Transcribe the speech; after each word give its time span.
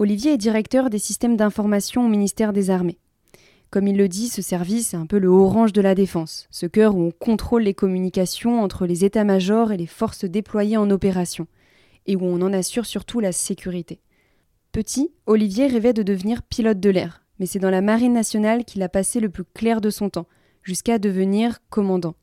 Olivier 0.00 0.32
est 0.32 0.38
directeur 0.38 0.88
des 0.88 0.98
systèmes 0.98 1.36
d'information 1.36 2.06
au 2.06 2.08
ministère 2.08 2.54
des 2.54 2.70
Armées. 2.70 2.96
Comme 3.68 3.86
il 3.86 3.98
le 3.98 4.08
dit, 4.08 4.28
ce 4.28 4.40
service 4.40 4.94
est 4.94 4.96
un 4.96 5.04
peu 5.04 5.18
le 5.18 5.28
orange 5.28 5.74
de 5.74 5.82
la 5.82 5.94
défense, 5.94 6.48
ce 6.50 6.64
cœur 6.64 6.96
où 6.96 7.02
on 7.02 7.10
contrôle 7.10 7.64
les 7.64 7.74
communications 7.74 8.62
entre 8.62 8.86
les 8.86 9.04
états-majors 9.04 9.72
et 9.72 9.76
les 9.76 9.86
forces 9.86 10.24
déployées 10.24 10.78
en 10.78 10.90
opération, 10.90 11.46
et 12.06 12.16
où 12.16 12.24
on 12.24 12.40
en 12.40 12.54
assure 12.54 12.86
surtout 12.86 13.20
la 13.20 13.32
sécurité. 13.32 14.00
Petit, 14.72 15.12
Olivier 15.26 15.66
rêvait 15.66 15.92
de 15.92 16.02
devenir 16.02 16.42
pilote 16.44 16.80
de 16.80 16.88
l'air, 16.88 17.22
mais 17.38 17.44
c'est 17.44 17.58
dans 17.58 17.68
la 17.68 17.82
Marine 17.82 18.14
nationale 18.14 18.64
qu'il 18.64 18.82
a 18.82 18.88
passé 18.88 19.20
le 19.20 19.28
plus 19.28 19.44
clair 19.44 19.82
de 19.82 19.90
son 19.90 20.08
temps, 20.08 20.28
jusqu'à 20.62 20.98
devenir 20.98 21.58
commandant. 21.68 22.14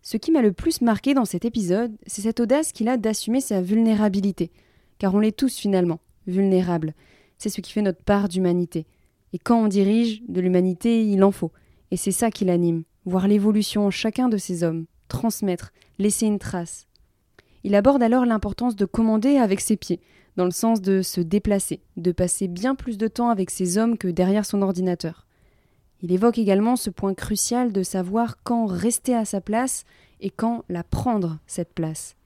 Ce 0.00 0.16
qui 0.16 0.32
m'a 0.32 0.40
le 0.40 0.52
plus 0.52 0.80
marqué 0.80 1.12
dans 1.12 1.26
cet 1.26 1.44
épisode, 1.44 1.92
c'est 2.06 2.22
cette 2.22 2.40
audace 2.40 2.72
qu'il 2.72 2.88
a 2.88 2.96
d'assumer 2.96 3.42
sa 3.42 3.60
vulnérabilité, 3.60 4.50
car 4.96 5.14
on 5.14 5.18
l'est 5.18 5.36
tous 5.36 5.58
finalement, 5.58 6.00
vulnérables, 6.26 6.94
c'est 7.40 7.48
ce 7.48 7.62
qui 7.62 7.72
fait 7.72 7.80
notre 7.80 8.02
part 8.02 8.28
d'humanité. 8.28 8.86
Et 9.32 9.38
quand 9.38 9.64
on 9.64 9.66
dirige, 9.66 10.22
de 10.28 10.42
l'humanité, 10.42 11.06
il 11.06 11.24
en 11.24 11.30
faut. 11.30 11.52
Et 11.90 11.96
c'est 11.96 12.12
ça 12.12 12.30
qui 12.30 12.44
l'anime, 12.44 12.84
voir 13.06 13.26
l'évolution 13.26 13.86
en 13.86 13.90
chacun 13.90 14.28
de 14.28 14.36
ces 14.36 14.62
hommes, 14.62 14.84
transmettre, 15.08 15.72
laisser 15.98 16.26
une 16.26 16.38
trace. 16.38 16.86
Il 17.64 17.74
aborde 17.74 18.02
alors 18.02 18.26
l'importance 18.26 18.76
de 18.76 18.84
commander 18.84 19.38
avec 19.38 19.60
ses 19.60 19.78
pieds, 19.78 20.00
dans 20.36 20.44
le 20.44 20.50
sens 20.50 20.82
de 20.82 21.00
se 21.00 21.22
déplacer, 21.22 21.80
de 21.96 22.12
passer 22.12 22.46
bien 22.46 22.74
plus 22.74 22.98
de 22.98 23.08
temps 23.08 23.30
avec 23.30 23.48
ses 23.48 23.78
hommes 23.78 23.96
que 23.96 24.08
derrière 24.08 24.44
son 24.44 24.60
ordinateur. 24.60 25.26
Il 26.02 26.12
évoque 26.12 26.38
également 26.38 26.76
ce 26.76 26.90
point 26.90 27.14
crucial 27.14 27.72
de 27.72 27.82
savoir 27.82 28.36
quand 28.42 28.66
rester 28.66 29.14
à 29.14 29.24
sa 29.24 29.40
place 29.40 29.84
et 30.20 30.30
quand 30.30 30.62
la 30.68 30.84
prendre, 30.84 31.38
cette 31.46 31.72
place 31.72 32.16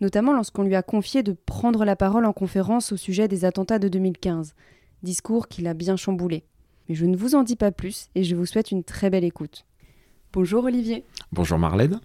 notamment 0.00 0.32
lorsqu'on 0.32 0.62
lui 0.62 0.74
a 0.74 0.82
confié 0.82 1.22
de 1.22 1.32
prendre 1.32 1.84
la 1.84 1.96
parole 1.96 2.26
en 2.26 2.32
conférence 2.32 2.92
au 2.92 2.96
sujet 2.96 3.28
des 3.28 3.44
attentats 3.44 3.78
de 3.78 3.88
2015, 3.88 4.54
discours 5.02 5.48
qu'il 5.48 5.66
a 5.66 5.74
bien 5.74 5.96
chamboulé. 5.96 6.44
Mais 6.88 6.94
je 6.94 7.06
ne 7.06 7.16
vous 7.16 7.34
en 7.34 7.42
dis 7.42 7.56
pas 7.56 7.72
plus 7.72 8.08
et 8.14 8.24
je 8.24 8.36
vous 8.36 8.46
souhaite 8.46 8.70
une 8.70 8.84
très 8.84 9.10
belle 9.10 9.24
écoute. 9.24 9.64
Bonjour 10.32 10.64
Olivier. 10.64 11.04
Bonjour 11.32 11.58
Marlène. 11.58 12.00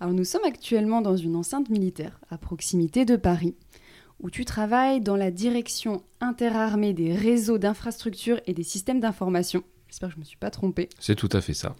Alors 0.00 0.14
nous 0.14 0.24
sommes 0.24 0.44
actuellement 0.44 1.00
dans 1.00 1.16
une 1.16 1.36
enceinte 1.36 1.68
militaire 1.70 2.20
à 2.30 2.38
proximité 2.38 3.04
de 3.04 3.16
Paris, 3.16 3.54
où 4.20 4.30
tu 4.30 4.44
travailles 4.44 5.00
dans 5.00 5.16
la 5.16 5.30
direction 5.30 6.02
interarmée 6.20 6.92
des 6.92 7.14
réseaux 7.14 7.58
d'infrastructures 7.58 8.40
et 8.46 8.54
des 8.54 8.62
systèmes 8.62 9.00
d'information. 9.00 9.62
J'espère 9.88 10.08
que 10.08 10.14
je 10.14 10.18
ne 10.18 10.22
me 10.22 10.26
suis 10.26 10.36
pas 10.36 10.50
trompée. 10.50 10.88
C'est 10.98 11.14
tout 11.14 11.28
à 11.32 11.40
fait 11.40 11.54
ça. 11.54 11.76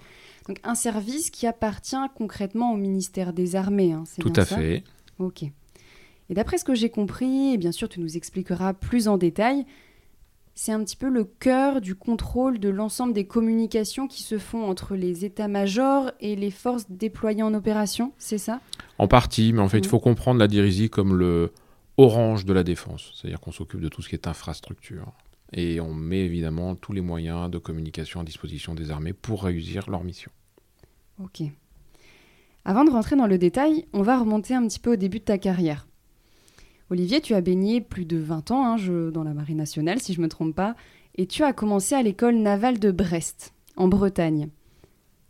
Donc 0.46 0.60
un 0.62 0.74
service 0.74 1.30
qui 1.30 1.46
appartient 1.46 1.96
concrètement 2.14 2.72
au 2.72 2.76
ministère 2.76 3.32
des 3.32 3.56
Armées. 3.56 3.92
Hein, 3.92 4.04
tout 4.20 4.32
à 4.36 4.44
fait. 4.44 4.84
Ok. 5.18 5.42
Et 5.42 6.34
d'après 6.34 6.58
ce 6.58 6.64
que 6.64 6.74
j'ai 6.74 6.90
compris, 6.90 7.54
et 7.54 7.58
bien 7.58 7.72
sûr 7.72 7.88
tu 7.88 8.00
nous 8.00 8.16
expliqueras 8.16 8.72
plus 8.72 9.08
en 9.08 9.18
détail, 9.18 9.66
c'est 10.54 10.72
un 10.72 10.82
petit 10.84 10.96
peu 10.96 11.08
le 11.08 11.24
cœur 11.24 11.80
du 11.80 11.96
contrôle 11.96 12.60
de 12.60 12.68
l'ensemble 12.68 13.12
des 13.12 13.26
communications 13.26 14.06
qui 14.06 14.22
se 14.22 14.38
font 14.38 14.64
entre 14.68 14.94
les 14.94 15.24
états-majors 15.24 16.12
et 16.20 16.36
les 16.36 16.52
forces 16.52 16.88
déployées 16.88 17.42
en 17.42 17.54
opération, 17.54 18.12
c'est 18.18 18.38
ça? 18.38 18.60
En 18.98 19.08
partie, 19.08 19.52
mais 19.52 19.60
en 19.60 19.68
fait, 19.68 19.80
il 19.80 19.88
faut 19.88 19.98
comprendre 19.98 20.38
la 20.38 20.46
dirigie 20.46 20.90
comme 20.90 21.16
le 21.16 21.52
orange 21.96 22.44
de 22.44 22.52
la 22.52 22.62
défense, 22.62 23.12
c'est-à-dire 23.14 23.40
qu'on 23.40 23.52
s'occupe 23.52 23.80
de 23.80 23.88
tout 23.88 24.00
ce 24.00 24.08
qui 24.08 24.14
est 24.14 24.28
infrastructure. 24.28 25.12
Et 25.52 25.80
on 25.80 25.94
met 25.94 26.24
évidemment 26.24 26.74
tous 26.74 26.92
les 26.92 27.00
moyens 27.00 27.50
de 27.50 27.58
communication 27.58 28.20
à 28.20 28.24
disposition 28.24 28.74
des 28.74 28.90
armées 28.90 29.12
pour 29.12 29.44
réussir 29.44 29.90
leur 29.90 30.02
mission. 30.02 30.30
Ok. 31.22 31.42
Avant 32.66 32.84
de 32.84 32.90
rentrer 32.90 33.14
dans 33.14 33.26
le 33.26 33.36
détail, 33.36 33.84
on 33.92 34.00
va 34.00 34.18
remonter 34.18 34.54
un 34.54 34.66
petit 34.66 34.78
peu 34.78 34.94
au 34.94 34.96
début 34.96 35.18
de 35.18 35.24
ta 35.24 35.36
carrière. 35.36 35.86
Olivier, 36.88 37.20
tu 37.20 37.34
as 37.34 37.42
baigné 37.42 37.82
plus 37.82 38.06
de 38.06 38.16
20 38.16 38.50
ans 38.52 38.64
hein, 38.64 39.10
dans 39.10 39.22
la 39.22 39.34
Marine 39.34 39.58
nationale, 39.58 40.00
si 40.00 40.14
je 40.14 40.18
ne 40.18 40.24
me 40.24 40.28
trompe 40.30 40.54
pas, 40.54 40.74
et 41.16 41.26
tu 41.26 41.42
as 41.42 41.52
commencé 41.52 41.94
à 41.94 42.02
l'école 42.02 42.36
navale 42.36 42.78
de 42.78 42.90
Brest, 42.90 43.52
en 43.76 43.88
Bretagne. 43.88 44.48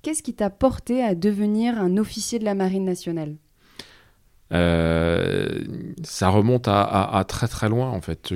Qu'est-ce 0.02 0.22
qui 0.22 0.34
t'a 0.34 0.50
porté 0.50 1.02
à 1.02 1.16
devenir 1.16 1.78
un 1.78 1.96
officier 1.96 2.38
de 2.38 2.44
la 2.44 2.54
Marine 2.54 2.84
nationale? 2.84 3.34
Euh, 4.52 5.64
ça 6.04 6.28
remonte 6.28 6.68
à, 6.68 7.24
très 7.26 7.48
très 7.48 7.68
loin 7.68 7.90
en 7.90 8.00
fait. 8.00 8.34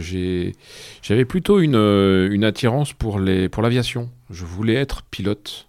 J'avais 1.03 1.25
plutôt 1.25 1.61
une, 1.61 1.77
une, 1.77 2.45
attirance 2.45 2.95
pour 2.95 3.21
l'aviation. 3.21 4.11
Je 4.31 4.45
voulais 4.45 4.75
être 4.75 5.03
pilote 5.05 5.69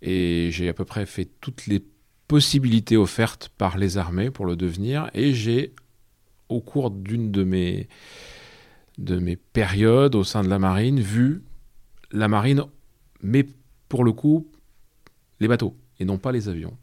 et 0.00 0.48
j'ai 0.52 0.68
à 0.68 0.72
peu 0.72 0.84
près 0.84 1.04
fait 1.04 1.28
toutes 1.40 1.66
les 1.66 1.82
possibilités 2.30 2.96
offertes 2.96 3.50
par 3.58 3.76
les 3.76 3.98
armées 3.98 4.30
pour 4.30 4.46
le 4.46 4.54
devenir. 4.54 5.10
Et 5.14 5.34
j'ai, 5.34 5.74
au 6.48 6.60
cours 6.60 6.92
d'une 6.92 7.32
de 7.32 7.42
mes, 7.42 7.88
de 8.98 9.18
mes 9.18 9.34
périodes 9.34 10.14
au 10.14 10.22
sein 10.22 10.44
de 10.44 10.48
la 10.48 10.60
marine, 10.60 11.00
vu 11.00 11.42
la 12.12 12.28
marine, 12.28 12.62
mais 13.20 13.44
pour 13.88 14.04
le 14.04 14.12
coup, 14.12 14.46
les 15.40 15.48
bateaux 15.48 15.74
et 15.98 16.04
non 16.04 16.18
pas 16.18 16.30
les 16.30 16.48
avions. 16.48 16.76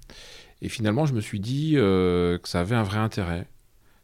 Et 0.62 0.68
finalement, 0.68 1.06
je 1.06 1.14
me 1.14 1.22
suis 1.22 1.40
dit 1.40 1.76
euh, 1.78 2.38
que 2.40 2.50
ça 2.50 2.60
avait 2.60 2.76
un 2.76 2.84
vrai 2.84 2.98
intérêt. 2.98 3.48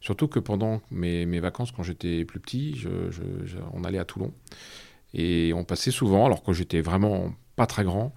Surtout 0.00 0.28
que 0.28 0.38
pendant 0.38 0.80
mes, 0.90 1.26
mes 1.26 1.40
vacances, 1.40 1.72
quand 1.72 1.82
j'étais 1.82 2.24
plus 2.24 2.40
petit, 2.40 2.74
je, 2.74 2.88
on 3.74 3.84
allait 3.84 3.98
à 3.98 4.06
Toulon. 4.06 4.32
Et 5.12 5.52
on 5.54 5.64
passait 5.64 5.90
souvent, 5.90 6.24
alors 6.24 6.42
que 6.42 6.54
j'étais 6.54 6.80
vraiment 6.80 7.34
pas 7.54 7.66
très 7.66 7.84
grand, 7.84 8.14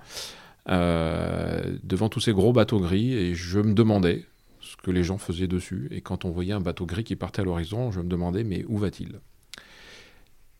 euh, 0.69 1.77
devant 1.83 2.09
tous 2.09 2.19
ces 2.19 2.33
gros 2.33 2.51
bateaux 2.51 2.79
gris 2.79 3.13
et 3.13 3.35
je 3.35 3.59
me 3.59 3.73
demandais 3.73 4.25
ce 4.59 4.75
que 4.77 4.91
les 4.91 5.03
gens 5.03 5.17
faisaient 5.17 5.47
dessus. 5.47 5.87
Et 5.91 6.01
quand 6.01 6.25
on 6.25 6.31
voyait 6.31 6.53
un 6.53 6.59
bateau 6.59 6.85
gris 6.85 7.03
qui 7.03 7.15
partait 7.15 7.41
à 7.41 7.45
l'horizon, 7.45 7.91
je 7.91 8.01
me 8.01 8.09
demandais 8.09 8.43
mais 8.43 8.65
où 8.67 8.77
va-t-il? 8.77 9.19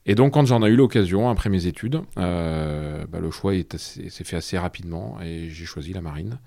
Et 0.06 0.16
donc 0.16 0.34
quand 0.34 0.46
j'en 0.46 0.66
ai 0.66 0.70
eu 0.70 0.76
l'occasion, 0.76 1.30
après 1.30 1.50
mes 1.50 1.66
études, 1.66 2.02
euh, 2.18 3.06
bah, 3.08 3.20
le 3.20 3.32
choix 3.32 3.54
s'est 3.76 4.24
fait 4.24 4.38
assez 4.38 4.58
rapidement 4.58 5.20
et 5.22 5.50
j'ai 5.50 5.66
choisi 5.66 5.92
la 5.92 6.02
marine. 6.02 6.40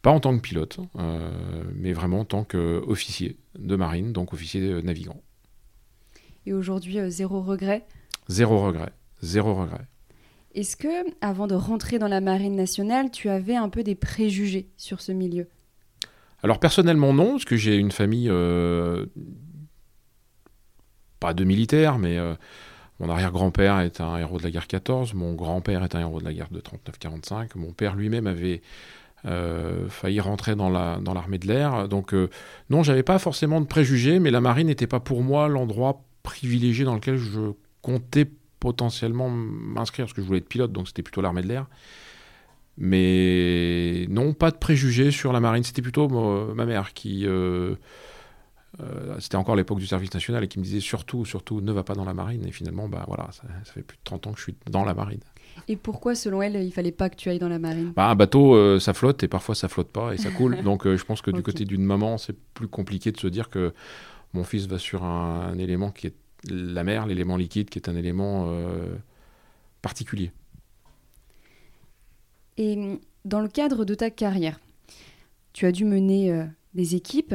Pas 0.00 0.10
en 0.10 0.18
tant 0.18 0.34
que 0.34 0.40
pilote, 0.40 0.80
euh, 0.98 1.62
mais 1.76 1.92
vraiment 1.92 2.20
en 2.20 2.24
tant 2.24 2.44
qu'officier 2.44 3.36
de 3.58 3.76
marine, 3.76 4.12
donc 4.12 4.32
officier 4.32 4.82
navigant. 4.82 5.20
Et 6.46 6.52
aujourd'hui, 6.52 6.98
zéro 7.08 7.40
regret? 7.42 7.84
Zéro 8.28 8.64
regret, 8.64 8.92
zéro 9.20 9.54
regret. 9.54 9.86
Est-ce 10.54 10.76
que, 10.76 10.88
avant 11.20 11.46
de 11.46 11.54
rentrer 11.54 11.98
dans 11.98 12.08
la 12.08 12.20
marine 12.20 12.56
nationale, 12.56 13.10
tu 13.10 13.28
avais 13.28 13.56
un 13.56 13.68
peu 13.68 13.82
des 13.82 13.94
préjugés 13.94 14.68
sur 14.76 15.00
ce 15.00 15.12
milieu? 15.12 15.48
Alors 16.42 16.58
personnellement 16.58 17.12
non, 17.12 17.32
parce 17.32 17.44
que 17.44 17.56
j'ai 17.56 17.76
une 17.76 17.92
famille 17.92 18.28
euh, 18.28 19.06
pas 21.20 21.34
de 21.34 21.44
militaires, 21.44 21.98
mais 21.98 22.18
euh, 22.18 22.34
mon 22.98 23.08
arrière-grand-père 23.08 23.78
est 23.80 24.00
un 24.00 24.18
héros 24.18 24.38
de 24.38 24.42
la 24.42 24.50
guerre 24.50 24.66
14, 24.66 25.14
mon 25.14 25.34
grand-père 25.34 25.84
est 25.84 25.94
un 25.94 26.00
héros 26.00 26.20
de 26.20 26.24
la 26.24 26.34
guerre 26.34 26.50
de 26.50 26.60
39-45, 26.60 27.50
mon 27.54 27.72
père 27.72 27.94
lui-même 27.94 28.26
avait 28.26 28.60
euh, 29.24 29.88
failli 29.88 30.20
rentrer 30.20 30.56
dans 30.56 30.68
l'armée 30.68 31.38
de 31.38 31.46
l'air. 31.46 31.88
Donc 31.88 32.12
non, 32.70 32.82
j'avais 32.82 33.04
pas 33.04 33.20
forcément 33.20 33.60
de 33.60 33.66
préjugés, 33.66 34.18
mais 34.18 34.32
la 34.32 34.40
marine 34.40 34.66
n'était 34.66 34.88
pas 34.88 35.00
pour 35.00 35.22
moi 35.22 35.48
l'endroit 35.48 36.02
privilégié 36.24 36.84
dans 36.84 36.94
lequel 36.96 37.16
je 37.16 37.52
comptais 37.82 38.28
potentiellement 38.62 39.28
m'inscrire, 39.28 40.04
parce 40.04 40.12
que 40.12 40.22
je 40.22 40.26
voulais 40.28 40.38
être 40.38 40.48
pilote, 40.48 40.70
donc 40.70 40.86
c'était 40.86 41.02
plutôt 41.02 41.20
l'armée 41.20 41.42
de 41.42 41.48
l'air. 41.48 41.66
Mais 42.78 44.06
non, 44.08 44.34
pas 44.34 44.52
de 44.52 44.56
préjugés 44.56 45.10
sur 45.10 45.32
la 45.32 45.40
marine. 45.40 45.64
C'était 45.64 45.82
plutôt 45.82 46.08
ma 46.54 46.64
mère 46.64 46.94
qui. 46.94 47.26
Euh, 47.26 47.74
euh, 48.80 49.16
c'était 49.18 49.34
encore 49.36 49.56
l'époque 49.56 49.80
du 49.80 49.86
service 49.86 50.14
national 50.14 50.44
et 50.44 50.48
qui 50.48 50.60
me 50.60 50.64
disait 50.64 50.78
surtout, 50.78 51.24
surtout, 51.24 51.60
ne 51.60 51.72
va 51.72 51.82
pas 51.82 51.94
dans 51.94 52.04
la 52.04 52.14
marine. 52.14 52.46
Et 52.46 52.52
finalement, 52.52 52.88
bah 52.88 53.04
voilà, 53.08 53.30
ça, 53.32 53.42
fait 53.64 53.82
plus 53.82 53.96
de 53.96 54.02
30 54.04 54.28
ans 54.28 54.32
que 54.32 54.38
je 54.38 54.44
suis 54.44 54.54
dans 54.70 54.84
la 54.84 54.94
marine. 54.94 55.20
Et 55.66 55.76
pourquoi, 55.76 56.14
selon 56.14 56.40
elle, 56.40 56.54
il 56.54 56.72
fallait 56.72 56.92
pas 56.92 57.10
que 57.10 57.16
tu 57.16 57.28
ailles 57.28 57.40
dans 57.40 57.48
la 57.48 57.58
marine? 57.58 57.92
Bah, 57.96 58.08
Un 58.08 58.14
bateau, 58.14 58.54
euh, 58.54 58.78
ça 58.78 58.94
flotte 58.94 59.24
et 59.24 59.28
parfois 59.28 59.56
ça 59.56 59.68
flotte 59.68 59.90
pas 59.90 60.14
et 60.14 60.18
ça 60.18 60.30
coule. 60.30 60.62
donc 60.64 60.86
je 60.86 61.04
pense 61.04 61.20
que 61.20 61.32
du 61.32 61.42
côté 61.42 61.64
d'une 61.64 61.84
maman, 61.84 62.16
c'est 62.16 62.36
plus 62.54 62.68
compliqué 62.68 63.10
de 63.10 63.18
se 63.18 63.26
dire 63.26 63.50
que 63.50 63.74
mon 64.34 64.44
fils 64.44 64.66
va 64.66 64.78
sur 64.78 65.02
un 65.02 65.58
élément 65.58 65.90
qui 65.90 66.06
est 66.06 66.14
la 66.48 66.84
mer, 66.84 67.06
l'élément 67.06 67.36
liquide, 67.36 67.70
qui 67.70 67.78
est 67.78 67.88
un 67.88 67.96
élément 67.96 68.46
euh, 68.48 68.96
particulier. 69.80 70.32
Et 72.56 72.98
dans 73.24 73.40
le 73.40 73.48
cadre 73.48 73.84
de 73.84 73.94
ta 73.94 74.10
carrière, 74.10 74.60
tu 75.52 75.66
as 75.66 75.72
dû 75.72 75.84
mener 75.84 76.32
euh, 76.32 76.44
des 76.74 76.94
équipes, 76.94 77.34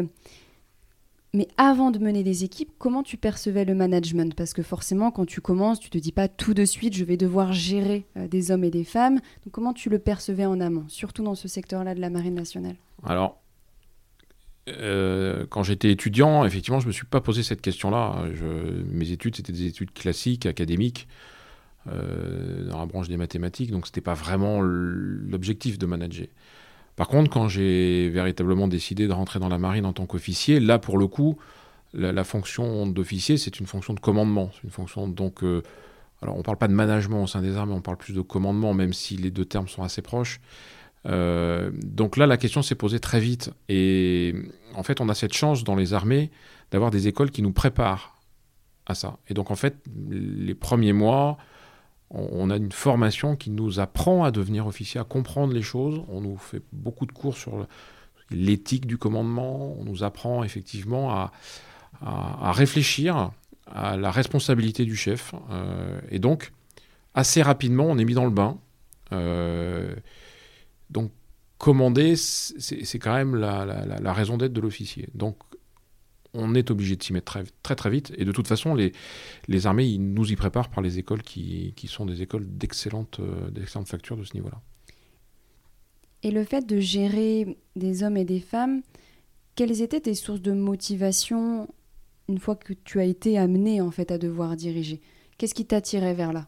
Mais 1.34 1.48
avant 1.58 1.92
de 1.92 2.00
mener 2.00 2.24
des 2.24 2.44
équipes, 2.44 2.72
comment 2.80 3.04
tu 3.04 3.18
percevais 3.18 3.66
le 3.66 3.76
management? 3.76 4.34
Parce 4.34 4.54
que 4.54 4.64
forcément, 4.64 5.12
quand 5.12 5.26
tu 5.26 5.42
commences, 5.42 5.80
tu 5.80 5.90
te 5.90 5.98
dis 5.98 6.12
pas 6.12 6.28
tout 6.28 6.54
de 6.54 6.66
suite, 6.66 6.96
je 6.96 7.04
vais 7.04 7.18
devoir 7.18 7.54
gérer 7.54 8.06
euh, 8.16 8.28
des 8.28 8.50
hommes 8.50 8.64
et 8.64 8.72
des 8.72 8.84
femmes. 8.84 9.20
Donc 9.44 9.52
comment 9.52 9.74
tu 9.74 9.90
le 9.90 10.00
percevais 10.00 10.46
en 10.46 10.60
amont, 10.60 10.86
surtout 10.88 11.24
dans 11.24 11.36
ce 11.36 11.48
secteur-là 11.48 11.96
de 11.96 12.02
la 12.02 12.10
Marine 12.10 12.34
nationale? 12.34 12.76
Alors, 13.04 13.40
euh, 14.68 15.46
quand 15.50 15.64
j'étais 15.64 15.92
étudiant, 15.92 16.46
effectivement, 16.46 16.80
je 16.80 16.86
ne 16.86 16.90
me 16.90 16.94
suis 16.94 17.06
pas 17.06 17.22
posé 17.22 17.44
cette 17.44 17.62
question-là. 17.62 18.24
Mes 18.92 19.12
études, 19.12 19.36
c'était 19.36 19.54
des 19.54 19.66
études 19.66 19.94
classiques, 19.94 20.46
académiques, 20.46 21.08
euh, 21.90 22.68
dans 22.70 22.80
la 22.80 22.86
branche 22.86 23.08
des 23.08 23.16
mathématiques, 23.16 23.72
donc 23.72 23.86
ce 23.86 23.92
n'était 23.92 24.02
pas 24.02 24.14
vraiment 24.14 24.60
l'objectif 24.62 25.78
de 25.78 25.86
manager. 25.86 26.28
Par 26.98 27.08
contre, 27.08 27.30
quand 27.30 27.48
j'ai 27.48 28.10
véritablement 28.10 28.68
décidé 28.68 29.08
de 29.08 29.14
rentrer 29.14 29.40
dans 29.40 29.48
la 29.48 29.58
marine 29.58 29.86
en 29.86 29.94
tant 29.94 30.06
qu'officier, 30.06 30.60
là, 30.60 30.80
pour 30.80 30.98
le 30.98 31.08
coup, 31.08 31.38
la, 31.94 32.24
fonction 32.24 32.88
d'officier, 32.88 33.38
c'est 33.38 33.60
une 33.60 33.68
fonction 33.68 33.94
de 33.94 34.00
commandement. 34.00 34.52
C'est 34.54 34.64
une 34.64 34.72
fonction, 34.72 35.08
donc, 35.08 35.44
euh, 35.44 35.62
alors 36.22 36.36
on 36.36 36.40
ne 36.40 36.44
parle 36.44 36.58
pas 36.58 36.68
de 36.68 36.74
management 36.74 37.24
au 37.24 37.28
sein 37.28 37.42
des 37.42 37.56
armes, 37.56 37.72
on 37.72 37.82
parle 37.82 37.98
plus 37.98 38.14
de 38.14 38.22
commandement, 38.22 38.74
même 38.74 38.92
si 38.92 39.16
les 39.16 39.32
deux 39.32 39.46
termes 39.46 39.70
sont 39.70 39.84
assez 39.84 40.02
proches. 40.02 40.42
Euh, 41.06 41.72
donc 41.74 42.18
là, 42.18 42.28
la 42.28 42.38
question 42.38 42.62
s'est 42.62 42.76
posée 42.76 43.00
très 43.00 43.20
vite. 43.20 43.52
Et 43.70 44.34
en 44.76 44.84
fait, 44.84 45.02
on 45.02 45.10
a 45.10 45.16
cette 45.16 45.34
chance 45.34 45.64
dans 45.64 45.76
les 45.76 45.94
armées 45.94 46.32
d'avoir 46.72 46.92
des 46.92 47.08
écoles 47.08 47.32
qui 47.32 47.42
nous 47.42 47.54
préparent 47.54 48.18
à 48.86 48.96
ça. 48.96 49.18
Et 49.28 49.34
donc, 49.34 49.52
en 49.52 49.56
fait, 49.56 49.76
les 50.10 50.56
premiers 50.56 50.94
mois, 50.94 51.38
on, 52.10 52.50
a 52.50 52.56
une 52.56 52.72
formation 52.72 53.36
qui 53.36 53.50
nous 53.50 53.80
apprend 53.80 54.24
à 54.24 54.32
devenir 54.32 54.66
officier, 54.66 55.00
à 55.00 55.04
comprendre 55.04 55.54
les 55.54 55.62
choses. 55.62 56.04
On 56.08 56.22
nous 56.22 56.38
fait 56.38 56.62
beaucoup 56.72 57.06
de 57.06 57.12
cours 57.12 57.36
sur 57.36 57.68
l'éthique 58.32 58.86
du 58.86 58.98
commandement. 58.98 59.76
On 59.80 59.84
nous 59.84 60.04
apprend 60.04 60.44
effectivement 60.44 61.12
à, 61.12 61.32
réfléchir 62.52 63.32
à 63.70 63.98
la 63.98 64.12
responsabilité 64.12 64.86
du 64.86 64.96
chef. 64.96 65.34
Euh, 65.52 66.00
et 66.10 66.20
donc, 66.20 66.54
assez 67.14 67.42
rapidement, 67.42 67.86
on 67.86 67.98
est 67.98 68.06
mis 68.06 68.14
dans 68.14 68.26
le 68.26 68.32
bain. 68.32 68.58
Euh, 69.12 69.96
donc, 70.90 71.12
commander, 71.58 72.16
c'est 72.16 73.00
quand 73.00 73.14
même 73.14 73.36
la, 73.36 74.14
raison 74.14 74.38
d'être 74.38 74.54
de 74.54 74.62
l'officier. 74.62 75.10
Donc, 75.14 75.38
on 76.34 76.54
est 76.54 76.70
obligé 76.70 76.96
de 76.96 77.04
s'y 77.04 77.14
mettre 77.14 77.40
très, 77.64 77.76
très, 77.76 77.90
vite. 77.90 78.14
Et 78.18 78.26
de 78.26 78.32
toute 78.32 78.48
façon, 78.48 78.76
les, 78.76 78.92
les 79.48 79.66
armées 79.66 79.86
ils 79.86 80.14
nous 80.14 80.32
y 80.32 80.36
préparent 80.36 80.70
par 80.70 80.84
les 80.84 81.00
écoles 81.00 81.24
qui, 81.24 81.74
qui 81.76 81.88
sont 81.88 82.06
des 82.06 82.22
écoles 82.22 82.46
d'excellente 82.46 83.20
euh, 83.20 83.86
facture 83.86 84.18
de 84.18 84.24
ce 84.24 84.34
niveau-là. 84.36 84.62
Et 86.24 86.32
le 86.32 86.44
fait 86.44 86.66
de 86.66 86.80
gérer 86.80 87.58
des 87.76 88.04
hommes 88.04 88.18
et 88.18 88.26
des 88.26 88.40
femmes, 88.40 88.82
quelles 89.56 89.82
étaient 89.82 90.02
tes 90.02 90.14
sources 90.14 90.42
de 90.42 90.52
motivation 90.52 91.68
une 92.28 92.40
fois 92.40 92.56
que 92.56 92.74
tu 92.74 93.00
as 93.00 93.06
été 93.06 93.38
amené 93.38 93.82
en 93.82 93.92
fait 93.92 94.12
à 94.12 94.18
devoir 94.18 94.56
diriger? 94.56 95.02
Qu'est-ce 95.38 95.56
qui 95.56 95.66
t'attirait 95.66 96.14
vers 96.14 96.34
là? 96.34 96.48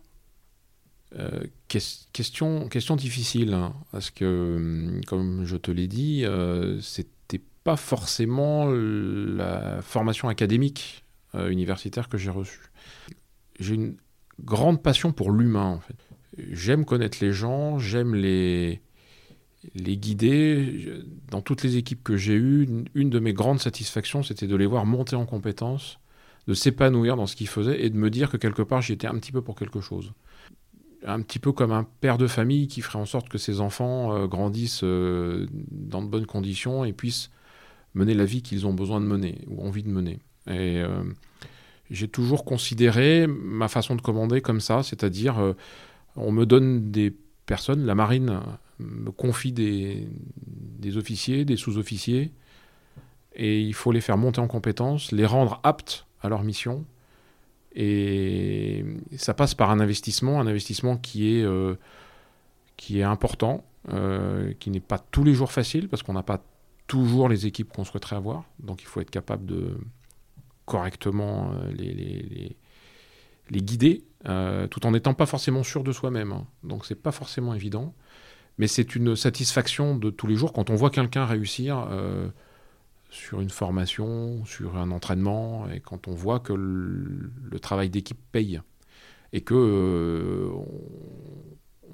Euh, 1.18 1.44
question, 1.68 2.96
difficile, 2.96 3.54
hein, 3.54 3.74
parce 3.92 4.12
que, 4.12 4.56
hum, 4.58 5.02
comme 5.08 5.44
je 5.46 5.58
te 5.58 5.72
l'ai 5.72 5.88
dit, 5.88 6.24
euh, 6.26 6.80
c'était 6.82 7.42
pas 7.64 7.78
forcément 7.78 8.70
la 8.70 9.82
formation 9.82 10.30
académique 10.30 11.04
euh, 11.36 11.50
universitaire 11.50 12.10
que 12.10 12.18
j'ai 12.18 12.30
reçue. 12.30 12.72
J'ai 13.60 13.76
une 13.76 13.98
grande 14.44 14.84
passion 14.84 15.12
pour 15.12 15.32
l'humain. 15.32 15.80
J'aime 16.38 16.86
connaître 16.86 17.18
les 17.22 17.34
gens, 17.34 17.80
j'aime 17.80 18.16
les, 18.16 18.82
les 19.74 19.98
guider. 19.98 21.04
Dans 21.30 21.42
toutes 21.42 21.64
les 21.64 21.78
équipes 21.78 22.04
que 22.04 22.18
j'ai 22.18 22.36
eues, 22.36 22.64
une, 22.64 22.86
une 22.94 23.10
de 23.10 23.20
mes 23.20 23.34
grandes 23.34 23.60
satisfactions, 23.60 24.24
c'était 24.24 24.48
de 24.48 24.56
les 24.56 24.68
voir 24.68 24.86
monter 24.86 25.16
en 25.16 25.26
compétences, 25.26 26.00
de 26.48 26.54
s'épanouir 26.54 27.16
dans 27.16 27.26
ce 27.26 27.36
qu'ils 27.36 27.50
faisaient 27.50 27.84
et 27.84 27.90
de 27.90 27.98
me 27.98 28.10
dire 28.10 28.30
que 28.30 28.38
quelque 28.38 28.62
part, 28.62 28.82
j'étais 28.82 29.08
un 29.08 29.16
petit 29.16 29.32
peu 29.32 29.42
pour 29.42 29.56
quelque 29.56 29.82
chose 29.82 30.14
un 31.06 31.22
petit 31.22 31.40
peu 31.40 31.52
comme 31.52 31.72
un 31.72 31.86
père 32.02 32.18
de 32.18 32.28
famille 32.28 32.68
qui 32.68 32.82
ferait 32.82 33.00
en 33.00 33.06
sorte 33.06 33.30
que 33.30 33.38
ses 33.38 33.62
enfants 33.62 34.14
euh, 34.14 34.28
grandissent 34.28 34.84
euh, 34.84 35.48
dans 35.72 36.02
de 36.02 36.08
bonnes 36.08 36.26
conditions 36.26 36.84
et 36.84 36.94
puissent 36.94 37.32
mener 37.94 38.14
la 38.14 38.26
vie 38.26 38.42
qu'ils 38.42 38.68
ont 38.68 38.74
besoin 38.74 39.00
de 39.00 39.06
mener 39.06 39.46
ou 39.48 39.66
envie 39.66 39.84
de 39.84 39.90
mener. 39.90 40.20
Et 40.48 40.78
euh, 40.78 41.04
j'ai 41.90 42.08
toujours 42.08 42.46
considéré 42.46 43.28
ma 43.28 43.68
façon 43.68 43.96
de 43.96 44.02
commander 44.02 44.42
comme 44.42 44.62
ça, 44.62 44.84
c'est-à-dire 44.84 45.56
on 46.16 46.32
me 46.32 46.46
donne 46.46 46.92
des 46.92 47.12
personnes, 47.46 47.86
la 47.86 47.96
marine 47.96 48.40
me 48.80 49.10
confie 49.12 49.52
des, 49.52 50.08
des 50.46 50.98
officiers, 50.98 51.46
des 51.46 51.56
sous-officiers, 51.56 52.32
et 53.34 53.60
il 53.60 53.74
faut 53.74 53.92
les 53.92 54.02
faire 54.02 54.18
monter 54.18 54.40
en 54.40 54.48
compétences, 54.48 55.12
les 55.12 55.26
rendre 55.26 55.60
aptes 55.64 56.06
à 56.22 56.30
leur 56.30 56.44
mission, 56.44 56.86
et 57.82 58.84
ça 59.16 59.34
passe 59.34 59.56
par 59.56 59.72
un 59.72 59.80
investissement, 59.80 60.42
un 60.42 60.48
investissement 60.48 60.98
qui 60.98 61.34
est, 61.34 61.44
euh, 61.44 61.76
qui 62.76 63.00
est 63.00 63.04
important, 63.04 63.64
euh, 63.88 64.54
qui 64.60 64.70
n'est 64.70 64.82
pas 64.82 65.00
tous 65.00 65.24
les 65.24 65.34
jours 65.34 65.54
facile, 65.54 65.88
parce 65.88 66.04
qu'on 66.04 66.12
n'a 66.12 66.22
pas 66.22 66.44
toujours 66.88 67.30
les 67.30 67.46
équipes 67.46 67.72
qu'on 67.72 67.86
souhaiterait 67.86 68.18
avoir. 68.18 68.44
Donc 68.60 68.82
il 68.82 68.86
faut 68.86 69.00
être 69.00 69.10
capable 69.10 69.46
de 69.46 69.78
correctement 70.66 71.54
euh, 71.54 71.72
les, 71.72 71.94
les, 71.94 72.58
les, 73.50 73.62
guider, 73.62 74.04
tout 74.70 74.86
en 74.86 74.92
n'étant 74.92 75.14
pas 75.14 75.26
forcément 75.26 75.64
sûr 75.64 75.86
de 75.86 75.94
soi-même. 75.94 76.34
Hein. 76.34 76.46
Donc 76.64 76.86
c'est 76.86 77.02
pas 77.02 77.14
forcément 77.14 77.54
évident. 77.54 77.94
Mais 78.58 78.68
c'est 78.68 78.94
une 78.94 79.16
satisfaction 79.16 79.96
de 79.96 80.10
tous 80.10 80.28
les 80.28 80.36
jours 80.36 80.52
quand 80.52 80.70
on 80.70 80.76
voit 80.76 80.90
quelqu'un 80.90 81.26
réussir 81.26 81.88
sur 83.10 83.42
une 83.42 83.50
formation, 83.50 84.46
sur 84.46 84.78
un 84.78 84.92
entraînement, 84.92 85.70
et 85.70 85.80
quand 85.80 86.08
on 86.08 86.14
voit 86.14 86.40
que 86.40 86.54
le, 86.54 87.60
travail 87.60 87.90
d'équipe 87.90 88.20
paye, 88.32 88.62
et 89.34 89.42
que 89.42 89.54
euh, 89.56 90.50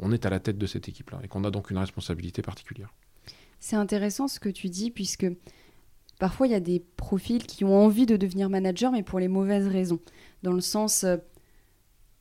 on, 0.01 0.11
est 0.11 0.25
à 0.25 0.29
la 0.29 0.39
tête 0.39 0.57
de 0.57 0.65
cette 0.65 0.87
équipe-là, 0.89 1.19
et 1.23 1.27
qu'on 1.27 1.43
a 1.43 1.51
donc 1.51 1.71
une 1.71 1.77
responsabilité 1.77 2.41
particulière. 2.41 2.93
C'est 3.59 3.77
intéressant 3.77 4.27
ce 4.27 4.39
que 4.39 4.49
tu 4.49 4.67
dis, 4.67 4.91
puisque 4.91 5.27
parfois 6.19 6.47
il 6.47 6.51
y 6.51 6.55
a 6.55 6.59
des 6.59 6.79
profils 6.79 7.45
qui 7.45 7.63
ont 7.63 7.75
envie 7.75 8.05
de 8.05 8.17
devenir 8.17 8.49
manager, 8.49 8.91
mais 8.91 9.03
pour 9.03 9.19
les 9.19 9.29
mauvaises 9.29 9.67
raisons. 9.67 9.99
Dans 10.43 10.53
le 10.53 10.61
sens, 10.61 11.05
euh, 11.05 11.17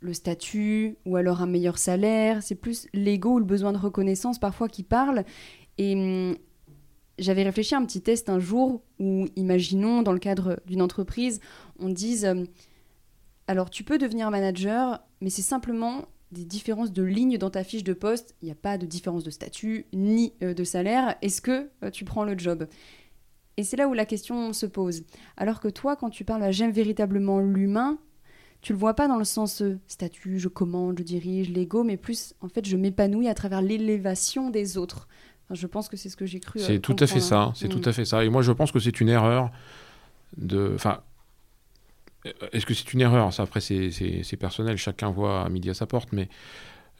le 0.00 0.14
statut, 0.14 0.96
ou 1.04 1.16
alors 1.16 1.42
un 1.42 1.46
meilleur 1.46 1.78
salaire, 1.78 2.42
c'est 2.42 2.54
plus 2.54 2.86
l'ego 2.92 3.34
ou 3.34 3.38
le 3.38 3.44
besoin 3.44 3.72
de 3.72 3.78
reconnaissance 3.78 4.38
parfois 4.38 4.68
qui 4.68 4.84
parle. 4.84 5.24
Et 5.78 5.94
hum, 5.94 6.36
j'avais 7.18 7.42
réfléchi 7.42 7.74
à 7.74 7.78
un 7.78 7.84
petit 7.84 8.00
test 8.00 8.28
un 8.28 8.38
jour 8.38 8.82
où, 8.98 9.26
imaginons, 9.36 10.02
dans 10.02 10.12
le 10.12 10.18
cadre 10.18 10.60
d'une 10.66 10.82
entreprise, 10.82 11.40
on 11.78 11.88
dise 11.88 12.24
euh, 12.24 12.44
alors 13.46 13.70
tu 13.70 13.84
peux 13.84 13.98
devenir 13.98 14.30
manager, 14.30 15.02
mais 15.20 15.30
c'est 15.30 15.42
simplement 15.42 16.06
des 16.32 16.44
différences 16.44 16.92
de 16.92 17.02
lignes 17.02 17.38
dans 17.38 17.50
ta 17.50 17.62
fiche 17.62 17.84
de 17.84 17.92
poste. 17.92 18.34
Il 18.42 18.46
n'y 18.46 18.50
a 18.50 18.56
pas 18.56 18.78
de 18.78 18.86
différence 18.86 19.22
de 19.22 19.30
statut 19.30 19.86
ni 19.92 20.32
euh, 20.42 20.54
de 20.54 20.64
salaire. 20.64 21.16
Est-ce 21.22 21.40
que 21.40 21.70
euh, 21.82 21.90
tu 21.90 22.04
prends 22.04 22.24
le 22.24 22.36
job? 22.36 22.66
Et 23.56 23.62
c'est 23.62 23.76
là 23.76 23.86
où 23.86 23.92
la 23.92 24.06
question 24.06 24.52
se 24.52 24.66
pose. 24.66 25.04
Alors 25.36 25.60
que 25.60 25.68
toi, 25.68 25.94
quand 25.94 26.10
tu 26.10 26.24
parles 26.24 26.42
à 26.42 26.50
j'aime 26.50 26.72
véritablement 26.72 27.38
l'humain, 27.38 27.98
tu 28.62 28.72
le 28.72 28.78
vois 28.78 28.94
pas 28.94 29.06
dans 29.06 29.18
le 29.18 29.24
sens 29.24 29.62
statut, 29.86 30.40
je 30.40 30.48
commande, 30.48 30.98
je 30.98 31.04
dirige, 31.04 31.50
l'ego, 31.50 31.84
mais 31.84 31.96
plus 31.96 32.34
en 32.40 32.48
fait 32.48 32.64
je 32.64 32.76
m'épanouis 32.76 33.28
à 33.28 33.34
travers 33.34 33.62
l'élévation 33.62 34.50
des 34.50 34.78
autres 34.78 35.06
je 35.50 35.66
pense 35.66 35.88
que 35.88 35.96
c'est 35.96 36.08
ce 36.08 36.16
que 36.16 36.26
j'ai 36.26 36.40
cru. 36.40 36.58
C'est 36.58 36.78
tout 36.78 36.96
à 36.98 37.06
fait 37.06 37.20
ça. 37.20 37.52
C'est 37.54 37.68
tout 37.68 37.80
mm. 37.80 37.88
à 37.88 37.92
fait 37.92 38.04
ça. 38.04 38.24
Et 38.24 38.28
moi, 38.28 38.42
je 38.42 38.52
pense 38.52 38.72
que 38.72 38.78
c'est 38.78 39.00
une 39.00 39.08
erreur 39.08 39.50
de. 40.36 40.72
Enfin, 40.74 41.00
est-ce 42.52 42.64
que 42.64 42.74
c'est 42.74 42.92
une 42.92 43.00
erreur? 43.00 43.32
Ça, 43.32 43.42
après, 43.42 43.60
c'est 43.60 44.36
personnel. 44.38 44.76
Chacun 44.76 45.10
voit 45.10 45.42
à 45.42 45.48
midi 45.48 45.68
à 45.70 45.74
sa 45.74 45.86
porte. 45.86 46.12
Mais 46.12 46.28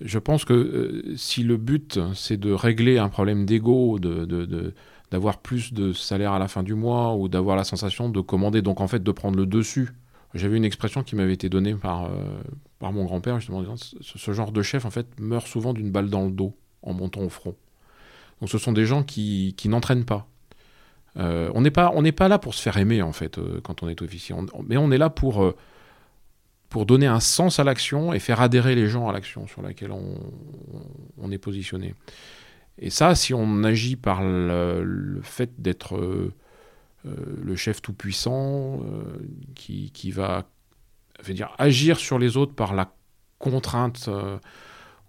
je 0.01 0.19
pense 0.19 0.45
que 0.45 0.53
euh, 0.53 1.17
si 1.17 1.43
le 1.43 1.57
but, 1.57 1.99
c'est 2.15 2.37
de 2.37 2.53
régler 2.53 2.99
un 2.99 3.09
problème 3.09 3.47
d'ego, 3.47 3.99
de, 3.99 4.75
d'avoir 5.11 5.39
plus 5.39 5.73
de 5.73 5.93
salaire 5.93 6.33
à 6.33 6.39
la 6.39 6.49
fin 6.49 6.63
du 6.63 6.75
mois 6.75 7.15
ou 7.15 7.29
d'avoir 7.29 7.57
la 7.57 7.65
sensation 7.65 8.09
de 8.09 8.21
commander, 8.21 8.61
donc 8.61 8.81
en 8.81 8.89
fait 8.89 9.03
de 9.03 9.13
prendre 9.13 9.37
le 9.37 9.47
dessus. 9.47 9.91
J'avais 10.35 10.57
une 10.57 10.65
expression 10.65 11.05
qui 11.05 11.15
m'avait 11.15 11.33
été 11.33 11.49
donnée 11.49 11.75
par, 11.75 12.07
euh, 12.07 12.43
par 12.81 12.93
mon 12.93 13.05
grand-père, 13.05 13.39
justement, 13.39 13.61
disant 13.61 13.77
ce, 13.77 13.97
ce 14.03 14.33
genre 14.33 14.51
de 14.51 14.63
chef, 14.63 14.85
en 14.85 14.91
fait, 14.91 15.07
meurt 15.21 15.47
souvent 15.47 15.73
d'une 15.73 15.93
balle 15.93 16.11
dans 16.11 16.25
le 16.25 16.33
dos 16.33 16.57
en 16.83 16.93
montant 16.93 17.21
au 17.21 17.29
front. 17.29 17.55
Donc 18.41 18.51
ce 18.51 18.59
sont 18.59 18.73
des 18.73 18.87
gens 18.87 19.03
qui, 19.03 19.55
n'entraînent 19.67 20.05
pas. 20.05 20.27
Euh, 21.17 21.51
on 21.55 21.61
n'est 21.61 21.71
pas, 21.71 21.93
pas 22.17 22.29
là 22.29 22.39
pour 22.39 22.55
se 22.55 22.63
faire 22.63 22.77
aimer, 22.77 23.03
en 23.03 23.13
fait, 23.13 23.39
euh, 23.39 23.61
quand 23.63 23.83
on 23.83 23.89
est 23.89 24.03
officier. 24.03 24.35
mais 24.67 24.77
on 24.77 24.91
est 24.91 24.99
là 24.99 25.11
pour, 25.11 25.45
euh, 25.45 25.57
pour 26.69 26.87
donner 26.87 27.07
un 27.07 27.21
sens 27.21 27.61
à 27.61 27.65
l'action 27.65 28.13
et 28.13 28.19
faire 28.19 28.41
adhérer 28.41 28.75
les 28.75 28.89
gens 28.89 29.09
à 29.09 29.13
l'action 29.13 29.47
sur 29.47 29.63
laquelle 29.63 29.93
on, 29.93 31.31
est 31.31 31.39
positionné. 31.39 31.95
Et 32.79 32.91
ça, 32.91 33.15
si 33.15 33.33
on 33.33 33.63
agit 33.63 33.97
par 33.97 34.23
le, 34.23 35.21
fait 35.23 35.51
d'être 35.63 36.33
le 37.05 37.57
chef 37.57 37.81
tout-puissant, 37.81 38.81
qui, 39.55 40.11
va 40.11 40.49
agir 41.59 41.99
sur 41.99 42.19
les 42.19 42.37
autres 42.37 42.55
par 42.55 42.75
la 42.75 42.93
contrainte 43.39 44.11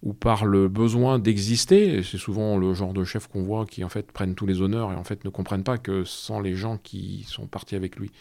ou 0.06 0.14
par 0.14 0.46
le 0.46 0.70
besoin 0.70 1.20
d'exister. 1.20 2.04
C'est 2.04 2.20
souvent 2.20 2.58
le 2.58 2.74
genre 2.74 2.94
de 2.94 3.04
chef 3.04 3.28
qu'on 3.28 3.44
voit 3.44 3.66
qui 3.66 3.84
en 3.84 3.90
fait 3.90 4.12
prennent 4.12 4.36
tous 4.36 4.46
les 4.46 4.62
honneurs 4.62 4.94
et 4.94 4.96
en 4.96 5.04
fait 5.04 5.26
ne 5.26 5.30
comprennent 5.30 5.64
pas 5.64 5.78
que 5.78 6.04
sans 6.06 6.40
les 6.40 6.56
gens 6.56 6.78
qui 6.78 7.26
sont 7.28 7.48
partis 7.48 7.76
avec 7.76 7.98
lui, 7.98 8.12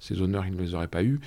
ces 0.00 0.20
honneurs, 0.20 0.44
il 0.46 0.54
ne 0.54 0.60
les 0.60 0.74
aurait 0.74 0.88
pas 0.88 1.02
eus. 1.02 1.20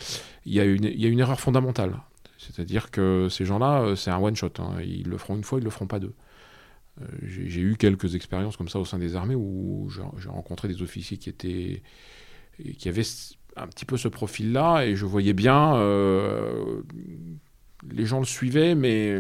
Il 0.46 0.54
y 0.54 0.60
a 0.60 0.66
une, 0.66 0.84
il 0.84 1.02
y 1.02 1.06
a 1.06 1.10
une 1.10 1.20
erreur 1.20 1.40
fondamentale. 1.40 1.98
C'est-à-dire 2.38 2.92
que 2.92 3.28
ces 3.30 3.46
gens-là, 3.46 3.82
euh, 3.82 3.96
c'est 3.96 4.12
un 4.12 4.18
one-shot. 4.18 4.54
Hein. 4.60 4.82
Ils 4.84 5.08
le 5.08 5.18
feront 5.18 5.36
une 5.36 5.44
fois, 5.44 5.60
ils 5.60 5.64
le 5.64 5.70
feront 5.70 5.88
pas 5.88 6.00
deux. 6.00 6.14
Euh, 7.00 7.06
j'ai 7.24 7.62
eu 7.62 7.78
quelques 7.78 8.16
expériences 8.16 8.58
comme 8.58 8.68
ça 8.68 8.80
au 8.80 8.86
sein 8.86 9.00
des 9.00 9.16
armées 9.16 9.36
où 9.36 9.90
j'ai 9.90 10.30
rencontré 10.30 10.68
des 10.68 10.82
officiers 10.82 11.18
qui 11.18 11.30
étaient 11.30 11.84
qui 12.78 12.90
avaient 12.90 13.08
un 13.56 13.68
petit 13.68 13.86
peu 13.86 13.96
ce 13.96 14.10
profil-là 14.10 14.86
et 14.86 14.96
je 14.96 15.06
voyais 15.06 15.34
bien 15.34 15.76
euh, 15.78 16.82
les 17.90 18.06
gens 18.06 18.20
le 18.20 18.26
suivaient 18.26 18.76
mais 18.76 19.20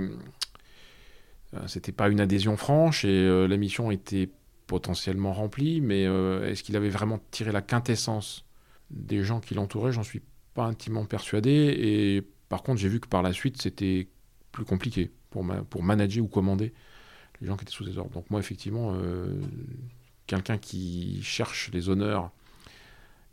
c'était 1.67 1.91
pas 1.91 2.09
une 2.09 2.21
adhésion 2.21 2.55
franche 2.55 3.03
et 3.05 3.09
euh, 3.09 3.47
la 3.47 3.57
mission 3.57 3.91
était 3.91 4.29
potentiellement 4.67 5.33
remplie, 5.33 5.81
mais 5.81 6.05
euh, 6.05 6.49
est-ce 6.49 6.63
qu'il 6.63 6.77
avait 6.77 6.89
vraiment 6.89 7.19
tiré 7.31 7.51
la 7.51 7.61
quintessence 7.61 8.45
des 8.89 9.23
gens 9.23 9.41
qui 9.41 9.53
l'entouraient? 9.53 9.91
J'en 9.91 10.03
suis 10.03 10.21
pas 10.53 10.63
intimement 10.65 11.05
persuadé. 11.05 11.51
Et 11.51 12.23
par 12.47 12.63
contre, 12.63 12.79
j'ai 12.79 12.87
vu 12.87 12.99
que 12.99 13.07
par 13.07 13.21
la 13.21 13.33
suite, 13.33 13.61
c'était 13.61 14.07
plus 14.51 14.63
compliqué 14.63 15.11
pour, 15.29 15.43
manager 15.83 16.23
ou 16.23 16.27
commander 16.27 16.73
les 17.41 17.47
gens 17.47 17.57
qui 17.57 17.63
étaient 17.63 17.73
sous 17.73 17.85
ses 17.85 17.97
ordres. 17.97 18.11
Donc 18.11 18.29
moi, 18.29 18.39
effectivement, 18.39 18.95
quelqu'un 20.27 20.57
qui 20.57 21.21
cherche 21.23 21.69
les 21.73 21.89
honneurs, 21.89 22.31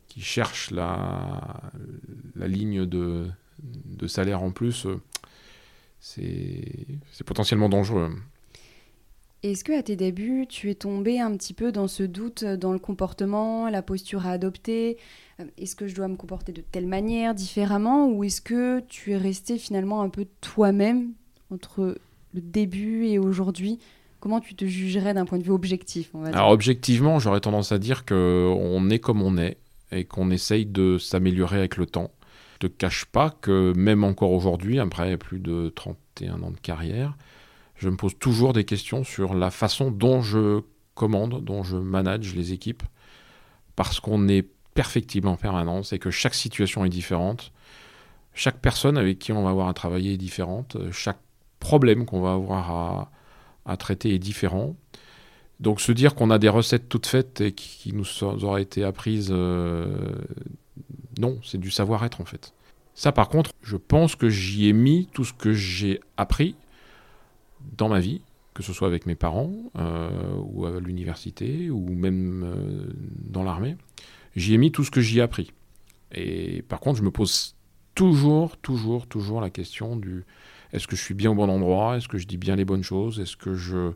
qui 0.09 0.21
cherche 0.21 0.71
la, 0.71 1.61
ligne 2.37 2.85
de 2.87 3.31
salaire 4.07 4.43
en 4.43 4.51
plus, 4.51 4.87
c'est 6.01 7.25
potentiellement 7.27 7.69
dangereux. 7.69 8.11
Est-ce 9.45 9.63
que 9.63 9.73
à 9.73 9.83
tes 9.85 9.95
débuts, 9.95 10.47
tu 10.49 10.69
es 10.69 10.75
tombé 10.75 11.21
un 11.21 11.37
petit 11.37 11.55
peu 11.55 11.71
dans 11.71 11.87
ce 11.87 12.03
doute 12.03 12.45
dans 12.45 12.73
le 12.73 12.81
comportement, 12.81 13.71
la 13.71 13.83
posture 13.83 14.27
à 14.27 14.33
adopter? 14.33 14.99
Euh, 15.39 15.45
Est-ce 15.57 15.77
que 15.77 15.87
je 15.87 15.95
dois 15.95 16.09
me 16.09 16.17
comporter 16.17 16.51
de 16.51 16.61
telle 16.61 16.89
manière, 16.89 17.35
différemment? 17.35 18.09
Ou 18.09 18.25
est-ce 18.25 18.41
que 18.41 18.81
tu 18.89 19.13
es 19.13 19.17
resté 19.17 19.57
finalement 19.57 20.03
un 20.03 20.09
peu 20.09 20.27
toi-même 20.41 21.13
entre 21.53 21.97
le 22.35 22.41
début 22.41 23.07
et 23.07 23.21
aujourd'hui? 23.21 23.79
Comment 24.19 24.41
tu 24.41 24.57
te 24.57 24.65
jugerais 24.65 25.15
d'un 25.15 25.25
point 25.25 25.39
de 25.39 25.45
vue 25.45 25.53
objectif 25.53 26.11
Alors 26.25 26.51
objectivement, 26.51 27.21
j'aurais 27.21 27.41
tendance 27.41 27.71
à 27.71 27.79
dire 27.79 28.05
qu'on 28.05 28.91
est 28.91 28.99
comme 28.99 29.23
on 29.23 29.39
est 29.39 29.59
et 29.93 30.05
qu'on 30.05 30.33
essaye 30.33 30.67
de 30.67 30.99
s'améliorer 30.99 31.59
avec 31.59 31.77
le 31.77 31.87
temps 31.87 32.11
te 32.59 32.67
cache 32.67 33.05
pas 33.07 33.31
que 33.31 33.73
même 33.77 34.05
encore 34.05 34.33
aujourd'hui, 34.33 34.79
après 34.79 35.17
plus 35.17 35.39
de 35.39 35.73
31 35.75 36.43
ans 36.43 36.51
de 36.51 36.61
carrière, 36.61 37.17
je 37.77 37.89
me 37.89 37.97
pose 37.97 38.19
toujours 38.19 38.53
des 38.53 38.65
questions 38.65 39.05
sur 39.05 39.35
la 39.35 39.51
façon 39.51 39.91
dont 39.91 40.21
je 40.21 40.63
commande, 40.95 41.45
dont 41.45 41.63
je 41.63 41.77
manage 41.77 42.35
les 42.35 42.53
équipes, 42.53 42.83
parce 43.77 44.01
qu'on 44.01 44.27
est 44.29 44.47
perfectible 44.75 45.29
en 45.29 45.37
permanence 45.37 45.93
et 45.93 45.99
que 45.99 46.11
chaque 46.11 46.35
situation 46.35 46.85
est 46.85 46.89
différente. 46.89 47.53
Chaque 48.35 48.59
personne 48.61 48.99
avec 48.99 49.19
qui 49.19 49.33
on 49.33 49.43
va 49.43 49.51
avoir 49.51 49.69
à 49.69 49.75
travailler 49.75 50.15
est 50.15 50.19
différente. 50.19 50.77
Chaque 50.93 51.19
problème 51.59 52.05
qu'on 52.05 52.21
va 52.21 52.33
avoir 52.33 53.11
à, 53.65 53.77
traiter 53.77 54.15
est 54.15 54.19
différent. 54.19 54.77
Donc 55.61 55.81
se 55.81 55.93
dire 55.93 56.15
qu'on 56.15 56.31
a 56.31 56.39
des 56.39 56.49
recettes 56.49 56.89
toutes 56.89 57.07
faites 57.07 57.41
et 57.41 57.53
qui 57.53 57.93
nous 57.93 58.07
auraient 58.23 58.63
été 58.63 58.85
apprises 58.85 59.31
euh, 59.33 60.15
non, 61.19 61.39
c'est 61.43 61.59
du 61.59 61.71
savoir-être 61.71 62.21
en 62.21 62.25
fait. 62.25 62.55
Ça 62.95 63.13
par 63.13 63.29
contre, 63.29 63.53
je 63.63 63.77
pense 63.77 64.17
que 64.17 64.29
j'y 64.29 64.69
ai 64.69 64.73
mis 64.73 65.09
tout 65.13 65.25
ce 65.25 65.33
que 65.33 65.53
j'ai 65.53 66.01
appris 66.17 66.55
dans 67.77 67.89
ma 67.89 68.01
vie, 68.01 68.23
que 68.55 68.63
ce 68.63 68.73
soit 68.73 68.89
avec 68.89 69.07
mes 69.07 69.15
parents 69.15 69.53
euh, 69.77 70.11
ou 70.43 70.67
à 70.67 70.81
l'université 70.81 71.71
ou 71.71 71.91
même 71.91 72.43
euh, 72.45 72.93
dans 73.29 73.43
l'armée. 73.43 73.77
J'y 74.35 74.55
ai 74.55 74.59
mis 74.59 74.73
tout 74.73 74.85
ce 74.85 74.91
que 74.91 75.01
j'y 75.01 75.19
ai 75.19 75.23
appris. 75.23 75.53
Et 76.13 76.63
par 76.63 76.81
contre, 76.81 76.99
je 76.99 77.03
me 77.03 77.11
pose 77.11 77.55
toujours, 77.95 78.57
toujours, 78.57 79.07
toujours 79.07 79.41
la 79.41 79.51
question 79.51 79.97
du 79.97 80.25
est-ce 80.73 80.87
que 80.87 80.97
je 80.97 81.03
suis 81.03 81.15
bien 81.15 81.31
au 81.31 81.35
bon 81.35 81.49
endroit? 81.49 81.97
Est-ce 81.97 82.09
que 82.09 82.19
je 82.19 82.27
dis 82.27 82.37
bien 82.37 82.57
les 82.57 82.65
bonnes 82.65 82.83
choses? 82.83 83.21
Est-ce 83.21 83.37
que 83.37 83.55
je 83.55 83.93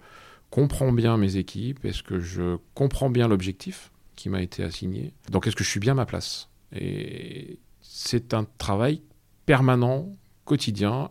comprends 0.50 0.92
bien 0.92 1.16
mes 1.16 1.36
équipes? 1.36 1.84
Est-ce 1.84 2.02
que 2.02 2.18
je 2.18 2.56
comprends 2.74 3.10
bien 3.10 3.28
l'objectif 3.28 3.90
qui 4.16 4.28
m'a 4.28 4.42
été 4.42 4.62
assigné? 4.62 5.12
Donc, 5.30 5.46
est-ce 5.46 5.56
que 5.56 5.64
je 5.64 5.68
suis 5.68 5.80
bien 5.80 5.92
à 5.92 5.96
ma 5.96 6.06
place? 6.06 6.48
Et 6.74 7.58
c'est 7.80 8.34
un 8.34 8.46
travail 8.58 9.02
permanent, 9.46 10.16
quotidien, 10.44 11.10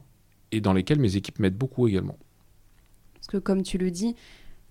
et 0.51 0.61
dans 0.61 0.73
lequel 0.73 0.99
mes 0.99 1.15
équipes 1.15 1.39
m'aident 1.39 1.57
beaucoup 1.57 1.87
également. 1.87 2.17
Parce 3.13 3.27
que 3.27 3.37
comme 3.37 3.63
tu 3.63 3.77
le 3.77 3.91
dis, 3.91 4.15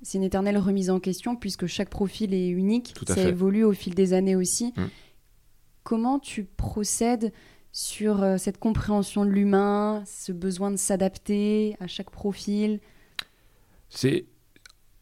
c'est 0.02 0.18
une 0.18 0.24
éternelle 0.24 0.58
remise 0.58 0.90
en 0.90 1.00
question 1.00 1.36
puisque 1.36 1.66
chaque 1.66 1.90
profil 1.90 2.34
est 2.34 2.48
unique, 2.48 2.94
ça 3.06 3.28
évolue 3.28 3.64
au 3.64 3.72
fil 3.72 3.94
des 3.94 4.12
années 4.12 4.36
aussi. 4.36 4.72
Mmh. 4.76 4.84
Comment 5.82 6.18
tu 6.18 6.44
procèdes 6.44 7.32
sur 7.72 8.22
euh, 8.22 8.36
cette 8.36 8.58
compréhension 8.58 9.24
de 9.24 9.30
l'humain, 9.30 10.02
ce 10.06 10.32
besoin 10.32 10.70
de 10.70 10.76
s'adapter 10.76 11.76
à 11.80 11.86
chaque 11.86 12.10
profil? 12.10 12.80
C'est 13.88 14.26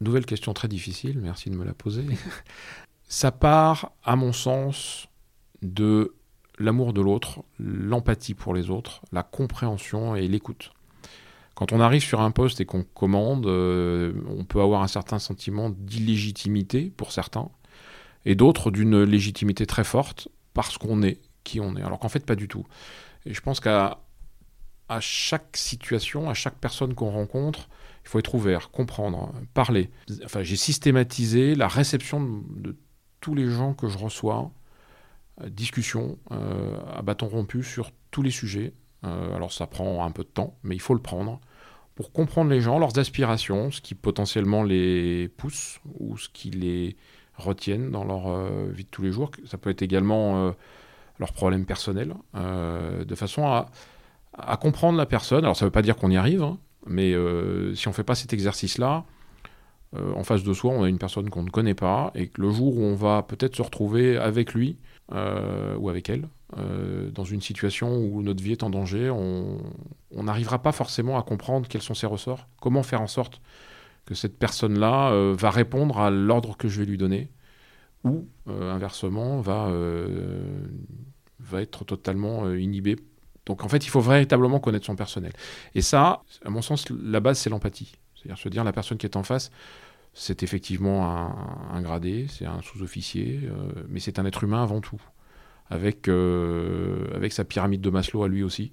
une 0.00 0.06
nouvelle 0.06 0.26
question 0.26 0.52
très 0.52 0.68
difficile, 0.68 1.18
merci 1.20 1.50
de 1.50 1.56
me 1.56 1.64
la 1.64 1.74
poser. 1.74 2.04
ça 3.08 3.32
part, 3.32 3.92
à 4.04 4.16
mon 4.16 4.32
sens, 4.32 5.07
de 5.62 6.14
l'amour 6.58 6.92
de 6.92 7.00
l'autre, 7.00 7.44
l'empathie 7.58 8.34
pour 8.34 8.54
les 8.54 8.70
autres, 8.70 9.02
la 9.12 9.22
compréhension 9.22 10.16
et 10.16 10.26
l'écoute. 10.28 10.72
Quand 11.54 11.72
on 11.72 11.80
arrive 11.80 12.02
sur 12.02 12.20
un 12.20 12.30
poste 12.30 12.60
et 12.60 12.64
qu'on 12.64 12.84
commande, 12.84 13.46
euh, 13.46 14.12
on 14.28 14.44
peut 14.44 14.60
avoir 14.60 14.82
un 14.82 14.86
certain 14.86 15.18
sentiment 15.18 15.70
d'illégitimité 15.70 16.92
pour 16.96 17.12
certains, 17.12 17.50
et 18.24 18.34
d'autres 18.34 18.70
d'une 18.70 19.02
légitimité 19.02 19.66
très 19.66 19.84
forte 19.84 20.28
parce 20.54 20.78
qu'on 20.78 21.02
est 21.02 21.20
qui 21.44 21.60
on 21.60 21.76
est, 21.76 21.82
alors 21.82 21.98
qu'en 21.98 22.08
fait 22.08 22.24
pas 22.24 22.36
du 22.36 22.46
tout. 22.46 22.66
Et 23.24 23.34
je 23.34 23.40
pense 23.40 23.60
qu'à 23.60 23.98
chaque 25.00 25.56
situation, 25.56 26.28
à 26.28 26.34
chaque 26.34 26.58
personne 26.58 26.94
qu'on 26.94 27.10
rencontre, 27.10 27.68
il 28.04 28.08
faut 28.08 28.18
être 28.18 28.34
ouvert, 28.34 28.70
comprendre, 28.70 29.32
parler. 29.54 29.90
Enfin, 30.24 30.42
j'ai 30.42 30.56
systématisé 30.56 31.54
la 31.54 31.68
réception 31.68 32.42
de 32.56 32.76
tous 33.20 33.34
les 33.34 33.50
gens 33.50 33.74
que 33.74 33.88
je 33.88 33.98
reçois 33.98 34.50
discussion 35.46 36.18
euh, 36.32 36.76
à 36.94 37.02
bâton 37.02 37.28
rompu 37.28 37.62
sur 37.62 37.90
tous 38.10 38.22
les 38.22 38.30
sujets. 38.30 38.72
Euh, 39.04 39.34
alors 39.34 39.52
ça 39.52 39.66
prend 39.66 40.04
un 40.04 40.10
peu 40.10 40.24
de 40.24 40.28
temps, 40.28 40.56
mais 40.62 40.74
il 40.74 40.80
faut 40.80 40.94
le 40.94 41.02
prendre 41.02 41.40
pour 41.94 42.12
comprendre 42.12 42.50
les 42.50 42.60
gens, 42.60 42.78
leurs 42.78 42.98
aspirations, 42.98 43.70
ce 43.70 43.80
qui 43.80 43.94
potentiellement 43.94 44.62
les 44.62 45.28
pousse 45.28 45.80
ou 45.98 46.16
ce 46.16 46.28
qui 46.28 46.50
les 46.50 46.96
retiennent 47.36 47.90
dans 47.90 48.04
leur 48.04 48.48
vie 48.70 48.84
de 48.84 48.88
tous 48.88 49.02
les 49.02 49.10
jours. 49.10 49.32
Ça 49.46 49.58
peut 49.58 49.70
être 49.70 49.82
également 49.82 50.54
leurs 51.18 51.32
problèmes 51.32 51.66
personnels, 51.66 52.14
de 52.34 53.14
façon 53.16 53.48
à, 53.48 53.66
à, 54.32 54.56
comprendre 54.56 54.96
la 54.96 55.06
personne. 55.06 55.42
Alors 55.42 55.56
ça 55.56 55.64
ne 55.64 55.68
veut 55.70 55.72
pas 55.72 55.82
dire 55.82 55.96
qu'on 55.96 56.12
y 56.12 56.16
arrive, 56.16 56.44
hein, 56.44 56.58
mais 56.86 57.14
si 57.74 57.88
on 57.88 57.90
ne 57.90 57.94
fait 57.96 58.04
pas 58.04 58.14
cet 58.14 58.32
exercice-là, 58.32 59.04
en 59.96 60.22
face 60.22 60.44
de 60.44 60.52
soi, 60.52 60.72
on 60.72 60.84
a 60.84 60.88
une 60.88 60.98
personne 60.98 61.30
qu'on 61.30 61.42
ne 61.42 61.50
connaît 61.50 61.74
pas, 61.74 62.12
et 62.14 62.28
que 62.28 62.40
le 62.40 62.52
jour 62.52 62.78
où 62.78 62.82
on 62.82 62.94
va 62.94 63.24
peut-être 63.24 63.56
se 63.56 63.62
retrouver 63.62 64.18
avec 64.18 64.54
lui, 64.54 64.76
euh, 65.12 65.74
ou 65.76 65.88
avec 65.88 66.10
elle, 66.10 66.28
euh, 66.58 67.10
dans 67.10 67.24
une 67.24 67.40
situation 67.40 67.96
où 67.96 68.22
notre 68.22 68.42
vie 68.42 68.52
est 68.52 68.62
en 68.62 68.68
danger, 68.68 69.08
on 69.10 69.58
n'arrivera 70.12 70.60
pas 70.60 70.72
forcément 70.72 71.18
à 71.18 71.22
comprendre 71.22 71.66
quels 71.66 71.82
sont 71.82 71.94
ses 71.94 72.06
ressorts, 72.06 72.46
comment 72.60 72.82
faire 72.82 73.00
en 73.00 73.06
sorte 73.06 73.40
que 74.04 74.14
cette 74.14 74.38
personne-là 74.38 75.12
euh, 75.12 75.34
va 75.34 75.50
répondre 75.50 75.98
à 75.98 76.10
l'ordre 76.10 76.58
que 76.58 76.68
je 76.68 76.80
vais 76.80 76.86
lui 76.86 76.98
donner, 76.98 77.30
ou 78.04 78.26
inversement 78.46 79.40
va, 79.40 79.72
va 81.40 81.62
être 81.62 81.84
totalement 81.84 82.54
inhibé. 82.54 82.96
Donc 83.46 83.64
en 83.64 83.68
fait, 83.68 83.84
il 83.86 83.88
faut 83.88 84.00
véritablement 84.00 84.60
connaître 84.60 84.86
son 84.86 84.94
personnel. 84.94 85.32
Et 85.74 85.80
ça, 85.80 86.22
à 86.44 86.50
mon 86.50 86.62
sens, 86.62 86.84
la 86.90 87.20
base, 87.20 87.38
c'est 87.38 87.50
l'empathie. 87.50 87.92
C'est-à-dire 88.14 88.38
se 88.38 88.48
dire 88.48 88.62
la 88.62 88.72
personne 88.72 88.98
qui 88.98 89.06
est 89.06 89.16
en 89.16 89.22
face, 89.22 89.50
c'est 90.18 90.42
effectivement 90.42 91.08
un, 91.72 91.80
gradé, 91.80 92.26
c'est 92.28 92.44
un 92.44 92.60
sous-officier, 92.60 93.40
euh, 93.44 93.84
mais 93.88 94.00
c'est 94.00 94.18
un 94.18 94.26
être 94.26 94.42
humain 94.42 94.60
avant 94.60 94.80
tout, 94.80 95.00
avec, 95.70 96.08
euh, 96.08 97.06
avec 97.14 97.32
sa 97.32 97.44
pyramide 97.44 97.80
de 97.80 97.88
Maslow 97.88 98.24
à 98.24 98.28
lui 98.28 98.42
aussi. 98.42 98.72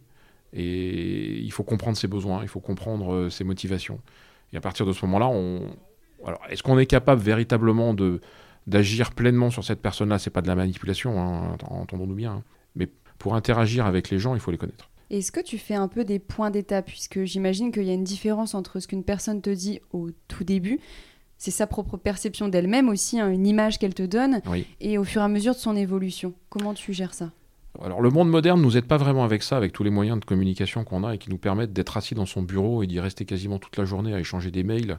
Et 0.54 1.38
il 1.38 1.52
faut 1.52 1.64
comprendre 1.64 1.98
ses 1.98 2.08
besoins, 2.08 2.42
il 2.42 2.48
faut 2.48 2.62
comprendre 2.62 3.14
euh, 3.14 3.30
ses 3.30 3.44
motivations. 3.44 4.00
Et 4.54 4.58
à 4.58 4.62
partir 4.62 4.88
de 4.88 4.92
ce 4.92 5.06
moment-là. 5.06 5.28
Alors, 6.26 6.42
est-ce 6.50 6.64
qu'on 6.64 6.80
est 6.80 6.88
capable 6.88 7.22
véritablement 7.22 7.94
de 7.94 8.22
d'agir 8.66 9.12
pleinement 9.12 9.52
sur 9.52 9.64
cette 9.64 9.84
personne-là? 9.84 10.18
C'est 10.18 10.32
pas 10.32 10.42
de 10.42 10.48
la 10.48 10.56
manipulation, 10.56 11.22
hein, 11.22 11.58
entendons-nous 11.70 12.16
bien. 12.16 12.32
Hein. 12.32 12.44
Mais 12.76 12.90
pour 13.20 13.36
interagir 13.36 13.86
avec 13.86 14.10
les 14.10 14.18
gens, 14.18 14.34
il 14.34 14.42
faut 14.42 14.50
les 14.50 14.58
connaître. 14.58 14.90
Est-ce 15.12 15.32
que 15.32 15.42
tu 15.42 15.60
fais 15.60 15.76
un 15.76 15.88
peu 15.88 16.04
des 16.04 16.18
points 16.18 16.50
d'étape? 16.50 16.88
Puisque 16.88 17.24
j'imagine 17.26 17.72
qu'il 17.72 17.84
y 17.84 17.92
a 17.92 17.94
une 17.94 18.04
différence 18.04 18.56
entre 18.56 18.80
ce 18.80 18.88
qu'une 18.88 19.04
personne 19.04 19.44
te 19.44 19.52
dit 19.52 19.80
au 19.92 20.10
tout 20.28 20.44
début 20.44 20.80
c'est 21.38 21.52
sa 21.52 21.68
propre 21.68 21.98
perception 21.98 22.48
d'elle-même 22.48 22.90
aussi, 22.90 23.20
hein, 23.20 23.30
une 23.30 23.46
image 23.46 23.78
qu'elle 23.80 23.94
te 23.94 24.04
donne, 24.04 24.42
et 24.80 24.98
au 24.98 25.04
fur 25.04 25.22
et 25.22 25.26
à 25.26 25.28
mesure 25.28 25.54
de 25.54 25.60
son 25.60 25.76
évolution. 25.76 26.34
Comment 26.50 26.74
tu 26.74 26.94
gères 26.94 27.14
ça? 27.14 27.32
Alors 27.84 28.02
le 28.02 28.10
monde 28.10 28.30
moderne 28.30 28.62
nous 28.62 28.78
aide 28.78 28.86
pas 28.86 28.96
vraiment 28.96 29.26
avec 29.26 29.44
ça, 29.44 29.58
avec 29.58 29.74
tous 29.74 29.84
les 29.84 29.90
moyens 29.90 30.18
de 30.20 30.24
communication 30.24 30.86
qu'on 30.86 31.04
a 31.04 31.16
et 31.16 31.18
qui 31.18 31.30
nous 31.30 31.38
permettent 31.38 31.74
d'être 31.74 31.98
assis 31.98 32.16
dans 32.16 32.26
son 32.26 32.42
bureau 32.42 32.84
et 32.84 32.88
d'y 32.88 33.02
rester 33.02 33.26
quasiment 33.26 33.60
toute 33.60 33.76
la 33.76 33.84
journée 33.84 34.14
à 34.14 34.20
échanger 34.20 34.50
des 34.50 34.64
mails. 34.64 34.98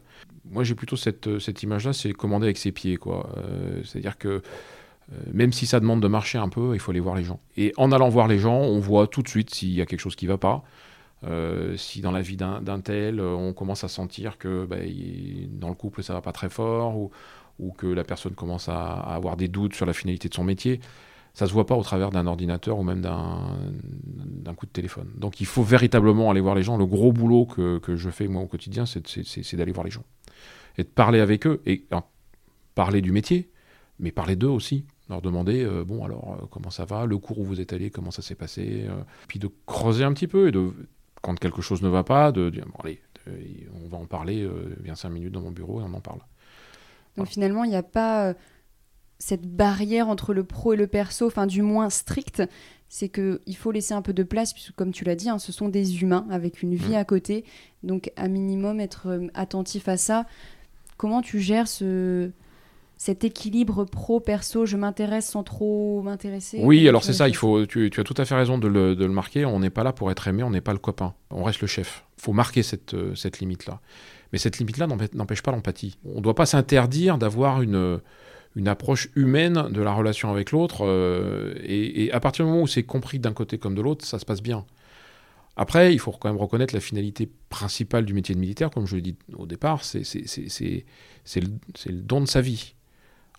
Moi 0.51 0.63
j'ai 0.63 0.75
plutôt 0.75 0.97
cette, 0.97 1.39
cette 1.39 1.63
image-là, 1.63 1.95
c'est 1.95 2.13
commander 2.13 2.45
avec 2.45 2.59
ses 2.59 2.73
pieds. 2.73 2.99
quoi. 2.99 3.31
Euh, 3.39 3.81
C'est-à-dire 3.85 4.19
que 4.19 4.29
euh, 4.29 5.17
même 5.33 5.55
si 5.55 5.65
ça 5.65 5.81
demande 5.81 6.03
de 6.03 6.09
marcher 6.09 6.37
un 6.37 6.51
peu, 6.51 6.75
il 6.75 6.81
faut 6.81 6.91
aller 6.91 7.01
voir 7.01 7.15
les 7.15 7.25
gens. 7.25 7.41
Et 7.57 7.73
en 7.79 7.93
allant 7.93 8.11
voir 8.11 8.29
les 8.29 8.39
gens, 8.39 8.59
on 8.61 8.79
voit 8.79 9.07
tout 9.07 9.23
de 9.23 9.29
suite 9.29 9.55
s'il 9.55 9.73
y 9.73 9.81
a 9.81 9.87
quelque 9.87 10.01
chose 10.01 10.17
qui 10.17 10.27
ne 10.27 10.33
va 10.33 10.39
pas. 10.39 10.63
Euh, 11.25 11.77
si 11.77 12.01
dans 12.01 12.11
la 12.11 12.21
vie 12.21 12.37
d'un 12.37 12.81
tel, 12.81 13.21
euh, 13.21 13.35
on 13.35 13.53
commence 13.53 13.85
à 13.85 13.89
sentir 13.89 14.37
que 14.39 14.67
bah, 14.67 14.77
dans 15.49 15.69
le 15.69 15.75
couple 15.75 16.03
ça 16.03 16.13
va 16.13 16.21
pas 16.21 16.33
très 16.33 16.51
fort, 16.51 16.97
ou, 17.59 17.71
que 17.73 17.87
la 17.87 18.05
personne 18.05 18.35
commence 18.35 18.69
à, 18.69 18.93
avoir 18.93 19.37
des 19.37 19.49
doutes 19.49 19.75
sur 19.75 19.87
la 19.87 19.95
finalité 19.95 20.29
de 20.29 20.35
son 20.35 20.45
métier, 20.45 20.79
ça 21.33 21.47
se 21.47 21.53
voit 21.53 21.67
pas 21.67 21.75
au 21.75 21.83
travers 21.83 22.11
d'un 22.11 22.27
ordinateur 22.27 22.79
ou 22.79 22.83
même 22.83 23.01
d'un 23.01 24.55
coup 24.55 24.67
de 24.67 24.71
téléphone. 24.71 25.11
Donc 25.17 25.41
il 25.41 25.47
faut 25.47 25.63
véritablement 25.63 26.31
aller 26.31 26.41
voir 26.41 26.55
les 26.55 26.63
gens. 26.63 26.77
Le 26.77 26.87
gros 26.87 27.13
boulot 27.13 27.47
que, 27.47 27.81
je 27.97 28.11
fais 28.11 28.29
moi 28.29 28.43
au 28.43 28.47
quotidien, 28.47 28.85
c'est 28.87 29.57
d'aller 29.57 29.73
voir 29.73 29.85
les 29.85 29.91
gens 29.91 30.05
et 30.79 30.83
de 30.83 30.89
parler 30.89 31.21
avec 31.21 31.47
eux 31.47 31.63
et 31.65 31.87
parler 32.75 33.01
du 33.01 33.13
métier, 33.13 33.51
mais 33.99 34.13
parler 34.13 34.37
d'eux 34.37 34.49
aussi 34.49 34.85
leur 35.09 35.23
demander 35.23 35.63
euh, 35.63 35.85
bon 35.85 36.05
alors 36.05 36.49
comment 36.51 36.71
ça 36.71 36.85
va, 36.85 37.07
le 37.07 37.17
cours 37.19 37.39
où 37.39 37.45
vous 37.45 37.61
êtes 37.61 37.73
allé, 37.73 37.91
comment 37.91 38.11
ça 38.11 38.23
s'est 38.23 38.35
passé, 38.35 38.87
puis 39.29 39.39
de 39.39 39.49
creuser 39.65 40.03
un 40.03 40.13
petit 40.13 40.27
peu 40.27 40.49
et 40.49 40.53
de 40.53 40.73
quand 41.27 41.39
quelque 41.41 41.61
chose 41.61 41.83
ne 41.83 41.89
va 41.89 42.05
pas, 42.05 42.31
de 42.31 42.51
dire 42.51 42.67
bon 42.67 42.79
allez, 42.85 43.01
on 43.85 43.89
va 43.89 43.99
en 43.99 44.07
parler, 44.07 44.49
viens 44.81 44.95
cinq 44.95 45.11
minutes 45.11 45.33
dans 45.33 45.41
mon 45.41 45.51
bureau 45.51 45.81
et 45.81 45.85
on 45.85 45.93
en 45.93 46.01
parle. 46.01 46.21
Donc 47.17 47.27
finalement 47.27 47.65
il 47.65 47.71
n'y 47.71 47.77
a 47.77 47.83
pas 47.83 48.35
cette 49.19 49.47
barrière 49.47 50.09
entre 50.09 50.33
le 50.35 50.45
pro 50.45 50.75
et 50.75 50.77
le 50.77 50.87
perso, 50.87 51.27
enfin 51.27 51.47
du 51.47 51.63
moins 51.63 51.91
stricte, 51.91 52.45
c'est 52.89 53.09
que 53.09 53.41
il 53.47 53.57
faut 53.57 53.73
laisser 53.73 53.95
un 53.95 54.03
peu 54.03 54.13
de 54.13 54.23
place 54.23 54.53
puisque 54.53 54.73
comme 54.77 54.93
tu 54.93 55.05
l'as 55.05 55.17
dit, 55.17 55.29
hein, 55.29 55.41
ce 55.41 55.51
sont 55.51 55.69
des 55.69 56.03
humains 56.03 56.27
avec 56.31 56.63
une 56.63 56.77
vie 56.77 56.93
mmh. 56.93 57.03
à 57.03 57.05
côté, 57.05 57.45
donc 57.83 58.13
à 58.15 58.29
minimum 58.29 58.79
être 58.79 59.21
attentif 59.35 59.89
à 59.89 59.97
ça. 59.97 60.27
Comment 60.97 61.23
tu 61.23 61.41
gères 61.41 61.67
ce 61.67 62.31
cet 62.97 63.25
équilibre 63.25 63.85
pro-perso, 63.85 64.65
je 64.65 64.77
m'intéresse 64.77 65.27
sans 65.27 65.43
trop 65.43 66.01
m'intéresser 66.03 66.61
Oui, 66.63 66.89
alors 66.89 67.05
c'est 67.05 67.13
ça, 67.13 67.29
il 67.29 67.37
faut, 67.37 67.67
tu, 67.67 67.91
tu, 67.91 68.01
as 68.01 68.05
tout 68.05 68.15
à 68.17 68.25
fait 68.25 68.35
raison 68.35 68.57
de 68.57 68.69
le, 68.69 68.97
de 68.97 69.05
le 69.05 69.13
marquer. 69.13 69.45
On 69.45 69.61
n'est 69.61 69.71
pas 69.71 69.85
là 69.85 69.93
pour 69.93 70.11
être 70.11 70.27
aimé, 70.29 70.43
on 70.43 70.51
n'est 70.51 70.63
pas 70.63 70.73
le 70.73 70.79
copain. 70.79 71.15
On 71.31 71.45
reste 71.45 71.61
le 71.61 71.67
chef. 71.67 72.05
Il 72.19 72.23
faut 72.23 72.33
marquer 72.33 72.63
cette, 72.63 72.95
euh, 72.95 73.15
cette 73.15 73.41
limite-là. 73.41 73.81
Mais 74.33 74.39
cette 74.39 74.59
limite-là 74.59 74.87
n'empêche 75.13 75.43
pas 75.43 75.53
l'empathie. 75.53 75.99
On 76.07 76.17
ne 76.17 76.21
doit 76.23 76.35
pas 76.35 76.47
s'interdire 76.47 77.19
d'avoir 77.19 77.61
une, 77.61 78.01
une 78.57 78.69
approche 78.69 79.11
humaine 79.15 79.69
de 79.71 79.83
la 79.83 79.93
relation 79.93 80.31
avec 80.31 80.51
l'autre. 80.51 80.87
Euh, 80.87 81.55
et, 81.63 82.05
et, 82.05 82.13
à 82.13 82.21
partir 82.21 82.47
du 82.47 82.51
moment 82.51 82.63
où 82.63 82.67
c'est 82.67 82.83
compris 82.83 83.19
d'un 83.19 83.35
côté 83.35 83.59
comme 83.59 83.75
de 83.75 83.83
l'autre, 83.83 84.07
ça 84.07 84.19
se 84.19 84.25
passe 84.25 84.43
bien. 84.43 84.65
Après, 85.57 85.93
il 85.93 85.99
faut 85.99 86.13
quand 86.13 86.29
même 86.29 86.41
reconnaître 86.41 86.75
la 86.75 86.81
finalité 86.81 87.31
principale 87.51 88.05
du 88.07 88.15
métier 88.15 88.35
de 88.35 88.41
militaire, 88.41 88.71
comme 88.71 88.87
je 88.87 88.97
l'ai 88.97 89.03
dit 89.03 89.17
au 89.37 89.47
départ, 89.47 89.85
c'est 89.85 90.03
le, 91.37 91.49
le 91.87 92.01
don 92.03 92.21
de 92.21 92.27
sa 92.27 92.41
vie. 92.41 92.75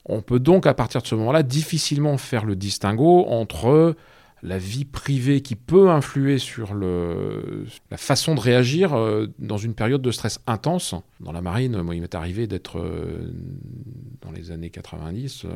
On 0.07 0.21
peut 0.21 0.39
donc 0.39 0.65
à 0.65 0.73
partir 0.73 1.01
de 1.01 1.07
ce 1.07 1.15
moment-là 1.15 1.43
difficilement 1.43 2.17
faire 2.17 2.45
le 2.45 2.55
distinguo 2.55 3.25
entre 3.27 3.95
la 4.43 4.57
vie 4.57 4.85
privée 4.85 5.41
qui 5.41 5.55
peut 5.55 5.89
influer 5.89 6.37
sur 6.37 6.73
la 6.75 7.97
façon 7.97 8.35
de 8.35 8.39
réagir 8.39 8.93
euh, 8.93 9.27
dans 9.39 9.57
une 9.57 9.73
période 9.73 10.01
de 10.01 10.11
stress 10.11 10.39
intense. 10.47 10.93
Dans 11.19 11.31
la 11.31 11.41
marine, 11.41 11.81
moi, 11.81 11.95
il 11.95 12.01
m'est 12.01 12.15
arrivé 12.15 12.47
d'être 12.47 12.79
euh, 12.79 13.31
dans 14.21 14.31
les 14.31 14.51
années 14.51 14.69
90 14.69 15.45
euh, 15.45 15.49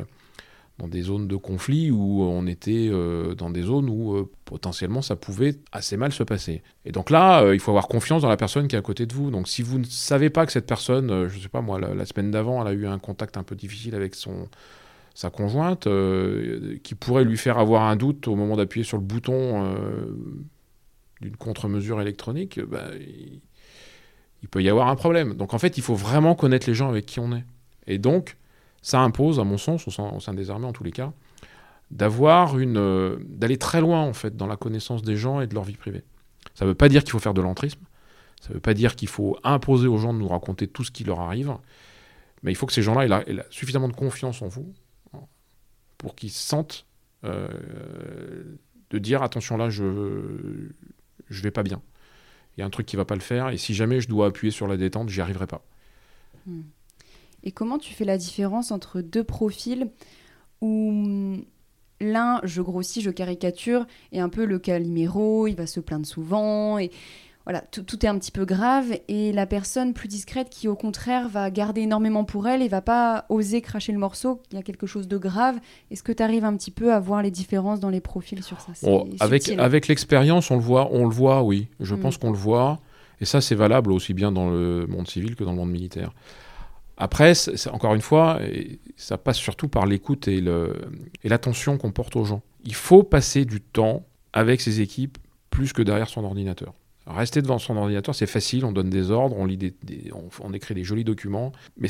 dans 0.81 0.87
des 0.87 1.03
zones 1.03 1.27
de 1.27 1.35
conflit 1.35 1.91
où 1.91 2.23
on 2.23 2.47
était 2.47 2.89
euh, 2.91 3.35
dans 3.35 3.51
des 3.51 3.61
zones 3.61 3.87
où 3.87 4.15
euh, 4.15 4.27
potentiellement 4.45 5.03
ça 5.03 5.15
pouvait 5.15 5.57
assez 5.71 5.95
mal 5.95 6.11
se 6.11 6.23
passer. 6.23 6.63
Et 6.85 6.91
donc 6.91 7.11
là, 7.11 7.43
euh, 7.43 7.53
il 7.53 7.59
faut 7.59 7.69
avoir 7.69 7.87
confiance 7.87 8.23
dans 8.23 8.29
la 8.29 8.37
personne 8.37 8.67
qui 8.67 8.75
est 8.75 8.79
à 8.79 8.81
côté 8.81 9.05
de 9.05 9.13
vous. 9.13 9.29
Donc 9.29 9.47
si 9.47 9.61
vous 9.61 9.77
ne 9.77 9.83
savez 9.83 10.31
pas 10.31 10.43
que 10.47 10.51
cette 10.51 10.65
personne, 10.65 11.27
je 11.27 11.39
sais 11.39 11.49
pas 11.49 11.61
moi, 11.61 11.79
la, 11.79 12.05
semaine 12.05 12.31
d'avant, 12.31 12.65
elle 12.65 12.67
a 12.67 12.73
eu 12.73 12.87
un 12.87 12.97
contact 12.97 13.37
un 13.37 13.43
peu 13.43 13.55
difficile 13.55 13.93
avec 13.93 14.15
son 14.15 14.47
sa 15.13 15.29
conjointe, 15.29 15.89
qui 16.83 16.95
pourrait 16.95 17.25
lui 17.25 17.37
faire 17.37 17.59
avoir 17.59 17.83
un 17.83 17.97
doute 17.97 18.29
au 18.29 18.35
moment 18.37 18.55
d'appuyer 18.55 18.85
sur 18.85 18.97
le 18.97 19.03
bouton 19.03 19.75
d'une 21.19 21.35
contre-mesure 21.35 21.99
électronique, 21.99 22.61
bah, 22.61 22.85
il 24.41 24.47
peut 24.49 24.63
y 24.63 24.69
avoir 24.69 24.87
un 24.87 24.95
problème. 24.95 25.33
Donc 25.33 25.53
en 25.53 25.59
fait, 25.59 25.77
il 25.77 25.83
faut 25.83 25.95
vraiment 25.95 26.33
connaître 26.33 26.65
les 26.67 26.73
gens 26.73 26.87
avec 26.87 27.05
qui 27.05 27.19
on 27.19 27.35
est. 27.35 27.43
Et 27.87 27.97
donc, 27.97 28.37
ça 28.81 28.99
impose, 29.01 29.39
à 29.39 29.43
mon 29.43 29.57
sens, 29.57 29.87
au 29.87 29.91
sein, 29.91 30.09
au 30.09 30.19
sein 30.19 30.33
des 30.33 30.49
armées 30.49 30.65
en 30.65 30.73
tous 30.73 30.83
les 30.83 30.91
cas, 30.91 31.13
d'avoir 31.91 32.57
une, 32.57 32.77
euh, 32.77 33.17
d'aller 33.27 33.57
très 33.57 33.81
loin 33.81 34.01
en 34.01 34.13
fait 34.13 34.35
dans 34.35 34.47
la 34.47 34.55
connaissance 34.55 35.01
des 35.01 35.15
gens 35.15 35.41
et 35.41 35.47
de 35.47 35.53
leur 35.53 35.63
vie 35.63 35.75
privée. 35.75 36.03
Ça 36.53 36.65
ne 36.65 36.69
veut 36.69 36.75
pas 36.75 36.89
dire 36.89 37.03
qu'il 37.03 37.11
faut 37.11 37.19
faire 37.19 37.33
de 37.33 37.41
l'entrisme, 37.41 37.81
ça 38.41 38.49
ne 38.49 38.55
veut 38.55 38.59
pas 38.59 38.73
dire 38.73 38.95
qu'il 38.95 39.07
faut 39.07 39.37
imposer 39.43 39.87
aux 39.87 39.97
gens 39.97 40.13
de 40.13 40.19
nous 40.19 40.27
raconter 40.27 40.67
tout 40.67 40.83
ce 40.83 40.91
qui 40.91 41.03
leur 41.03 41.19
arrive, 41.19 41.55
mais 42.43 42.51
il 42.51 42.55
faut 42.55 42.65
que 42.65 42.73
ces 42.73 42.81
gens-là 42.81 43.23
aient, 43.27 43.45
suffisamment 43.49 43.87
de 43.87 43.93
confiance 43.93 44.41
en 44.41 44.47
vous 44.47 44.73
pour 45.97 46.15
qu'ils 46.15 46.31
sentent 46.31 46.87
euh, 47.23 47.47
de 48.89 48.97
dire 48.97 49.21
attention 49.21 49.57
là, 49.57 49.69
je 49.69 50.69
je 51.29 51.41
vais 51.43 51.51
pas 51.51 51.63
bien. 51.63 51.81
Il 52.57 52.61
y 52.61 52.63
a 52.63 52.65
un 52.65 52.69
truc 52.69 52.85
qui 52.85 52.95
va 52.95 53.05
pas 53.05 53.15
le 53.15 53.21
faire 53.21 53.49
et 53.49 53.57
si 53.57 53.73
jamais 53.73 54.01
je 54.01 54.09
dois 54.09 54.27
appuyer 54.27 54.51
sur 54.51 54.67
la 54.67 54.75
détente, 54.75 55.09
j'y 55.09 55.21
arriverai 55.21 55.47
pas. 55.47 55.63
Hmm. 56.45 56.61
Et 57.43 57.51
comment 57.51 57.77
tu 57.77 57.93
fais 57.93 58.05
la 58.05 58.17
différence 58.17 58.71
entre 58.71 59.01
deux 59.01 59.23
profils 59.23 59.89
où 60.61 61.37
l'un, 61.99 62.39
je 62.43 62.61
grossis, 62.61 63.01
je 63.01 63.09
caricature, 63.09 63.85
est 64.11 64.19
un 64.19 64.29
peu 64.29 64.45
le 64.45 64.59
caliméro, 64.59 65.47
il 65.47 65.55
va 65.55 65.67
se 65.67 65.79
plaindre 65.79 66.05
souvent, 66.05 66.77
et 66.77 66.91
voilà, 67.45 67.61
tout, 67.61 67.81
tout, 67.81 68.05
est 68.05 68.09
un 68.09 68.17
petit 68.19 68.31
peu 68.31 68.45
grave, 68.45 68.93
et 69.07 69.31
la 69.31 69.47
personne 69.47 69.93
plus 69.93 70.07
discrète 70.07 70.49
qui, 70.49 70.67
au 70.67 70.75
contraire, 70.75 71.27
va 71.27 71.49
garder 71.49 71.81
énormément 71.81 72.23
pour 72.23 72.47
elle 72.47 72.61
et 72.61 72.67
va 72.67 72.81
pas 72.81 73.25
oser 73.29 73.61
cracher 73.61 73.91
le 73.91 73.97
morceau, 73.97 74.41
il 74.51 74.55
y 74.55 74.59
a 74.59 74.63
quelque 74.63 74.85
chose 74.85 75.07
de 75.07 75.17
grave. 75.17 75.59
Est-ce 75.89 76.03
que 76.03 76.11
tu 76.11 76.21
arrives 76.21 76.45
un 76.45 76.55
petit 76.55 76.71
peu 76.71 76.93
à 76.93 76.99
voir 76.99 77.23
les 77.23 77.31
différences 77.31 77.79
dans 77.79 77.89
les 77.89 78.01
profils 78.01 78.43
sur 78.43 78.61
ça? 78.61 78.73
Bon, 78.83 79.09
Avec, 79.19 79.49
avec 79.49 79.87
l'expérience, 79.87 80.51
on 80.51 80.55
le 80.55 80.61
voit, 80.61 80.89
on 80.91 81.05
le 81.05 81.13
voit, 81.13 81.41
oui. 81.41 81.67
Je 81.79 81.95
mmh. 81.95 81.99
pense 81.99 82.17
qu'on 82.17 82.31
le 82.31 82.37
voit, 82.37 82.79
et 83.19 83.25
ça, 83.25 83.41
c'est 83.41 83.55
valable 83.55 83.91
aussi 83.91 84.13
bien 84.13 84.31
dans 84.31 84.49
le 84.49 84.85
monde 84.87 85.07
civil 85.07 85.35
que 85.35 85.43
dans 85.43 85.51
le 85.51 85.57
monde 85.57 85.71
militaire. 85.71 86.13
Après, 87.01 87.33
encore 87.71 87.95
une 87.95 88.01
fois, 88.01 88.39
ça 88.95 89.17
passe 89.17 89.37
surtout 89.37 89.67
par 89.67 89.87
l'écoute 89.87 90.27
et 90.27 90.39
l'attention 91.23 91.79
qu'on 91.79 91.91
porte 91.91 92.15
aux 92.15 92.25
gens. 92.25 92.43
Il 92.63 92.75
faut 92.75 93.01
passer 93.01 93.43
du 93.43 93.59
temps 93.59 94.05
avec 94.33 94.61
ses 94.61 94.81
équipes 94.81 95.17
plus 95.49 95.73
que 95.73 95.81
derrière 95.81 96.09
son 96.09 96.23
ordinateur. 96.23 96.75
Rester 97.07 97.41
devant 97.41 97.57
son 97.57 97.75
ordinateur, 97.75 98.13
c'est 98.13 98.27
facile, 98.27 98.65
on 98.65 98.71
donne 98.71 98.91
des 98.91 99.09
ordres, 99.09 99.35
on, 99.35 99.45
lit 99.45 99.57
des, 99.57 99.73
on, 100.43 100.53
écrit 100.53 100.75
des 100.75 100.83
jolis 100.83 101.03
documents, 101.03 101.51
mais 101.75 101.87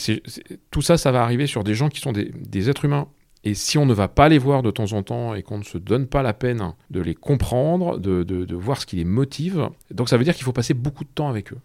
tout 0.71 0.81
ça, 0.81 0.97
ça 0.97 1.11
va 1.11 1.23
arriver 1.23 1.45
sur 1.45 1.65
des 1.65 1.75
gens 1.75 1.89
qui 1.89 1.99
sont 1.99 2.13
des, 2.13 2.69
êtres 2.69 2.85
humains. 2.85 3.09
Et 3.43 3.53
si 3.53 3.77
on 3.77 3.85
ne 3.85 3.93
va 3.93 4.07
pas 4.07 4.29
les 4.29 4.37
voir 4.37 4.63
de 4.63 4.71
temps 4.71 4.93
en 4.93 5.03
temps 5.03 5.35
et 5.35 5.43
qu'on 5.43 5.57
ne 5.57 5.65
se 5.65 5.77
donne 5.77 6.07
pas 6.07 6.21
la 6.21 6.33
peine 6.33 6.73
de 6.89 7.01
les 7.01 7.15
comprendre, 7.15 7.99
de, 7.99 8.23
de 8.23 8.55
voir 8.55 8.79
ce 8.79 8.85
qui 8.85 8.95
les 8.95 9.03
motive, 9.03 9.67
donc 9.93 10.07
ça 10.07 10.15
veut 10.15 10.23
dire 10.23 10.35
qu'il 10.35 10.45
faut 10.45 10.53
passer 10.53 10.73
beaucoup 10.73 11.03
de 11.03 11.09
temps 11.09 11.27
avec 11.27 11.51
eux 11.51 11.59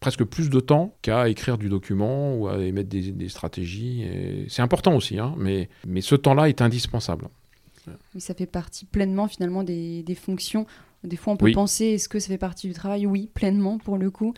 presque 0.00 0.24
plus 0.24 0.50
de 0.50 0.60
temps 0.60 0.94
qu'à 1.02 1.28
écrire 1.28 1.58
du 1.58 1.68
document 1.68 2.34
ou 2.34 2.48
à 2.48 2.58
émettre 2.58 2.88
des, 2.88 3.12
des 3.12 3.28
stratégies. 3.28 4.06
C'est 4.48 4.62
important 4.62 4.94
aussi, 4.94 5.18
hein, 5.18 5.34
mais, 5.36 5.68
mais 5.86 6.00
ce 6.00 6.14
temps-là 6.14 6.48
est 6.48 6.62
indispensable. 6.62 7.28
Oui, 8.14 8.20
ça 8.20 8.34
fait 8.34 8.46
partie 8.46 8.84
pleinement 8.84 9.28
finalement 9.28 9.62
des, 9.62 10.02
des 10.02 10.14
fonctions. 10.14 10.66
Des 11.04 11.16
fois, 11.16 11.32
on 11.32 11.36
peut 11.36 11.46
oui. 11.46 11.52
penser, 11.52 11.86
est-ce 11.86 12.08
que 12.08 12.18
ça 12.18 12.28
fait 12.28 12.38
partie 12.38 12.66
du 12.66 12.74
travail? 12.74 13.06
Oui, 13.06 13.30
pleinement 13.32 13.78
pour 13.78 13.98
le 13.98 14.10
coup. 14.10 14.34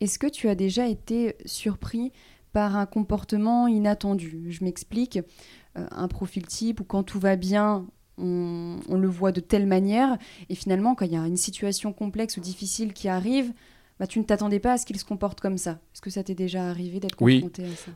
Est-ce 0.00 0.18
que 0.18 0.26
tu 0.26 0.48
as 0.48 0.54
déjà 0.54 0.86
été 0.88 1.36
surpris 1.46 2.12
par 2.52 2.76
un 2.76 2.86
comportement 2.86 3.66
inattendu? 3.66 4.46
Je 4.50 4.62
m'explique, 4.62 5.18
euh, 5.78 5.86
un 5.90 6.08
profil 6.08 6.46
type 6.46 6.80
où 6.80 6.84
quand 6.84 7.02
tout 7.02 7.18
va 7.18 7.36
bien, 7.36 7.86
on, 8.18 8.78
on, 8.88 8.96
le 8.96 9.08
voit 9.08 9.32
de 9.32 9.40
telle 9.40 9.66
manière, 9.66 10.18
et 10.48 10.54
finalement, 10.54 10.94
quand 10.94 11.06
il 11.06 11.12
y 11.12 11.16
a 11.16 11.26
une 11.26 11.36
situation 11.36 11.92
complexe 11.92 12.36
ou 12.36 12.40
difficile 12.40 12.92
qui 12.92 13.08
arrive, 13.08 13.52
bah, 13.98 14.06
tu 14.06 14.18
ne 14.18 14.24
t'attendais 14.24 14.60
pas 14.60 14.72
à 14.72 14.78
ce 14.78 14.86
qu'il 14.86 14.98
se 14.98 15.04
comporte 15.04 15.40
comme 15.40 15.58
ça. 15.58 15.78
Est-ce 15.94 16.00
que 16.02 16.10
ça 16.10 16.22
t'est 16.22 16.34
déjà 16.34 16.68
arrivé 16.68 17.00
d'être 17.00 17.16
confronté 17.16 17.62
oui. 17.62 17.72
à 17.72 17.76
ça? 17.76 17.90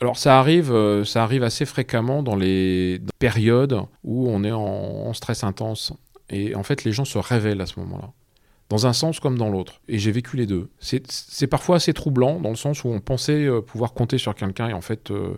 Alors 0.00 0.16
ça 0.16 0.38
arrive, 0.38 0.72
euh, 0.72 1.04
ça 1.04 1.22
arrive 1.22 1.42
assez 1.42 1.66
fréquemment 1.66 2.22
dans 2.22 2.36
les 2.36 3.00
périodes 3.18 3.82
où 4.02 4.28
on 4.28 4.44
est 4.44 4.52
en, 4.52 4.62
en, 4.62 5.12
stress 5.12 5.44
intense. 5.44 5.92
Et 6.30 6.54
en 6.54 6.62
fait, 6.62 6.84
les 6.84 6.92
gens 6.92 7.04
se 7.04 7.18
révèlent 7.18 7.60
à 7.60 7.66
ce 7.66 7.78
moment-là, 7.80 8.12
dans 8.70 8.86
un 8.86 8.94
sens 8.94 9.20
comme 9.20 9.36
dans 9.36 9.50
l'autre. 9.50 9.82
Et 9.88 9.98
j'ai 9.98 10.10
vécu 10.10 10.38
les 10.38 10.46
deux. 10.46 10.70
C'est 10.78 11.46
parfois 11.48 11.76
assez 11.76 11.92
troublant, 11.92 12.40
dans 12.40 12.48
le 12.48 12.56
sens 12.56 12.82
où 12.84 12.88
on 12.88 13.00
pensait 13.00 13.44
euh, 13.44 13.60
pouvoir 13.60 13.92
compter 13.92 14.16
sur 14.16 14.34
quelqu'un 14.34 14.68
et 14.68 14.72
en 14.72 14.80
fait, 14.80 15.10
euh, 15.10 15.34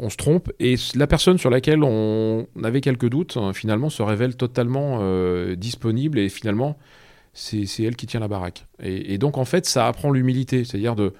on 0.00 0.10
se 0.10 0.16
trompe. 0.16 0.50
Et 0.58 0.74
la 0.96 1.06
personne 1.06 1.38
sur 1.38 1.50
laquelle 1.50 1.84
on 1.84 2.48
avait 2.64 2.80
quelques 2.80 3.08
doutes, 3.08 3.38
finalement, 3.52 3.90
se 3.90 4.02
révèle 4.02 4.34
totalement 4.34 5.00
disponible 5.54 6.18
et 6.18 6.28
finalement 6.28 6.76
c'est 7.40 7.82
elle 7.82 7.96
qui 7.96 8.06
tient 8.06 8.20
la 8.20 8.28
baraque. 8.28 8.66
Et, 8.82 9.18
donc, 9.18 9.38
en 9.38 9.44
fait, 9.44 9.66
ça 9.66 9.86
apprend 9.86 10.10
l'humilité, 10.10 10.64
c'est-à-dire 10.64 10.94
de 10.94 11.14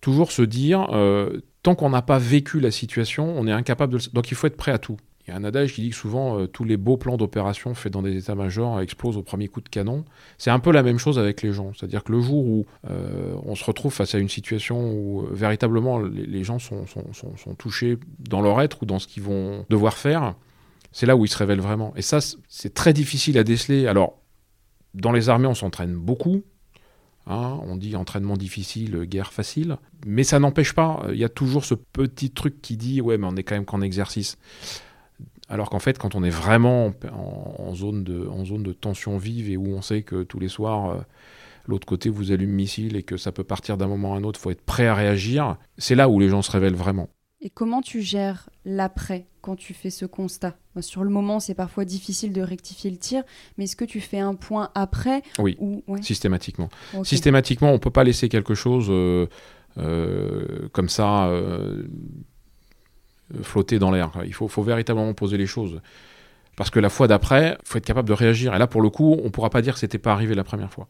toujours 0.00 0.32
se 0.32 0.42
dire, 0.42 0.88
euh, 0.92 1.40
tant 1.62 1.74
qu'on 1.74 1.90
n'a 1.90 2.02
pas 2.02 2.18
vécu 2.18 2.58
la 2.58 2.70
situation, 2.70 3.34
on 3.36 3.46
est 3.46 3.52
incapable 3.52 3.94
de... 3.94 4.00
Donc, 4.12 4.30
il 4.30 4.34
faut 4.34 4.46
être 4.46 4.56
prêt 4.56 4.72
à 4.72 4.78
tout. 4.78 4.96
y 5.28 5.30
a 5.30 5.36
un 5.36 5.44
adage 5.44 5.74
qui 5.74 5.82
dit 5.82 5.90
que 5.90 5.96
souvent 5.96 6.46
tous 6.46 6.64
les 6.64 6.76
beaux 6.76 6.96
plans 6.96 7.16
d'opération 7.16 7.74
faits 7.74 7.92
dans 7.92 8.02
des 8.02 8.16
états-majors 8.16 8.80
explosent 8.80 9.16
au 9.16 9.22
premier 9.22 9.48
coup 9.48 9.60
de 9.60 9.68
canon. 9.68 10.04
C'est 10.38 10.50
un 10.50 10.58
peu 10.58 10.72
la 10.72 10.82
même 10.82 10.98
chose 10.98 11.18
avec 11.18 11.42
les 11.42 11.52
gens. 11.52 11.72
C'est-à-dire 11.74 12.02
que 12.02 12.12
le 12.12 12.20
jour 12.20 12.44
où 12.46 12.66
on 12.88 13.54
se 13.54 13.64
retrouve 13.64 13.92
face 13.92 14.14
à 14.14 14.18
une 14.18 14.30
situation 14.30 14.92
où 14.92 15.26
véritablement 15.30 16.00
les, 16.00 16.42
gens 16.42 16.58
sont, 16.58 16.86
sont, 16.86 17.54
touchés 17.58 17.98
dans 18.18 18.40
leur 18.40 18.60
être 18.60 18.82
ou 18.82 18.86
dans 18.86 18.98
ce 18.98 19.06
qu'ils 19.06 19.22
vont 19.22 19.66
devoir 19.68 19.96
faire, 19.96 20.34
c'est 20.92 21.06
là 21.06 21.16
où 21.16 21.24
ils 21.24 21.28
se 21.28 21.38
révèlent 21.38 21.60
vraiment. 21.60 21.92
Et 21.96 22.02
ça, 22.02 22.18
c'est 22.48 22.74
très 22.74 22.92
difficile 22.92 23.38
à 23.38 23.44
déceler. 23.44 23.86
Alors, 23.86 24.19
dans 24.94 25.12
les 25.12 25.28
armées, 25.28 25.46
on 25.46 25.54
s'entraîne 25.54 25.94
beaucoup. 25.94 26.42
Hein, 27.26 27.60
on 27.64 27.76
dit 27.76 27.94
entraînement 27.96 28.36
difficile, 28.36 29.04
guerre 29.04 29.32
facile. 29.32 29.76
Mais 30.06 30.24
ça 30.24 30.38
n'empêche 30.38 30.72
pas, 30.72 31.04
il 31.10 31.18
y 31.18 31.24
a 31.24 31.28
toujours 31.28 31.64
ce 31.64 31.74
petit 31.74 32.30
truc 32.30 32.60
qui 32.62 32.76
dit 32.76 33.00
ouais, 33.00 33.18
mais 33.18 33.26
on 33.26 33.36
est 33.36 33.42
quand 33.42 33.54
même 33.54 33.66
qu'en 33.66 33.82
exercice. 33.82 34.38
Alors 35.48 35.68
qu'en 35.68 35.80
fait, 35.80 35.98
quand 35.98 36.14
on 36.14 36.22
est 36.22 36.30
vraiment 36.30 36.92
en, 37.12 37.74
zone 37.74 38.04
de, 38.04 38.72
tension 38.72 39.18
vive 39.18 39.50
et 39.50 39.56
où 39.56 39.66
on 39.66 39.82
sait 39.82 40.02
que 40.02 40.22
tous 40.22 40.38
les 40.38 40.48
soirs, 40.48 40.90
euh, 40.90 41.00
l'autre 41.66 41.86
côté 41.86 42.08
vous 42.08 42.30
allume 42.32 42.52
missile 42.52 42.96
et 42.96 43.02
que 43.02 43.16
ça 43.16 43.32
peut 43.32 43.44
partir 43.44 43.76
d'un 43.76 43.88
moment 43.88 44.14
à 44.14 44.18
un 44.18 44.24
autre, 44.24 44.38
faut 44.38 44.52
être 44.52 44.64
prêt 44.64 44.86
à 44.86 44.94
réagir, 44.94 45.56
c'est 45.76 45.96
là 45.96 46.08
où 46.08 46.20
les 46.20 46.28
gens 46.28 46.42
se 46.42 46.52
révèlent 46.52 46.74
vraiment. 46.76 47.08
Et 47.42 47.48
comment 47.48 47.80
tu 47.80 48.02
gères 48.02 48.50
l'après 48.66 49.26
quand 49.40 49.56
tu 49.56 49.72
fais 49.72 49.88
ce 49.88 50.04
constat? 50.04 50.56
Sur 50.80 51.04
le 51.04 51.10
moment, 51.10 51.40
c'est 51.40 51.54
parfois 51.54 51.86
difficile 51.86 52.34
de 52.34 52.42
rectifier 52.42 52.90
le 52.90 52.98
tir, 52.98 53.22
mais 53.56 53.64
est-ce 53.64 53.76
que 53.76 53.86
tu 53.86 54.00
fais 54.00 54.18
un 54.18 54.34
point 54.34 54.70
après 54.74 55.22
Oui, 55.38 55.56
systématiquement. 56.02 56.68
Systématiquement, 57.02 57.70
on 57.70 57.74
ne 57.74 57.78
peut 57.78 57.90
pas 57.90 58.04
laisser 58.04 58.28
quelque 58.28 58.54
chose 58.54 58.88
euh, 58.90 59.26
euh, 59.78 60.68
comme 60.72 60.90
ça 60.90 61.28
euh, 61.28 61.84
flotter 63.42 63.78
dans 63.78 63.90
l'air. 63.90 64.12
Il 64.26 64.34
faut, 64.34 64.48
faut, 64.48 64.62
véritablement 64.62 65.14
poser 65.14 65.38
les 65.38 65.46
choses. 65.46 65.80
Parce 66.56 66.68
que 66.68 66.78
la 66.78 66.90
fois 66.90 67.08
d'après, 67.08 67.56
il 67.62 67.68
faut 67.68 67.78
être 67.78 67.86
capable 67.86 68.08
de 68.08 68.14
réagir. 68.14 68.54
Et 68.54 68.58
là, 68.58 68.66
pour 68.66 68.82
le 68.82 68.90
coup, 68.90 69.16
on 69.18 69.24
ne 69.24 69.30
pourra 69.30 69.48
pas 69.48 69.62
dire 69.62 69.74
que 69.74 69.80
c'était 69.80 69.98
pas 69.98 70.12
arrivé 70.12 70.34
la 70.34 70.44
première 70.44 70.70
fois. 70.70 70.88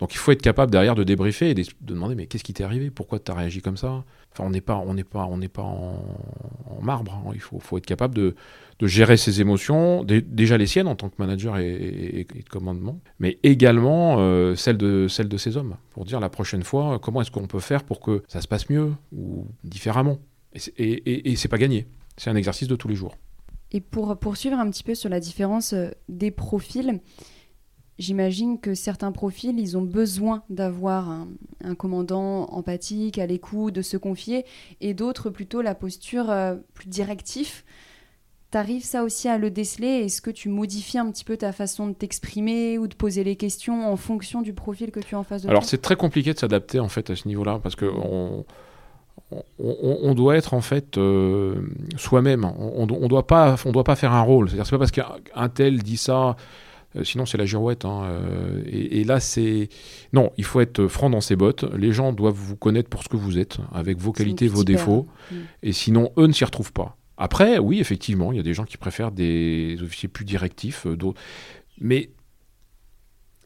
Donc 0.00 0.14
il 0.14 0.16
faut 0.16 0.32
être 0.32 0.42
capable 0.42 0.72
derrière 0.72 0.94
de 0.94 1.04
débriefer 1.04 1.50
et 1.50 1.54
de, 1.54 1.64
demander 1.82 2.14
mais 2.14 2.26
qu'est-ce 2.26 2.42
qui 2.42 2.54
t'est 2.54 2.64
arrivé? 2.64 2.90
Pourquoi 2.90 3.18
tu 3.18 3.30
as 3.30 3.34
réagi 3.34 3.60
comme 3.60 3.76
ça? 3.76 4.04
Enfin, 4.32 4.44
on 4.44 4.50
n'est 4.50 4.62
pas, 4.62 4.76
on 4.76 4.94
n'est 4.94 5.04
pas, 5.04 5.26
on 5.26 5.36
n'est 5.36 5.48
pas 5.48 5.62
en, 5.62 6.02
marbre. 6.82 7.12
Hein. 7.12 7.32
Il 7.34 7.40
faut, 7.40 7.58
faut, 7.60 7.76
être 7.76 7.86
capable 7.86 8.14
de, 8.14 8.34
de, 8.78 8.86
gérer 8.86 9.18
ses 9.18 9.42
émotions, 9.42 10.04
déjà 10.04 10.56
les 10.56 10.66
siennes 10.66 10.88
en 10.88 10.94
tant 10.94 11.10
que 11.10 11.16
manager 11.18 11.58
et, 11.58 12.26
de 12.34 12.48
commandement, 12.48 12.98
mais 13.18 13.38
également 13.42 14.16
euh, 14.18 14.54
celles 14.54 14.78
de 14.78 15.06
celles 15.08 15.28
de 15.28 15.36
ses 15.36 15.58
hommes 15.58 15.76
pour 15.90 16.06
dire 16.06 16.20
la 16.20 16.30
prochaine 16.30 16.62
fois 16.62 16.98
comment 16.98 17.20
est-ce 17.20 17.30
qu'on 17.30 17.46
peut 17.46 17.60
faire 17.60 17.84
pour 17.84 18.00
que 18.00 18.22
ça 18.28 18.40
se 18.40 18.48
passe 18.48 18.70
mieux 18.70 18.92
ou 19.12 19.46
différemment? 19.64 20.18
Et, 20.78 21.30
et 21.30 21.36
c'est 21.36 21.48
pas 21.48 21.58
gagné. 21.58 21.86
C'est 22.16 22.30
un 22.30 22.36
exercice 22.36 22.68
de 22.68 22.76
tous 22.76 22.88
les 22.88 22.96
jours. 22.96 23.14
Et 23.72 23.80
pour 23.80 24.18
poursuivre 24.18 24.58
un 24.58 24.68
petit 24.70 24.82
peu 24.82 24.94
sur 24.94 25.08
la 25.08 25.20
différence 25.20 25.72
euh, 25.72 25.90
des 26.08 26.30
profils, 26.30 27.00
j'imagine 28.00 28.58
que 28.58 28.74
certains 28.74 29.12
profils, 29.12 29.56
ils 29.58 29.76
ont 29.76 29.82
besoin 29.82 30.42
d'avoir 30.50 31.26
un, 31.62 31.74
commandant 31.76 32.46
empathique, 32.50 33.18
à 33.18 33.26
l'écoute, 33.26 33.74
de 33.74 33.82
se 33.82 33.96
confier, 33.96 34.44
et 34.80 34.94
d'autres 34.94 35.30
plutôt 35.30 35.62
la 35.62 35.74
posture 35.74 36.30
euh, 36.30 36.56
plus 36.74 36.88
directive. 36.88 37.62
T'arrives 38.50 38.84
ça 38.84 39.04
aussi 39.04 39.28
à 39.28 39.38
le 39.38 39.50
déceler? 39.50 39.86
Est-ce 39.86 40.20
que 40.20 40.30
tu 40.30 40.48
modifies 40.48 40.98
un 40.98 41.10
petit 41.12 41.24
peu 41.24 41.36
ta 41.36 41.52
façon 41.52 41.86
de 41.86 41.92
t'exprimer 41.92 42.78
ou 42.78 42.88
de 42.88 42.94
poser 42.94 43.22
les 43.22 43.36
questions 43.36 43.86
en 43.86 43.96
fonction 43.96 44.42
du 44.42 44.54
profil 44.54 44.90
que 44.90 44.98
tu 44.98 45.14
as 45.14 45.18
en 45.18 45.22
face 45.22 45.42
de 45.42 45.46
toi? 45.46 45.50
Alors 45.52 45.64
c'est 45.64 45.80
très 45.80 45.94
compliqué 45.94 46.32
de 46.32 46.38
s'adapter 46.38 46.80
en 46.80 46.88
fait 46.88 47.10
à 47.10 47.16
ce 47.16 47.28
niveau-là 47.28 47.60
parce 47.62 47.76
que 47.76 47.84
on, 47.84 48.44
on, 49.60 50.14
doit 50.14 50.36
être 50.36 50.54
en 50.54 50.60
fait 50.60 50.98
euh, 50.98 51.62
soi-même. 51.96 52.44
On, 52.44 52.86
ne 52.86 53.06
doit 53.06 53.26
pas, 53.28 53.54
on 53.64 53.70
doit 53.70 53.84
pas 53.84 53.94
faire 53.94 54.12
un 54.12 54.22
rôle. 54.22 54.48
C'est-à-dire 54.48 54.66
c'est 54.66 54.76
pas 54.76 54.78
parce 54.78 54.90
qu'un 54.90 55.48
tel 55.48 55.82
dit 55.82 55.96
ça 55.96 56.34
sinon, 57.04 57.26
c'est 57.26 57.38
la 57.38 57.46
girouette. 57.46 57.84
Hein, 57.84 58.02
euh, 58.04 58.62
et, 58.66 59.04
là, 59.04 59.20
c'est. 59.20 59.68
Non, 60.12 60.32
il 60.36 60.44
faut 60.44 60.60
être 60.60 60.88
franc 60.88 61.10
dans 61.10 61.20
ses 61.20 61.36
bottes. 61.36 61.64
Les 61.76 61.92
gens 61.92 62.12
doivent 62.12 62.34
vous 62.34 62.56
connaître 62.56 62.88
pour 62.88 63.02
ce 63.02 63.08
que 63.08 63.16
vous 63.16 63.38
êtes, 63.38 63.58
avec 63.72 63.98
vos 63.98 64.12
qualités, 64.12 64.48
vos 64.48 64.64
défauts. 64.64 65.06
Mm. 65.30 65.36
Et 65.62 65.72
sinon, 65.72 66.10
eux 66.18 66.26
ne 66.26 66.32
s'y 66.32 66.44
retrouvent 66.44 66.72
pas. 66.72 66.96
Après, 67.16 67.58
oui, 67.58 67.80
effectivement, 67.80 68.32
il 68.32 68.36
y 68.36 68.40
a 68.40 68.42
des 68.42 68.54
gens 68.54 68.64
qui 68.64 68.76
préfèrent 68.76 69.12
des 69.12 69.78
officiers 69.82 70.08
plus 70.08 70.24
directifs. 70.24 70.86
Euh, 70.86 70.96
d'autres. 70.96 71.20
Mais 71.80 72.10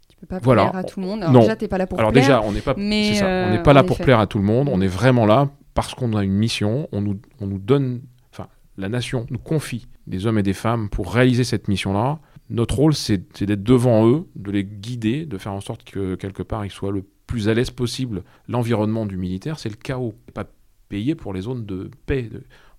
tu 0.08 0.16
peux 0.16 0.26
pas 0.26 0.40
plaire 0.40 0.74
à 0.74 0.84
tout 0.84 1.00
le 1.00 1.06
monde. 1.06 1.22
Alors 1.22 1.42
déjà, 1.42 1.56
t'es 1.56 1.68
pas 1.68 1.78
là 1.78 1.86
pour 1.86 1.98
Alors 1.98 2.12
déjà, 2.12 2.40
on 2.42 2.52
n'est 2.52 2.60
pas, 2.60 2.74
on 2.76 2.80
n'est 2.80 3.62
pas 3.62 3.72
là 3.72 3.82
pour 3.82 3.98
plaire 3.98 4.20
à 4.20 4.26
tout 4.26 4.38
le 4.38 4.44
monde. 4.44 4.68
On 4.72 4.80
est 4.80 4.86
vraiment 4.86 5.26
là 5.26 5.50
parce 5.74 5.94
qu'on 5.94 6.14
a 6.14 6.24
une 6.24 6.32
mission. 6.32 6.88
On 6.92 7.00
nous, 7.00 7.20
on 7.40 7.46
nous 7.46 7.58
donne, 7.58 8.00
enfin, 8.32 8.48
la 8.78 8.88
nation 8.88 9.26
nous 9.30 9.38
confie 9.38 9.86
des 10.06 10.26
hommes 10.26 10.38
et 10.38 10.42
des 10.42 10.52
femmes 10.52 10.88
pour 10.88 11.12
réaliser 11.12 11.44
cette 11.44 11.68
mission-là 11.68 12.20
notre 12.50 12.76
rôle, 12.76 12.94
c'est 12.94 13.42
d'être 13.42 13.62
devant 13.62 14.06
eux, 14.08 14.26
de 14.36 14.50
les 14.50 14.64
guider, 14.64 15.26
de 15.26 15.38
faire 15.38 15.52
en 15.52 15.60
sorte 15.60 15.84
que 15.84 16.14
quelque 16.14 16.42
part 16.42 16.64
ils 16.64 16.70
soient 16.70 16.92
le 16.92 17.04
plus 17.26 17.48
à 17.48 17.54
l'aise 17.54 17.70
possible. 17.70 18.22
L'environnement 18.48 19.06
du 19.06 19.16
militaire, 19.16 19.58
c'est 19.58 19.70
le 19.70 19.76
chaos. 19.76 20.14
Pas 20.34 20.44
payé 20.88 21.14
pour 21.14 21.32
les 21.32 21.42
zones 21.42 21.64
de 21.64 21.90
paix. 22.06 22.30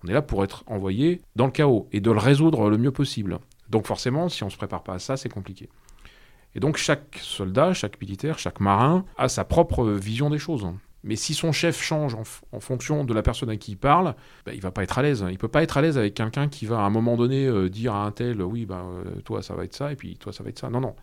On 0.04 0.08
est 0.08 0.12
là 0.12 0.22
pour 0.22 0.44
être 0.44 0.62
envoyé 0.66 1.20
dans 1.34 1.46
le 1.46 1.52
chaos 1.52 1.88
et 1.92 2.00
de 2.00 2.10
le 2.10 2.18
résoudre 2.18 2.70
le 2.70 2.78
mieux 2.78 2.92
possible. 2.92 3.40
Donc 3.68 3.86
forcément, 3.86 4.28
si 4.28 4.42
on 4.44 4.46
ne 4.46 4.52
se 4.52 4.56
prépare 4.56 4.84
pas 4.84 4.94
à 4.94 4.98
ça, 4.98 5.16
c'est 5.16 5.28
compliqué. 5.28 5.68
Et 6.54 6.60
donc 6.60 6.76
chaque 6.76 7.18
soldat, 7.20 7.74
chaque 7.74 8.00
militaire, 8.00 8.38
chaque 8.38 8.60
marin 8.60 9.04
a 9.18 9.28
sa 9.28 9.44
propre 9.44 9.90
vision 9.90 10.30
des 10.30 10.38
choses. 10.38 10.66
Mais 11.06 11.14
si 11.14 11.34
son 11.34 11.52
chef 11.52 11.80
change 11.80 12.16
en, 12.16 12.60
fonction 12.60 13.04
de 13.04 13.14
la 13.14 13.22
personne 13.22 13.48
à 13.48 13.56
qui 13.56 13.72
il 13.72 13.76
parle, 13.76 14.16
bah, 14.44 14.52
il 14.52 14.60
va 14.60 14.72
pas 14.72 14.82
être 14.82 14.98
à 14.98 15.02
l'aise. 15.02 15.24
Il 15.30 15.38
peut 15.38 15.46
pas 15.46 15.62
être 15.62 15.76
à 15.76 15.82
l'aise 15.82 15.96
avec 15.96 16.14
quelqu'un 16.14 16.48
qui 16.48 16.66
va 16.66 16.80
à 16.80 16.82
un 16.82 16.90
moment 16.90 17.16
donné 17.16 17.46
euh, 17.46 17.70
dire 17.70 17.94
à 17.94 18.04
un 18.04 18.10
tel, 18.10 18.42
oui, 18.42 18.66
bah, 18.66 18.84
euh, 18.84 19.20
toi 19.24 19.40
ça 19.40 19.54
va 19.54 19.64
être 19.64 19.74
ça, 19.74 19.92
et 19.92 19.96
puis 19.96 20.16
toi 20.16 20.32
ça 20.32 20.42
va 20.42 20.50
être 20.50 20.58
ça. 20.58 20.68
Non, 20.68 20.80
non. 20.80 20.96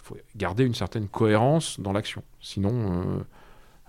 Il 0.00 0.04
faut 0.04 0.16
garder 0.36 0.64
une 0.64 0.74
certaine 0.74 1.08
cohérence 1.08 1.80
dans 1.80 1.92
l'action. 1.92 2.22
Sinon, 2.42 3.24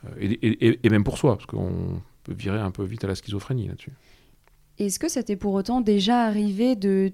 euh, 0.07 0.17
et, 0.17 0.89
même 0.89 1.03
pour 1.03 1.17
soi, 1.17 1.35
parce 1.35 1.45
qu'on 1.45 2.01
peut 2.23 2.33
virer 2.33 2.59
un 2.59 2.71
peu 2.71 2.85
vite 2.85 3.03
à 3.03 3.07
la 3.07 3.15
schizophrénie 3.15 3.67
là-dessus. 3.67 3.91
Est-ce 4.77 4.97
que 4.97 5.09
ça 5.09 5.23
t'est 5.23 5.35
pour 5.35 5.53
autant 5.55 5.81
déjà 5.81 6.21
arrivé 6.23 6.77
de 6.77 7.11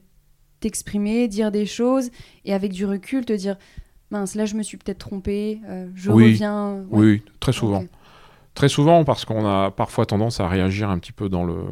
t'exprimer, 0.60 1.28
dire 1.28 1.52
des 1.52 1.66
choses, 1.66 2.12
et 2.46 2.54
avec 2.54 2.74
du 2.74 2.86
recul 2.86 3.26
te 3.26 3.34
dire, 3.34 3.58
mince, 4.12 4.36
là 4.36 4.46
je 4.46 4.54
me 4.54 4.62
suis 4.62 4.78
peut-être 4.78 5.00
trompé, 5.00 5.62
je 5.96 6.12
reviens. 6.12 6.86
Oui, 6.92 7.24
très 7.40 7.52
souvent. 7.52 7.84
Très 8.56 8.70
souvent 8.70 9.04
parce 9.04 9.26
qu'on 9.26 9.46
a 9.46 9.70
parfois 9.70 10.06
tendance 10.06 10.40
à 10.40 10.48
réagir 10.48 10.90
un 10.90 10.98
petit 10.98 11.12
peu 11.12 11.30
dans 11.30 11.44
le 11.44 11.66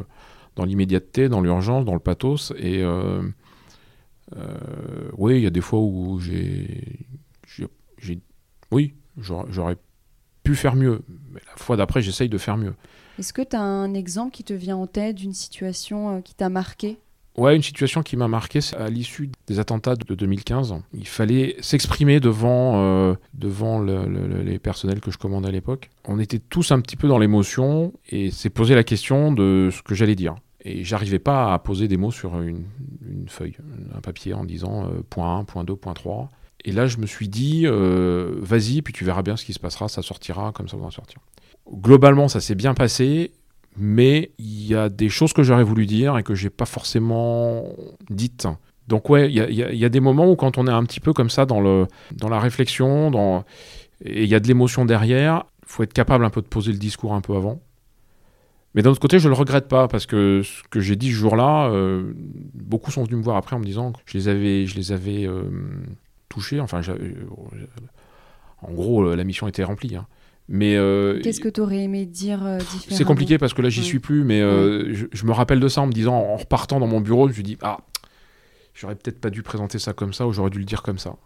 dans 0.54 0.64
l'immédiateté, 0.64 1.28
dans 1.28 1.40
l'urgence, 1.40 1.84
dans 1.84 1.94
le 1.94 2.00
pathos. 2.00 2.52
Et 2.56 2.82
euh, 2.82 3.22
euh, 4.36 5.10
oui, 5.16 5.36
il 5.36 5.42
y 5.42 5.46
a 5.46 5.50
des 5.50 5.60
fois 5.60 5.80
où 5.80 6.20
j'ai, 6.20 7.06
oui, 8.70 8.94
j'aurais 9.18 9.76
pu 10.42 10.54
faire 10.54 10.76
mieux. 10.76 11.02
Mais 11.32 11.40
la 11.46 11.56
fois 11.56 11.76
d'après, 11.76 12.02
j'essaye 12.02 12.28
de 12.28 12.38
faire 12.38 12.56
mieux. 12.56 12.74
Est-ce 13.18 13.32
que 13.32 13.42
tu 13.42 13.56
as 13.56 13.62
un 13.62 13.94
exemple 13.94 14.32
qui 14.32 14.44
te 14.44 14.52
vient 14.52 14.76
en 14.76 14.86
tête 14.86 15.16
d'une 15.16 15.32
situation 15.32 16.16
euh, 16.16 16.20
qui 16.20 16.34
t'a 16.34 16.48
marqué? 16.48 16.98
Ouais, 17.36 17.56
une 17.56 17.62
situation 17.62 18.02
qui 18.02 18.16
m'a 18.16 18.28
marqué, 18.28 18.60
c'est 18.60 18.76
à 18.76 18.88
l'issue 18.88 19.30
des 19.48 19.58
attentats 19.58 19.96
de 19.96 20.14
2015. 20.14 20.74
Il 20.92 21.08
fallait 21.08 21.56
s'exprimer 21.60 22.20
devant, 22.20 22.74
euh, 22.76 23.14
devant 23.34 23.82
les 23.82 24.58
personnels 24.60 25.00
que 25.00 25.10
je 25.10 25.18
commandais 25.18 25.48
à 25.48 25.52
l'époque. 25.52 25.90
On 26.04 26.20
était 26.20 26.38
tous 26.38 26.70
un 26.70 26.80
petit 26.80 26.96
peu 26.96 27.08
dans 27.08 27.18
l'émotion 27.18 27.92
et 28.08 28.30
s'est 28.30 28.50
posé 28.50 28.76
la 28.76 28.84
question 28.84 29.32
de 29.32 29.70
ce 29.72 29.82
que 29.82 29.96
j'allais 29.96 30.14
dire. 30.14 30.36
Et 30.64 30.84
j'arrivais 30.84 31.18
pas 31.18 31.52
à 31.52 31.58
poser 31.58 31.88
des 31.88 31.96
mots 31.96 32.12
sur 32.12 32.40
une, 32.40 32.64
feuille, 33.26 33.56
un 33.94 34.00
papier 34.00 34.32
en 34.32 34.44
disant 34.44 34.84
euh, 34.84 35.02
point 35.10 35.38
1, 35.40 35.44
point 35.44 35.64
2, 35.64 35.74
point 35.74 35.92
3. 35.92 36.28
Et 36.64 36.72
là, 36.72 36.86
je 36.86 36.98
me 36.98 37.06
suis 37.06 37.28
dit, 37.28 37.64
euh, 37.66 38.36
vas-y, 38.40 38.80
puis 38.80 38.92
tu 38.92 39.04
verras 39.04 39.22
bien 39.22 39.36
ce 39.36 39.44
qui 39.44 39.52
se 39.52 39.58
passera, 39.58 39.88
ça 39.88 40.02
sortira 40.02 40.52
comme 40.52 40.68
ça 40.68 40.76
va 40.76 40.90
sortir. 40.90 41.18
Globalement, 41.70 42.28
ça 42.28 42.40
s'est 42.40 42.54
bien 42.54 42.74
passé 42.74 43.32
mais 43.76 44.32
il 44.38 44.66
y 44.66 44.74
a 44.74 44.88
des 44.88 45.08
choses 45.08 45.32
que 45.32 45.42
j'aurais 45.42 45.64
voulu 45.64 45.86
dire 45.86 46.16
et 46.18 46.22
que 46.22 46.34
j'ai 46.34 46.50
pas 46.50 46.66
forcément 46.66 47.64
dites. 48.10 48.46
Donc 48.88 49.08
ouais, 49.08 49.32
il 49.32 49.54
y, 49.54 49.84
a, 49.84 49.88
des 49.88 50.00
moments 50.00 50.30
où 50.30 50.36
quand 50.36 50.58
on 50.58 50.66
est 50.66 50.72
un 50.72 50.84
petit 50.84 51.00
peu 51.00 51.14
comme 51.14 51.30
ça 51.30 51.46
dans, 51.46 51.60
le, 51.60 51.86
dans 52.12 52.28
la 52.28 52.38
réflexion, 52.38 53.10
dans, 53.10 53.44
et 54.04 54.24
il 54.24 54.28
y 54.28 54.34
a 54.34 54.40
de 54.40 54.46
l'émotion 54.46 54.84
derrière, 54.84 55.44
il 55.62 55.68
faut 55.68 55.82
être 55.82 55.94
capable 55.94 56.24
un 56.24 56.30
peu 56.30 56.42
de 56.42 56.46
poser 56.46 56.70
le 56.70 56.78
discours 56.78 57.14
un 57.14 57.22
peu 57.22 57.34
avant. 57.34 57.62
Mais 58.74 58.82
d'un 58.82 58.90
autre 58.90 59.00
côté, 59.00 59.18
je 59.18 59.28
le 59.28 59.34
regrette 59.34 59.68
pas 59.68 59.88
parce 59.88 60.04
que 60.04 60.42
ce 60.42 60.62
que 60.68 60.80
j'ai 60.80 60.96
dit 60.96 61.08
ce 61.08 61.16
jour-là, 61.16 61.68
euh, 61.68 62.12
beaucoup 62.52 62.90
sont 62.90 63.04
venus 63.04 63.18
me 63.18 63.22
voir 63.22 63.36
après 63.36 63.56
en 63.56 63.60
me 63.60 63.64
disant 63.64 63.92
que 63.92 64.00
je 64.04 64.18
les 64.18 64.28
avais, 64.28 64.66
je 64.66 64.76
les 64.76 64.92
avais 64.92 65.26
euh, 65.26 65.44
touchés. 66.28 66.60
Enfin, 66.60 66.80
en 68.60 68.72
gros, 68.72 69.14
la 69.14 69.24
mission 69.24 69.46
était 69.46 69.64
remplie. 69.64 69.96
Hein. 69.96 70.06
Mais 70.48 70.76
euh, 70.76 71.20
qu'est-ce 71.22 71.40
que 71.40 71.48
tu 71.48 71.60
aurais 71.60 71.84
aimé 71.84 72.04
dire 72.04 72.44
euh, 72.44 72.58
différemment 72.58 72.96
C'est 72.96 73.04
compliqué 73.04 73.38
parce 73.38 73.54
que 73.54 73.62
là 73.62 73.70
j'y 73.70 73.82
suis 73.82 73.98
plus, 73.98 74.24
mais 74.24 74.40
euh, 74.40 74.94
je, 75.10 75.24
me 75.24 75.32
rappelle 75.32 75.58
de 75.58 75.68
ça 75.68 75.80
en 75.80 75.86
me 75.86 75.92
disant 75.92 76.14
en 76.14 76.36
repartant 76.36 76.80
dans 76.80 76.86
mon 76.86 77.00
bureau, 77.00 77.28
je 77.28 77.38
me 77.38 77.42
dis 77.42 77.56
ah 77.62 77.78
j'aurais 78.74 78.94
peut-être 78.94 79.20
pas 79.20 79.30
dû 79.30 79.42
présenter 79.42 79.78
ça 79.78 79.94
comme 79.94 80.12
ça 80.12 80.26
ou 80.26 80.32
j'aurais 80.32 80.50
dû 80.50 80.58
le 80.58 80.64
dire 80.66 80.82
comme 80.82 80.98
ça. 80.98 81.16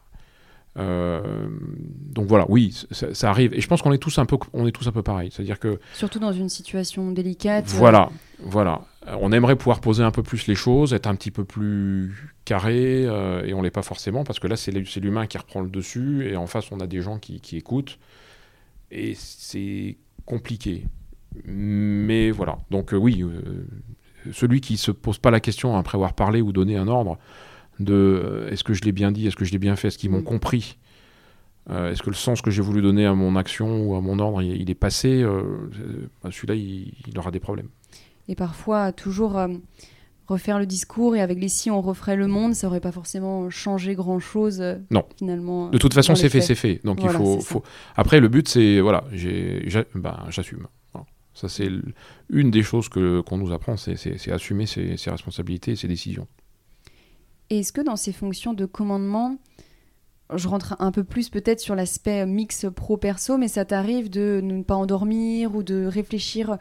donc 0.76 2.28
voilà, 2.28 2.46
oui, 2.48 2.76
ça, 2.92 3.30
arrive 3.30 3.54
et 3.54 3.60
je 3.60 3.66
pense 3.66 3.82
qu'on 3.82 3.92
est 3.92 3.98
tous 3.98 4.18
un 4.18 4.26
peu, 4.26 4.38
on 4.52 4.66
est 4.68 4.72
tous 4.72 4.86
un 4.86 4.92
peu 4.92 5.02
pareil, 5.02 5.30
c'est-à-dire 5.32 5.58
que 5.58 5.80
surtout 5.94 6.20
dans 6.20 6.32
une 6.32 6.48
situation 6.48 7.10
délicate. 7.10 7.66
Voilà. 7.66 8.10
Voilà. 8.40 8.82
On 9.20 9.32
aimerait 9.32 9.56
pouvoir 9.56 9.80
poser 9.80 10.02
un 10.02 10.10
peu 10.10 10.22
plus 10.22 10.46
les 10.46 10.54
choses, 10.54 10.92
être 10.92 11.06
un 11.06 11.14
petit 11.14 11.30
peu 11.30 11.44
plus 11.44 12.34
carré, 12.44 13.04
euh, 13.06 13.44
et 13.44 13.54
on 13.54 13.62
l'est 13.62 13.70
pas 13.70 13.82
forcément, 13.82 14.24
parce 14.24 14.38
que 14.38 14.46
là, 14.46 14.56
c'est 14.56 14.70
l'humain 15.00 15.26
qui 15.26 15.38
reprend 15.38 15.60
le 15.60 15.70
dessus, 15.70 16.28
et 16.28 16.36
en 16.36 16.46
face, 16.46 16.70
on 16.70 16.80
a 16.80 16.86
des 16.86 17.00
gens 17.00 17.18
qui, 17.18 17.40
écoutent, 17.56 17.98
et 18.90 19.14
c'est 19.14 19.96
compliqué. 20.24 20.84
Mais 21.44 22.30
voilà. 22.30 22.58
Donc, 22.70 22.92
euh, 22.92 22.96
oui, 22.96 23.22
euh, 23.22 23.66
celui 24.32 24.60
qui 24.60 24.76
se 24.76 24.90
pose 24.90 25.18
pas 25.18 25.30
la 25.30 25.40
question 25.40 25.76
après 25.76 25.96
avoir 25.96 26.14
parlé 26.14 26.40
ou 26.40 26.52
donné 26.52 26.76
un 26.76 26.88
ordre 26.88 27.18
de 27.80 28.48
est-ce 28.50 28.64
que 28.64 28.74
je 28.74 28.82
l'ai 28.82 28.92
bien 28.92 29.12
dit, 29.12 29.26
est-ce 29.26 29.36
que 29.36 29.44
je 29.44 29.52
l'ai 29.52 29.58
bien 29.58 29.76
fait, 29.76 29.88
est-ce 29.88 29.98
qu'ils 29.98 30.10
m'ont 30.10 30.20
mm. 30.20 30.24
compris, 30.24 30.78
est-ce 31.70 32.02
que 32.02 32.08
le 32.08 32.16
sens 32.16 32.40
que 32.40 32.50
j'ai 32.50 32.62
voulu 32.62 32.80
donner 32.80 33.04
à 33.04 33.14
mon 33.14 33.36
action 33.36 33.86
ou 33.86 33.94
à 33.94 34.00
mon 34.00 34.18
ordre, 34.18 34.40
il, 34.42 34.70
est 34.70 34.74
passé, 34.74 35.22
bah, 36.22 36.30
celui-là, 36.32 36.54
il 36.54 37.18
aura 37.18 37.30
des 37.30 37.40
problèmes 37.40 37.68
et 38.28 38.34
parfois 38.34 38.92
toujours 38.92 39.38
euh, 39.38 39.48
refaire 40.28 40.58
le 40.58 40.66
discours 40.66 41.16
et 41.16 41.20
avec 41.20 41.40
les 41.40 41.48
si 41.48 41.70
on 41.70 41.80
referait 41.80 42.16
le 42.16 42.26
monde, 42.26 42.54
ça 42.54 42.66
aurait 42.66 42.80
pas 42.80 42.92
forcément 42.92 43.48
changé 43.48 43.94
grand 43.94 44.20
chose. 44.20 44.60
Euh, 44.60 44.76
non. 44.90 45.04
Finalement. 45.16 45.70
De 45.70 45.78
toute 45.78 45.94
façon, 45.94 46.14
c'est 46.14 46.28
fait, 46.28 46.42
c'est 46.42 46.54
fait. 46.54 46.80
Donc 46.84 47.02
il 47.02 47.08
faut, 47.08 47.40
faut... 47.40 47.62
Après, 47.96 48.20
le 48.20 48.28
but, 48.28 48.48
c'est 48.48 48.80
voilà, 48.80 49.04
ben, 49.94 50.24
j'assume. 50.28 50.68
Ça, 51.34 51.48
c'est 51.48 51.68
une 52.30 52.50
des 52.50 52.64
choses 52.64 52.88
que 52.88 53.20
qu'on 53.20 53.38
nous 53.38 53.52
apprend, 53.52 53.76
c'est 53.76 54.32
assumer 54.32 54.66
ses, 54.66 54.96
ses, 54.96 55.10
responsabilités 55.10 55.70
et 55.72 55.76
ses 55.76 55.86
décisions. 55.86 56.26
Est-ce 57.48 57.72
que 57.72 57.80
dans 57.80 57.94
ces 57.94 58.12
fonctions 58.12 58.54
de 58.54 58.66
commandement, 58.66 59.38
je 60.34 60.48
rentre 60.48 60.74
un 60.80 60.90
peu 60.90 61.04
plus 61.04 61.28
peut-être 61.28 61.60
sur 61.60 61.76
l'aspect 61.76 62.26
mix 62.26 62.66
pro-perso, 62.74 63.38
mais 63.38 63.46
ça 63.46 63.64
t'arrive 63.64 64.10
de 64.10 64.40
ne 64.42 64.64
pas 64.64 64.74
endormir 64.74 65.54
ou 65.54 65.62
de 65.62 65.86
réfléchir 65.86 66.58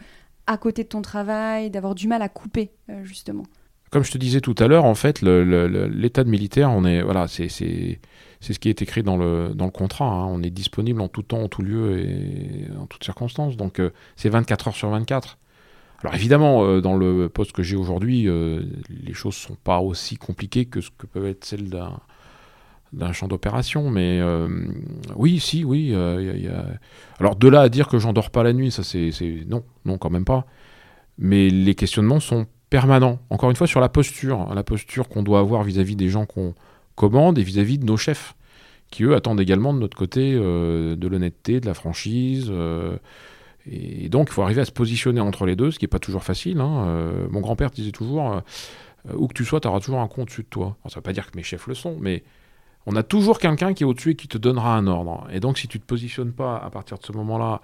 à 0.47 0.57
côté 0.57 0.83
de 0.83 0.89
ton 0.89 1.01
travail, 1.01 1.69
d'avoir 1.69 1.93
du 1.93 2.07
mal 2.07 2.21
à 2.21 2.29
couper, 2.29 2.71
euh, 2.89 3.03
justement 3.03 3.43
Comme 3.91 4.03
je 4.03 4.12
te 4.12 4.17
disais 4.17 4.41
tout 4.41 4.55
à 4.57 4.67
l'heure, 4.67 4.86
en 4.86 4.95
fait, 4.95 5.21
l'état 5.21 6.23
de 6.23 6.29
militaire, 6.29 6.71
on 6.71 6.86
est, 6.86 7.01
voilà, 7.01 7.27
c'est 7.27 7.49
ce 7.49 8.60
qui 8.60 8.69
est 8.69 8.81
écrit 8.81 9.03
dans 9.03 9.17
le, 9.17 9.51
dans 9.53 9.65
le 9.65 9.71
contrat. 9.71 10.05
Hein. 10.05 10.25
On 10.25 10.41
est 10.41 10.49
disponible 10.49 11.01
en 11.01 11.10
tout 11.10 11.21
temps, 11.21 11.43
en 11.43 11.49
tout 11.49 11.62
lieu 11.62 11.99
et 11.99 12.67
en 12.79 12.88
toutes 12.88 13.03
circonstances. 13.03 13.57
Donc, 13.57 13.79
euh, 13.79 13.91
c'est 14.15 14.29
24 14.29 14.69
heures 14.69 14.75
sur 14.75 14.89
24. 14.89 15.38
Alors 16.03 16.13
évidemment, 16.13 16.63
euh, 16.63 16.79
dans 16.79 16.95
le 16.95 17.27
poste 17.27 17.51
que 17.51 17.63
j'ai 17.63 17.75
aujourd'hui, 17.75 18.27
les 18.27 19.13
choses 19.13 19.36
sont 19.36 19.55
pas 19.55 19.79
aussi 19.79 20.15
compliquées 20.15 20.65
que 20.65 20.79
ce 20.79 20.91
que 20.95 21.07
peuvent 21.07 21.25
être 21.25 21.43
celles 21.43 21.69
d'un 21.69 21.99
d'un 22.93 23.12
champ 23.12 23.28
d'opération, 23.28 23.89
mais 23.89 24.19
euh, 24.21 24.47
oui, 25.15 25.39
si, 25.39 25.63
oui. 25.63 25.91
Euh, 25.93 26.63
Alors 27.19 27.36
de 27.36 27.47
là 27.47 27.62
à 27.62 27.69
dire 27.69 27.88
que 27.88 28.00
j'endors 28.00 28.30
pas 28.30 28.43
la 28.43 28.54
nuit, 28.54 28.71
ça 28.71 28.84
c'est 28.84 29.12
non, 29.47 29.63
non 29.86 29.97
quand 29.97 30.10
même 30.10 30.26
pas. 30.26 30.45
Mais 31.17 31.50
les 31.50 31.76
questionnements 31.76 32.19
sont 32.19 32.47
permanents. 32.69 33.19
Encore 33.30 33.50
une 33.50 33.56
fois 33.56 33.67
sur 33.67 33.80
la 33.80 33.89
posture, 33.89 34.54
la 34.54 34.63
posture 34.63 35.10
qu'on 35.10 35.23
doit 35.23 35.39
avoir 35.39 35.63
vis-à-vis 35.63 35.95
des 35.95 36.10
gens 36.10 36.26
qu'on 36.26 36.54
commande 36.95 37.38
et 37.38 37.43
vis-à-vis 37.43 37.78
de 37.78 37.86
nos 37.86 37.97
chefs, 37.97 38.36
qui 38.89 39.04
eux 39.04 39.15
attendent 39.15 39.41
également 39.41 39.73
de 39.73 39.80
notre 39.80 39.97
côté 39.97 40.34
euh, 40.34 40.95
de 40.95 41.08
l'honnêteté, 41.08 41.60
de 41.60 41.65
la 41.65 41.73
franchise. 41.73 42.52
et 43.69 44.08
donc 44.10 44.30
il 44.30 44.34
faut 44.34 44.43
arriver 44.43 44.62
à 44.62 44.65
se 44.65 44.71
positionner 44.71 45.19
entre 45.19 45.45
les 45.45 45.56
deux, 45.58 45.71
ce 45.71 45.80
qui 45.80 45.86
n'est 45.86 45.89
pas 45.89 46.00
toujours 46.00 46.23
facile. 46.23 46.62
Hein. 46.62 47.28
mon 47.30 47.41
grand-père 47.41 47.71
disait 47.71 47.91
toujours, 47.91 48.41
où 49.13 49.28
que 49.28 49.34
tu 49.34 49.43
sois, 49.43 49.60
tu 49.60 49.67
auras 49.67 49.82
toujours 49.82 50.00
un 50.00 50.08
con 50.08 50.21
au-dessus 50.21 50.43
de 50.43 50.47
toi. 50.47 50.78
ça 50.84 50.91
ne 50.91 50.95
veut 50.95 51.02
pas 51.02 51.13
dire 51.13 51.30
que 51.30 51.36
mes 51.36 51.43
chefs 51.43 51.67
le 51.67 51.73
sont, 51.73 51.97
mais 52.00 52.23
on 52.88 52.95
a 52.95 53.04
toujours 53.04 53.38
quelqu'un 53.38 53.73
qui 53.73 53.84
est 53.84 53.86
au-dessus 53.86 54.12
et 54.12 54.15
qui 54.15 54.30
te 54.30 54.38
donnera 54.38 54.78
un 54.78 54.88
ordre. 54.88 55.28
Et 55.30 55.41
donc, 55.41 55.58
si 55.58 55.67
tu 55.67 55.78
ne 55.78 55.82
te 55.82 55.86
positionnes 55.86 56.32
pas 56.32 56.58
à 56.58 56.69
partir 56.69 56.97
de 56.97 57.06
ce 57.06 57.12
moment-là 57.12 57.62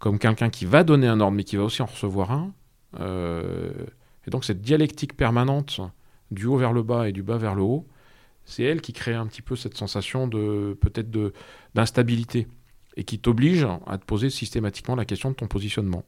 comme 0.00 0.18
quelqu'un 0.18 0.50
qui 0.50 0.66
va 0.66 0.82
donner 0.82 1.06
un 1.06 1.20
ordre, 1.20 1.36
mais 1.36 1.44
qui 1.44 1.56
va 1.56 1.62
aussi 1.62 1.82
en 1.82 1.86
recevoir 1.86 2.32
un, 2.32 2.52
euh, 2.98 3.70
et 4.26 4.30
donc 4.30 4.44
cette 4.44 4.60
dialectique 4.60 5.16
permanente 5.16 5.80
du 6.32 6.46
haut 6.46 6.56
vers 6.56 6.72
le 6.72 6.82
bas 6.82 7.08
et 7.08 7.12
du 7.12 7.22
bas 7.22 7.38
vers 7.38 7.54
le 7.54 7.62
haut, 7.62 7.86
c'est 8.44 8.64
elle 8.64 8.80
qui 8.80 8.92
crée 8.92 9.14
un 9.14 9.26
petit 9.28 9.40
peu 9.40 9.54
cette 9.54 9.76
sensation 9.76 10.26
de 10.26 10.76
peut-être 10.80 11.10
d'instabilité 11.74 12.48
et 12.96 13.04
qui 13.04 13.20
t'oblige 13.20 13.66
à 13.86 13.98
te 13.98 14.04
poser 14.04 14.30
systématiquement 14.30 14.96
la 14.96 15.04
question 15.04 15.30
de 15.30 15.36
ton 15.36 15.46
positionnement. 15.46 16.02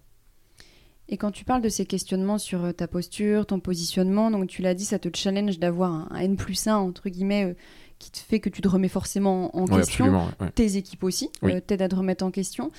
Et 1.10 1.16
quand 1.16 1.30
tu 1.30 1.44
parles 1.44 1.62
de 1.62 1.68
ces 1.70 1.86
questionnements 1.86 2.38
sur 2.38 2.64
euh, 2.64 2.72
ta 2.72 2.86
posture, 2.86 3.46
ton 3.46 3.60
positionnement, 3.60 4.30
donc 4.30 4.48
tu 4.48 4.60
l'as 4.60 4.74
dit, 4.74 4.84
ça 4.84 4.98
te 4.98 5.08
challenge 5.14 5.58
d'avoir 5.58 6.12
un, 6.12 6.16
N 6.16 6.36
plus 6.36 6.66
1, 6.66 6.76
entre 6.76 7.08
guillemets, 7.08 7.44
euh, 7.44 7.54
qui 7.98 8.10
te 8.10 8.18
fait 8.18 8.40
que 8.40 8.48
tu 8.48 8.60
te 8.60 8.68
remets 8.68 8.88
forcément 8.88 9.56
en 9.56 9.66
question. 9.66 10.28
Tes 10.54 10.76
équipes 10.76 11.04
aussi 11.04 11.30
euh, 11.44 11.60
t'aident 11.60 11.82
à 11.82 11.88
te 11.88 11.96
remettre 11.96 12.24
en 12.24 12.30
question. 12.30 12.70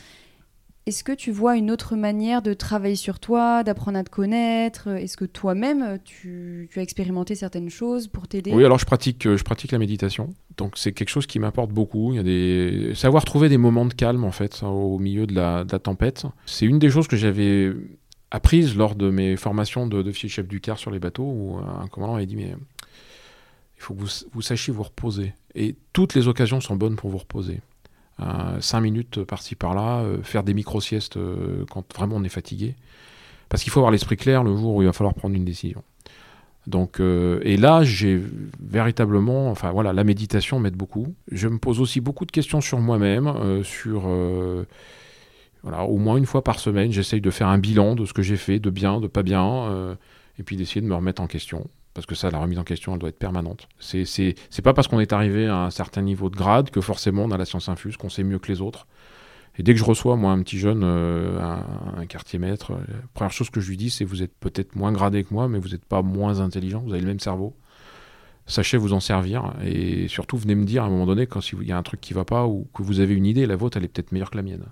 Est-ce 0.85 1.03
que 1.03 1.11
tu 1.11 1.31
vois 1.31 1.55
une 1.55 1.69
autre 1.69 1.95
manière 1.95 2.41
de 2.41 2.53
travailler 2.53 2.95
sur 2.95 3.19
toi, 3.19 3.63
d'apprendre 3.63 3.99
à 3.99 4.03
te 4.03 4.09
connaître? 4.09 4.87
Est-ce 4.87 5.17
que 5.17 5.25
toi-même, 5.25 5.99
tu, 6.03 6.67
as 6.75 6.81
expérimenté 6.81 7.35
certaines 7.35 7.69
choses 7.69 8.07
pour 8.07 8.27
t'aider? 8.27 8.53
Oui, 8.53 8.65
alors 8.65 8.79
je 8.79 8.85
pratique, 8.85 9.27
euh, 9.27 9.37
je 9.37 9.43
pratique 9.43 9.71
la 9.71 9.77
méditation. 9.77 10.33
Donc 10.57 10.77
c'est 10.77 10.91
quelque 10.93 11.09
chose 11.09 11.27
qui 11.27 11.37
m'apporte 11.37 11.71
beaucoup. 11.71 12.13
Il 12.13 12.15
y 12.15 12.19
a 12.19 12.23
des... 12.23 12.95
Savoir 12.95 13.23
trouver 13.23 13.49
des 13.49 13.59
moments 13.59 13.85
de 13.85 13.93
calme, 13.93 14.23
en 14.23 14.31
fait, 14.31 14.63
au 14.63 14.97
milieu 14.97 15.27
de 15.27 15.35
la, 15.35 15.63
tempête. 15.65 16.25
C'est 16.47 16.65
une 16.65 16.79
des 16.79 16.89
choses 16.89 17.07
que 17.07 17.17
j'avais 17.17 17.71
apprises 18.31 18.75
lors 18.75 18.95
de 18.95 19.11
mes 19.11 19.35
formations 19.35 19.85
de, 19.85 20.01
de 20.01 20.11
chef 20.11 20.47
du 20.47 20.59
car 20.59 20.79
sur 20.79 20.91
les 20.91 20.99
bateaux, 20.99 21.23
où 21.23 21.57
un 21.57 21.87
commandant 21.87 22.15
avait 22.15 22.25
dit, 22.25 22.35
mais 22.35 22.55
il 23.79 23.83
faut 23.83 23.93
que 23.93 24.01
vous, 24.33 24.41
sachiez 24.41 24.73
vous 24.73 24.83
reposer. 24.83 25.33
Et 25.55 25.75
toutes 25.93 26.13
les 26.13 26.27
occasions 26.27 26.59
sont 26.59 26.75
bonnes 26.75 26.97
pour 26.97 27.09
vous 27.09 27.17
reposer. 27.17 27.61
Euh, 28.19 28.59
cinq 28.59 28.81
minutes 28.81 29.23
par-ci 29.23 29.55
par-là, 29.55 30.01
euh, 30.01 30.21
faire 30.21 30.43
des 30.43 30.53
micro-siestes 30.53 31.15
euh, 31.15 31.63
quand 31.71 31.85
vraiment 31.95 32.17
on 32.17 32.23
est 32.25 32.29
fatigué. 32.29 32.75
Parce 33.47 33.63
qu'il 33.63 33.71
faut 33.71 33.79
avoir 33.79 33.91
l'esprit 33.91 34.17
clair 34.17 34.43
le 34.43 34.55
jour 34.55 34.75
où 34.75 34.81
il 34.81 34.85
va 34.85 34.91
falloir 34.91 35.13
prendre 35.13 35.33
une 35.33 35.45
décision. 35.45 35.81
Donc, 36.67 36.99
et 36.99 37.57
là, 37.57 37.81
j'ai 37.81 38.21
véritablement, 38.59 39.49
enfin 39.49 39.71
voilà, 39.71 39.91
la 39.91 40.03
méditation 40.03 40.59
m'aide 40.59 40.75
beaucoup. 40.75 41.15
Je 41.31 41.47
me 41.47 41.57
pose 41.57 41.79
aussi 41.79 41.99
beaucoup 41.99 42.25
de 42.27 42.31
questions 42.31 42.61
sur 42.61 42.77
moi-même, 42.77 43.63
sur, 43.63 44.01
voilà, 45.63 45.83
au 45.85 45.97
moins 45.97 46.17
une 46.17 46.27
fois 46.27 46.43
par 46.43 46.59
semaine, 46.59 46.91
j'essaye 46.91 47.21
de 47.21 47.31
faire 47.31 47.47
un 47.47 47.57
bilan 47.57 47.95
de 47.95 48.05
ce 48.05 48.13
que 48.13 48.21
j'ai 48.21 48.37
fait, 48.37 48.59
de 48.59 48.69
bien, 48.69 48.99
de 48.99 49.07
pas 49.07 49.23
bien, 49.23 49.97
et 50.37 50.43
puis 50.43 50.57
d'essayer 50.57 50.81
de 50.81 50.85
me 50.85 50.93
remettre 50.93 51.23
en 51.23 51.27
question 51.27 51.67
parce 51.99 52.05
que 52.05 52.15
ça, 52.15 52.31
la 52.31 52.39
remise 52.39 52.57
en 52.57 52.63
question, 52.63 52.93
elle 52.93 52.99
doit 52.99 53.09
être 53.09 53.19
permanente. 53.19 53.67
C'est, 53.77 54.05
c'est, 54.05 54.61
pas 54.63 54.73
parce 54.73 54.87
qu'on 54.87 55.01
est 55.01 55.11
arrivé 55.11 55.47
à 55.47 55.65
un 55.65 55.69
certain 55.69 56.01
niveau 56.01 56.29
de 56.29 56.37
grade 56.37 56.69
que 56.69 56.79
forcément 56.79 57.23
on 57.23 57.31
a 57.31 57.37
la 57.37 57.43
science 57.43 57.67
infuse, 57.67 57.97
qu'on 57.97 58.07
sait 58.07 58.23
mieux 58.23 58.39
que 58.39 58.49
les 58.49 58.61
autres. 58.61 58.87
Et 59.57 59.63
dès 59.63 59.73
que 59.73 59.79
je 59.79 59.83
reçois, 59.83 60.15
moi, 60.15 60.31
un 60.31 60.41
petit 60.41 60.57
jeune, 60.57 60.83
euh, 60.85 61.41
un, 61.97 62.05
quartier 62.05 62.39
maître, 62.39 62.71
la 62.71 62.77
première 63.13 63.33
chose 63.33 63.49
que 63.49 63.59
je 63.59 63.67
lui 63.67 63.75
dis, 63.75 63.89
c'est 63.89 64.05
vous 64.05 64.23
êtes 64.23 64.33
peut-être 64.39 64.77
moins 64.77 64.93
gradé 64.93 65.25
que 65.25 65.33
moi, 65.33 65.49
mais 65.49 65.59
vous 65.59 65.67
n'êtes 65.69 65.83
pas 65.83 66.01
moins 66.01 66.39
intelligent, 66.39 66.79
vous 66.79 66.93
avez 66.93 67.01
le 67.01 67.07
même 67.07 67.19
cerveau. 67.19 67.53
Sachez 68.47 68.77
vous 68.77 68.93
en 68.93 69.01
servir 69.01 69.53
et 69.61 70.07
surtout 70.07 70.37
venez 70.37 70.55
me 70.55 70.63
dire 70.63 70.83
à 70.83 70.85
un 70.85 70.89
moment 70.89 71.05
donné 71.05 71.27
quand 71.27 71.41
il 71.51 71.67
y 71.67 71.73
a 71.73 71.77
un 71.77 71.83
truc 71.83 71.99
qui 71.99 72.13
va 72.13 72.23
pas 72.23 72.47
ou 72.47 72.69
que 72.73 72.81
vous 72.81 73.01
avez 73.01 73.13
une 73.13 73.25
idée, 73.25 73.45
la 73.45 73.57
vôtre 73.57 73.75
elle 73.75 73.83
est 73.83 73.89
peut-être 73.89 74.13
meilleure 74.13 74.31
que 74.31 74.37
la 74.37 74.43
mienne. 74.43 74.63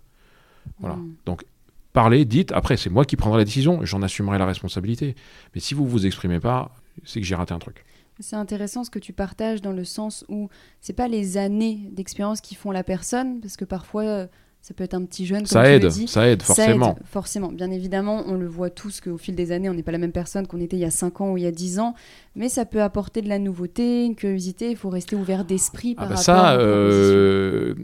Voilà. 0.79 0.95
Mm. 0.95 1.15
Donc 1.25 1.43
parlez, 1.91 2.23
dites. 2.23 2.53
Après 2.53 2.77
c'est 2.77 2.89
moi 2.89 3.03
qui 3.03 3.17
prendrai 3.17 3.39
la 3.39 3.45
décision, 3.45 3.81
j'en 3.83 4.01
assumerai 4.01 4.37
la 4.37 4.45
responsabilité. 4.45 5.15
Mais 5.53 5.59
si 5.59 5.73
vous 5.73 5.85
vous 5.85 6.05
exprimez 6.05 6.39
pas, 6.39 6.71
c'est 7.03 7.19
que 7.19 7.25
j'ai 7.25 7.35
raté 7.35 7.53
un 7.53 7.59
truc. 7.59 7.85
C'est 8.19 8.35
intéressant 8.35 8.83
ce 8.83 8.89
que 8.89 8.99
tu 8.99 9.13
partages 9.13 9.61
dans 9.61 9.71
le 9.71 9.83
sens 9.83 10.25
où 10.27 10.49
c'est 10.81 10.93
pas 10.93 11.07
les 11.07 11.37
années 11.37 11.89
d'expérience 11.91 12.41
qui 12.41 12.55
font 12.55 12.71
la 12.71 12.83
personne, 12.83 13.39
parce 13.41 13.57
que 13.57 13.65
parfois 13.65 14.03
euh, 14.03 14.27
ça 14.61 14.73
peut 14.73 14.83
être 14.83 14.95
un 14.95 15.05
petit 15.05 15.25
jeune. 15.25 15.39
Comme 15.39 15.47
ça 15.47 15.71
aide, 15.71 15.89
ça 15.91 16.27
aide 16.27 16.41
forcément. 16.41 16.85
Ça 16.85 16.91
aide, 16.91 17.05
forcément, 17.05 17.51
bien 17.51 17.69
évidemment, 17.69 18.23
on 18.25 18.33
le 18.33 18.47
voit 18.47 18.69
tous 18.69 19.01
qu'au 19.01 19.17
fil 19.17 19.35
des 19.35 19.51
années, 19.51 19.69
on 19.69 19.73
n'est 19.73 19.83
pas 19.83 19.91
la 19.91 19.97
même 19.99 20.11
personne 20.11 20.47
qu'on 20.47 20.59
était 20.59 20.77
il 20.77 20.81
y 20.81 20.85
a 20.85 20.91
5 20.91 21.21
ans 21.21 21.31
ou 21.31 21.37
il 21.37 21.43
y 21.43 21.47
a 21.47 21.51
10 21.51 21.79
ans, 21.79 21.93
mais 22.35 22.49
ça 22.49 22.65
peut 22.65 22.81
apporter 22.81 23.21
de 23.21 23.29
la 23.29 23.39
nouveauté, 23.39 24.05
une 24.05 24.15
curiosité. 24.15 24.71
Il 24.71 24.77
faut 24.77 24.89
rester 24.89 25.15
ouvert 25.15 25.45
d'esprit 25.45 25.93
ah 25.97 26.01
par 26.01 26.09
bah 26.09 26.15
rapport. 26.15 26.23
Ça, 26.23 26.59
euh, 26.59 27.75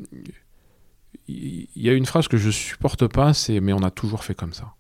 il 1.28 1.68
y 1.76 1.90
a 1.90 1.94
une 1.94 2.06
phrase 2.06 2.28
que 2.28 2.38
je 2.38 2.50
supporte 2.50 3.08
pas, 3.08 3.34
c'est 3.34 3.60
mais 3.60 3.72
on 3.74 3.84
a 3.84 3.92
toujours 3.92 4.24
fait 4.24 4.36
comme 4.36 4.54
ça. 4.54 4.74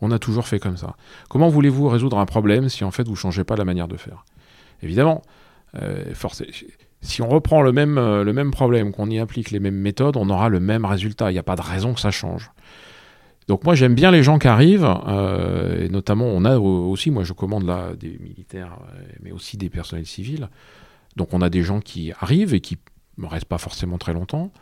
On 0.00 0.10
a 0.10 0.18
toujours 0.18 0.46
fait 0.46 0.58
comme 0.58 0.76
ça. 0.76 0.96
Comment 1.28 1.48
voulez-vous 1.48 1.88
résoudre 1.88 2.18
un 2.18 2.26
problème 2.26 2.68
si 2.68 2.84
en 2.84 2.90
fait 2.90 3.04
vous 3.04 3.12
ne 3.12 3.16
changez 3.16 3.44
pas 3.44 3.56
la 3.56 3.64
manière 3.64 3.88
de 3.88 3.96
faire? 3.96 4.24
Évidemment, 4.82 5.22
euh, 5.80 6.04
si 7.02 7.22
on 7.22 7.28
reprend 7.28 7.62
le 7.62 7.72
même, 7.72 7.98
euh, 7.98 8.24
le 8.24 8.32
même 8.32 8.50
problème, 8.50 8.92
qu'on 8.92 9.08
y 9.10 9.18
applique 9.18 9.50
les 9.50 9.60
mêmes 9.60 9.76
méthodes, 9.76 10.16
on 10.16 10.28
aura 10.30 10.48
le 10.48 10.60
même 10.60 10.84
résultat. 10.84 11.30
Il 11.30 11.34
n'y 11.34 11.38
a 11.38 11.44
pas 11.44 11.56
de 11.56 11.62
raison 11.62 11.94
que 11.94 12.00
ça 12.00 12.10
change. 12.10 12.50
Donc 13.48 13.64
moi 13.64 13.74
j'aime 13.74 13.94
bien 13.94 14.10
les 14.10 14.22
gens 14.22 14.38
qui 14.38 14.46
arrivent, 14.46 14.88
euh, 15.08 15.84
et 15.84 15.88
notamment 15.88 16.26
on 16.26 16.44
a 16.44 16.58
aussi, 16.58 17.10
moi 17.10 17.24
je 17.24 17.32
commande 17.32 17.64
là 17.64 17.94
des 17.98 18.16
militaires, 18.20 18.78
mais 19.22 19.32
aussi 19.32 19.56
des 19.56 19.68
personnels 19.68 20.06
civils. 20.06 20.48
Donc 21.16 21.34
on 21.34 21.40
a 21.40 21.50
des 21.50 21.62
gens 21.62 21.80
qui 21.80 22.12
arrivent 22.20 22.54
et 22.54 22.60
qui 22.60 22.78
ne 23.18 23.26
restent 23.26 23.46
pas 23.46 23.58
forcément 23.58 23.98
très 23.98 24.12
longtemps. 24.12 24.52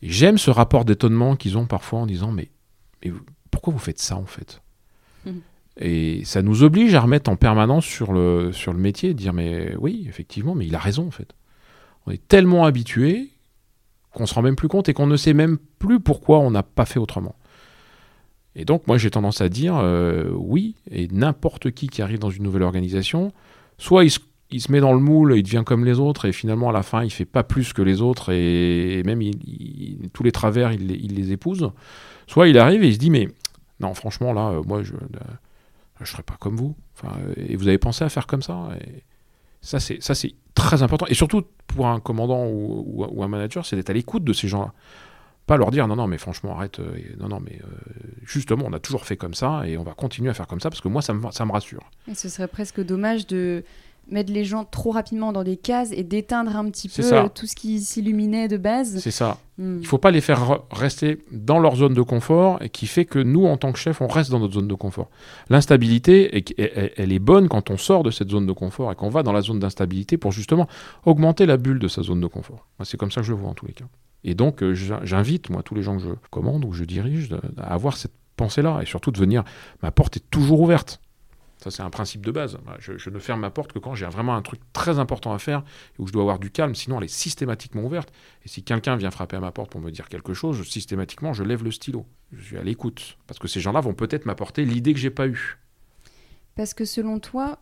J'aime 0.00 0.38
ce 0.38 0.50
rapport 0.50 0.86
d'étonnement 0.86 1.36
qu'ils 1.36 1.58
ont 1.58 1.66
parfois 1.66 2.00
en 2.00 2.06
disant 2.06 2.32
mais 2.32 2.50
pourquoi 3.50 3.72
vous 3.72 3.78
faites 3.78 3.98
ça 4.00 4.16
en 4.16 4.24
fait? 4.24 4.62
Et 5.78 6.22
ça 6.24 6.42
nous 6.42 6.62
oblige 6.62 6.94
à 6.94 7.00
remettre 7.00 7.30
en 7.30 7.36
permanence 7.36 7.86
sur 7.86 8.12
le, 8.12 8.52
sur 8.52 8.72
le 8.72 8.78
métier 8.78 9.10
et 9.10 9.14
dire 9.14 9.32
mais 9.32 9.74
oui, 9.78 10.04
effectivement, 10.08 10.54
mais 10.54 10.66
il 10.66 10.74
a 10.74 10.78
raison 10.78 11.06
en 11.06 11.10
fait. 11.10 11.34
On 12.06 12.10
est 12.10 12.26
tellement 12.28 12.64
habitué 12.64 13.30
qu'on 14.12 14.26
se 14.26 14.34
rend 14.34 14.42
même 14.42 14.56
plus 14.56 14.68
compte 14.68 14.88
et 14.88 14.94
qu'on 14.94 15.06
ne 15.06 15.16
sait 15.16 15.32
même 15.32 15.58
plus 15.78 16.00
pourquoi 16.00 16.40
on 16.40 16.50
n'a 16.50 16.62
pas 16.62 16.84
fait 16.84 16.98
autrement. 16.98 17.34
Et 18.54 18.64
donc, 18.64 18.86
moi, 18.86 18.98
j'ai 18.98 19.10
tendance 19.10 19.40
à 19.40 19.48
dire 19.48 19.76
euh, 19.76 20.30
oui, 20.34 20.74
et 20.90 21.08
n'importe 21.08 21.70
qui 21.70 21.88
qui 21.88 22.02
arrive 22.02 22.18
dans 22.18 22.30
une 22.30 22.42
nouvelle 22.42 22.64
organisation, 22.64 23.32
soit 23.78 24.04
il 24.04 24.10
se, 24.10 24.70
met 24.70 24.80
dans 24.80 24.92
le 24.92 25.00
moule, 25.00 25.34
il 25.36 25.42
devient 25.42 25.62
comme 25.64 25.86
les 25.86 25.98
autres, 25.98 26.26
et 26.26 26.32
finalement, 26.32 26.68
à 26.68 26.72
la 26.72 26.82
fin, 26.82 27.02
il 27.02 27.10
fait 27.10 27.24
pas 27.24 27.44
plus 27.44 27.72
que 27.72 27.80
les 27.80 28.02
autres, 28.02 28.30
et, 28.30 29.02
même 29.06 29.22
tous 30.12 30.22
les 30.22 30.32
travers, 30.32 30.72
il, 30.72 30.86
les 30.86 31.32
épouse. 31.32 31.70
Soit 32.26 32.48
il 32.48 32.58
arrive 32.58 32.84
et 32.84 32.88
il 32.88 32.94
se 32.94 32.98
dit, 32.98 33.10
mais 33.10 33.28
non, 33.82 33.94
franchement, 33.94 34.32
là, 34.32 34.50
euh, 34.50 34.62
moi, 34.62 34.82
je 34.82 34.94
ne 34.94 36.04
serais 36.06 36.22
pas 36.22 36.36
comme 36.38 36.56
vous. 36.56 36.74
Enfin, 36.96 37.16
et 37.36 37.56
vous 37.56 37.68
avez 37.68 37.78
pensé 37.78 38.04
à 38.04 38.08
faire 38.08 38.26
comme 38.26 38.42
ça 38.42 38.70
et 38.80 39.02
Ça, 39.60 39.80
c'est 39.80 40.34
très 40.54 40.82
important. 40.82 41.06
Et 41.08 41.14
surtout, 41.14 41.42
pour 41.66 41.86
un 41.88 42.00
commandant 42.00 42.46
ou, 42.46 43.22
un 43.22 43.28
manager, 43.28 43.66
c'est 43.66 43.76
d'être 43.76 43.90
à 43.90 43.94
l'écoute 43.94 44.24
de 44.24 44.32
ces 44.32 44.48
gens-là. 44.48 44.72
Pas 45.46 45.56
leur 45.56 45.72
dire 45.72 45.88
non, 45.88 45.96
non, 45.96 46.06
mais 46.06 46.18
franchement, 46.18 46.56
arrête. 46.56 46.78
Euh, 46.78 46.96
non, 47.18 47.28
non, 47.28 47.40
mais 47.40 47.60
euh, 47.64 47.66
justement, 48.24 48.64
on 48.66 48.72
a 48.72 48.78
toujours 48.78 49.04
fait 49.04 49.16
comme 49.16 49.34
ça 49.34 49.66
et 49.66 49.76
on 49.76 49.82
va 49.82 49.92
continuer 49.92 50.30
à 50.30 50.34
faire 50.34 50.46
comme 50.46 50.60
ça 50.60 50.70
parce 50.70 50.80
que 50.80 50.88
moi, 50.88 51.02
ça 51.02 51.14
me 51.14 51.52
rassure. 51.52 51.90
Et 52.08 52.14
ce 52.14 52.28
serait 52.28 52.46
presque 52.46 52.80
dommage 52.80 53.26
de 53.26 53.64
mettre 54.08 54.32
les 54.32 54.44
gens 54.44 54.64
trop 54.64 54.90
rapidement 54.90 55.32
dans 55.32 55.44
des 55.44 55.56
cases 55.56 55.90
et 55.92 56.02
d'éteindre 56.02 56.56
un 56.56 56.68
petit 56.70 56.88
peu 56.88 57.02
euh, 57.12 57.28
tout 57.32 57.46
ce 57.46 57.54
qui 57.54 57.80
s'illuminait 57.80 58.48
de 58.48 58.56
base. 58.56 58.98
C'est 58.98 59.10
ça. 59.10 59.38
Hmm. 59.58 59.76
Il 59.76 59.82
ne 59.82 59.86
faut 59.86 59.98
pas 59.98 60.10
les 60.10 60.20
faire 60.20 60.60
rester 60.70 61.18
dans 61.30 61.58
leur 61.58 61.76
zone 61.76 61.94
de 61.94 62.02
confort 62.02 62.62
et 62.62 62.68
qui 62.68 62.86
fait 62.86 63.04
que 63.04 63.18
nous, 63.18 63.46
en 63.46 63.56
tant 63.56 63.72
que 63.72 63.78
chef, 63.78 64.00
on 64.00 64.08
reste 64.08 64.30
dans 64.30 64.40
notre 64.40 64.54
zone 64.54 64.68
de 64.68 64.74
confort. 64.74 65.08
L'instabilité, 65.48 66.44
elle 66.96 67.12
est 67.12 67.18
bonne 67.18 67.48
quand 67.48 67.70
on 67.70 67.76
sort 67.76 68.02
de 68.02 68.10
cette 68.10 68.30
zone 68.30 68.46
de 68.46 68.52
confort 68.52 68.92
et 68.92 68.94
qu'on 68.94 69.08
va 69.08 69.22
dans 69.22 69.32
la 69.32 69.40
zone 69.40 69.60
d'instabilité 69.60 70.16
pour 70.16 70.32
justement 70.32 70.68
augmenter 71.04 71.46
la 71.46 71.56
bulle 71.56 71.78
de 71.78 71.88
sa 71.88 72.02
zone 72.02 72.20
de 72.20 72.26
confort. 72.26 72.66
C'est 72.84 72.96
comme 72.96 73.10
ça 73.10 73.20
que 73.20 73.26
je 73.26 73.32
le 73.32 73.38
vois 73.38 73.50
en 73.50 73.54
tous 73.54 73.66
les 73.66 73.74
cas. 73.74 73.86
Et 74.24 74.34
donc, 74.34 74.62
euh, 74.62 74.74
j'invite, 74.74 75.50
moi, 75.50 75.62
tous 75.62 75.74
les 75.74 75.82
gens 75.82 75.96
que 75.96 76.02
je 76.02 76.08
commande 76.30 76.64
ou 76.64 76.72
je 76.72 76.84
dirige, 76.84 77.28
à 77.58 77.74
avoir 77.74 77.96
cette 77.96 78.12
pensée-là 78.36 78.80
et 78.82 78.86
surtout 78.86 79.10
de 79.10 79.18
venir. 79.18 79.44
Ma 79.82 79.90
porte 79.90 80.16
est 80.16 80.30
toujours 80.30 80.60
ouverte. 80.60 81.00
Ça, 81.62 81.70
c'est 81.70 81.82
un 81.82 81.90
principe 81.90 82.26
de 82.26 82.32
base. 82.32 82.58
Je, 82.80 83.08
ne 83.08 83.18
ferme 83.20 83.40
ma 83.40 83.50
porte 83.50 83.72
que 83.72 83.78
quand 83.78 83.94
j'ai 83.94 84.06
vraiment 84.06 84.34
un 84.34 84.42
truc 84.42 84.60
très 84.72 84.98
important 84.98 85.32
à 85.32 85.38
faire 85.38 85.62
et 85.96 86.02
où 86.02 86.08
je 86.08 86.12
dois 86.12 86.22
avoir 86.22 86.40
du 86.40 86.50
calme. 86.50 86.74
Sinon, 86.74 86.98
elle 86.98 87.04
est 87.04 87.08
systématiquement 87.08 87.82
ouverte. 87.82 88.12
Et 88.44 88.48
si 88.48 88.64
quelqu'un 88.64 88.96
vient 88.96 89.12
frapper 89.12 89.36
à 89.36 89.40
ma 89.40 89.52
porte 89.52 89.70
pour 89.70 89.80
me 89.80 89.90
dire 89.90 90.08
quelque 90.08 90.34
chose, 90.34 90.60
systématiquement, 90.68 91.32
je 91.32 91.44
lève 91.44 91.62
le 91.62 91.70
stylo. 91.70 92.04
Je 92.32 92.42
suis 92.42 92.58
à 92.58 92.64
l'écoute. 92.64 93.16
Parce 93.28 93.38
que 93.38 93.46
ces 93.46 93.60
gens-là 93.60 93.80
vont 93.80 93.94
peut-être 93.94 94.26
m'apporter 94.26 94.64
l'idée 94.64 94.92
que 94.92 94.98
j'ai 94.98 95.10
pas 95.10 95.28
eue. 95.28 95.58
Parce 96.56 96.74
que 96.74 96.84
selon 96.84 97.20
toi, 97.20 97.58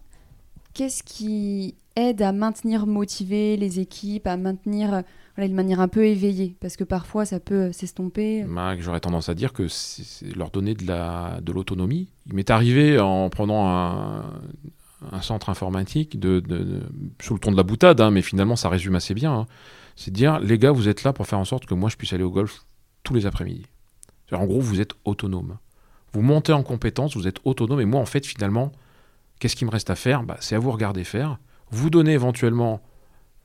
qu'est-ce 0.72 1.02
qui 1.02 1.76
aide 1.96 2.22
à 2.22 2.32
maintenir 2.32 2.86
motivé 2.86 3.56
les 3.56 3.80
équipes, 3.80 4.26
à 4.26 4.36
maintenir 4.36 5.02
voilà, 5.36 5.48
une 5.48 5.54
manière 5.54 5.80
un 5.80 5.88
peu 5.88 6.04
éveillée 6.06 6.56
Parce 6.60 6.76
que 6.76 6.84
parfois, 6.84 7.24
ça 7.24 7.40
peut 7.40 7.72
s'estomper. 7.72 8.44
Bah, 8.44 8.76
j'aurais 8.78 9.00
tendance 9.00 9.28
à 9.28 9.34
dire 9.34 9.52
que 9.52 9.68
c'est 9.68 10.36
leur 10.36 10.50
donner 10.50 10.74
de 10.74 11.52
l'autonomie. 11.52 12.08
De 12.26 12.32
Il 12.32 12.34
m'est 12.34 12.50
arrivé 12.50 12.98
en 12.98 13.28
prenant 13.30 13.68
un, 13.68 15.22
centre 15.22 15.48
informatique 15.48 16.18
de, 16.20 16.40
de, 16.40 16.82
sous 17.20 17.34
le 17.34 17.40
ton 17.40 17.52
de 17.52 17.56
la 17.56 17.62
boutade, 17.62 18.00
hein, 18.00 18.10
mais 18.10 18.22
finalement, 18.22 18.56
ça 18.56 18.68
résume 18.68 18.96
assez 18.96 19.14
bien. 19.14 19.32
Hein. 19.32 19.46
C'est 19.96 20.10
de 20.10 20.16
dire, 20.16 20.40
les 20.40 20.58
gars, 20.58 20.72
vous 20.72 20.88
êtes 20.88 21.04
là 21.04 21.12
pour 21.12 21.26
faire 21.26 21.38
en 21.38 21.44
sorte 21.44 21.66
que 21.66 21.74
moi, 21.74 21.88
je 21.88 21.96
puisse 21.96 22.12
aller 22.12 22.24
au 22.24 22.30
golf 22.30 22.64
tous 23.02 23.14
les 23.14 23.26
après-midi. 23.26 23.66
En 24.32 24.46
gros, 24.46 24.60
vous 24.60 24.80
êtes 24.80 24.92
autonome. 25.04 25.58
Vous 26.12 26.22
montez 26.22 26.52
en 26.52 26.62
compétence, 26.62 27.16
vous 27.16 27.28
êtes 27.28 27.38
autonome, 27.44 27.80
et 27.80 27.84
moi, 27.84 28.00
en 28.00 28.06
fait, 28.06 28.26
finalement, 28.26 28.72
qu'est-ce 29.38 29.56
qu'il 29.56 29.66
me 29.66 29.72
reste 29.72 29.90
à 29.90 29.96
faire? 29.96 30.22
Bah, 30.22 30.36
C'est 30.40 30.54
à 30.54 30.58
vous 30.58 30.70
regarder 30.70 31.04
faire, 31.04 31.38
vous 31.70 31.90
donner 31.90 32.12
éventuellement 32.12 32.80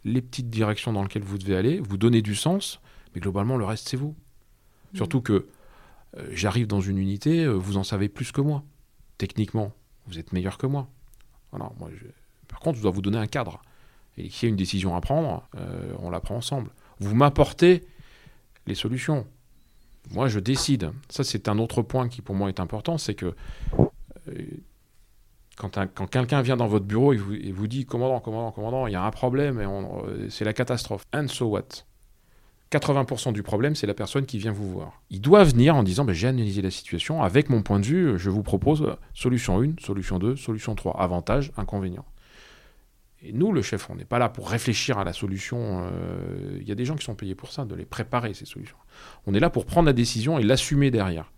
les 0.03 0.21
petites 0.21 0.49
directions 0.49 0.93
dans 0.93 1.03
lesquelles 1.03 1.23
vous 1.23 1.37
devez 1.37 1.55
aller, 1.55 1.79
vous 1.79 1.97
donner 1.97 2.21
du 2.21 2.35
sens, 2.35 2.79
mais 3.13 3.21
globalement, 3.21 3.57
le 3.57 3.65
reste, 3.65 3.89
c'est 3.89 3.97
vous. 3.97 4.15
Mmh. 4.93 4.97
Surtout 4.97 5.21
que 5.21 5.47
euh, 6.17 6.27
j'arrive 6.31 6.67
dans 6.67 6.81
une 6.81 6.97
unité, 6.97 7.43
euh, 7.43 7.53
vous 7.53 7.77
en 7.77 7.83
savez 7.83 8.09
plus 8.09 8.31
que 8.31 8.41
moi. 8.41 8.63
Techniquement, 9.17 9.73
vous 10.07 10.19
êtes 10.19 10.31
meilleur 10.33 10.57
que 10.57 10.67
moi. 10.67 10.87
Voilà, 11.51 11.71
moi 11.79 11.89
Par 12.47 12.59
contre, 12.59 12.77
je 12.77 12.83
dois 12.83 12.91
vous 12.91 13.01
donner 13.01 13.17
un 13.17 13.27
cadre. 13.27 13.61
Et 14.17 14.29
s'il 14.29 14.43
y 14.43 14.45
a 14.47 14.49
une 14.49 14.55
décision 14.55 14.95
à 14.95 15.01
prendre, 15.01 15.47
euh, 15.57 15.93
on 15.99 16.09
la 16.09 16.19
prend 16.19 16.35
ensemble. 16.35 16.69
Vous 16.99 17.15
m'apportez 17.15 17.83
les 18.67 18.75
solutions. 18.75 19.25
Moi, 20.11 20.27
je 20.27 20.39
décide. 20.39 20.91
Ça, 21.09 21.23
c'est 21.23 21.49
un 21.49 21.57
autre 21.57 21.81
point 21.81 22.07
qui, 22.07 22.21
pour 22.21 22.35
moi, 22.35 22.49
est 22.49 22.59
important, 22.59 22.97
c'est 22.97 23.15
que 23.15 23.35
quand, 25.55 26.07
quelqu'un 26.07 26.41
vient 26.41 26.57
dans 26.57 26.67
votre 26.67 26.85
bureau 26.85 27.13
et 27.13 27.17
vous, 27.17 27.67
dit 27.67 27.85
commandant, 27.85 28.19
commandant, 28.19 28.51
commandant, 28.51 28.87
il 28.87 28.93
y 28.93 28.95
a 28.95 29.03
un 29.03 29.11
problème 29.11 29.61
et 29.61 29.65
euh, 29.65 30.27
c'est 30.29 30.45
la 30.45 30.53
catastrophe. 30.53 31.05
And 31.13 31.27
so 31.27 31.45
what? 31.45 31.85
80% 32.71 33.31
du 33.31 33.43
problème, 33.43 33.75
c'est 33.75 33.87
la 33.87 33.93
personne 33.93 34.25
qui 34.25 34.37
vient 34.37 34.51
vous 34.51 34.69
voir. 34.69 35.01
Il 35.09 35.21
doit 35.21 35.43
venir 35.43 35.75
en 35.75 35.83
disant 35.83 36.03
ben, 36.03 36.13
J'ai 36.13 36.27
analysé 36.27 36.61
la 36.61 36.71
situation, 36.71 37.23
avec 37.23 37.49
mon 37.49 37.61
point 37.61 37.79
de 37.79 37.85
vue, 37.85 38.19
je 38.19 38.29
vous 38.29 38.43
propose 38.43 38.97
solution 39.13 39.61
1, 39.61 39.75
solution 39.79 40.19
2, 40.19 40.35
solution 40.35 40.75
3. 40.75 40.99
Avantage, 40.99 41.51
inconvénient. 41.57 42.05
Et 43.21 43.31
nous, 43.31 43.51
le 43.51 43.61
chef, 43.61 43.89
on 43.89 43.95
n'est 43.95 44.05
pas 44.05 44.19
là 44.19 44.29
pour 44.29 44.49
réfléchir 44.49 44.97
à 44.97 45.03
la 45.03 45.13
solution. 45.13 45.87
Euh, 45.91 46.57
il 46.59 46.67
y 46.67 46.71
a 46.71 46.75
des 46.75 46.85
gens 46.85 46.95
qui 46.95 47.05
sont 47.05 47.15
payés 47.15 47.35
pour 47.35 47.51
ça, 47.51 47.65
de 47.65 47.75
les 47.75 47.85
préparer, 47.85 48.33
ces 48.33 48.45
solutions. 48.45 48.77
On 49.25 49.33
est 49.33 49.39
là 49.39 49.49
pour 49.49 49.65
prendre 49.65 49.85
la 49.85 49.93
décision 49.93 50.37
et 50.37 50.43
l'assumer 50.43 50.91
derrière 50.91 51.31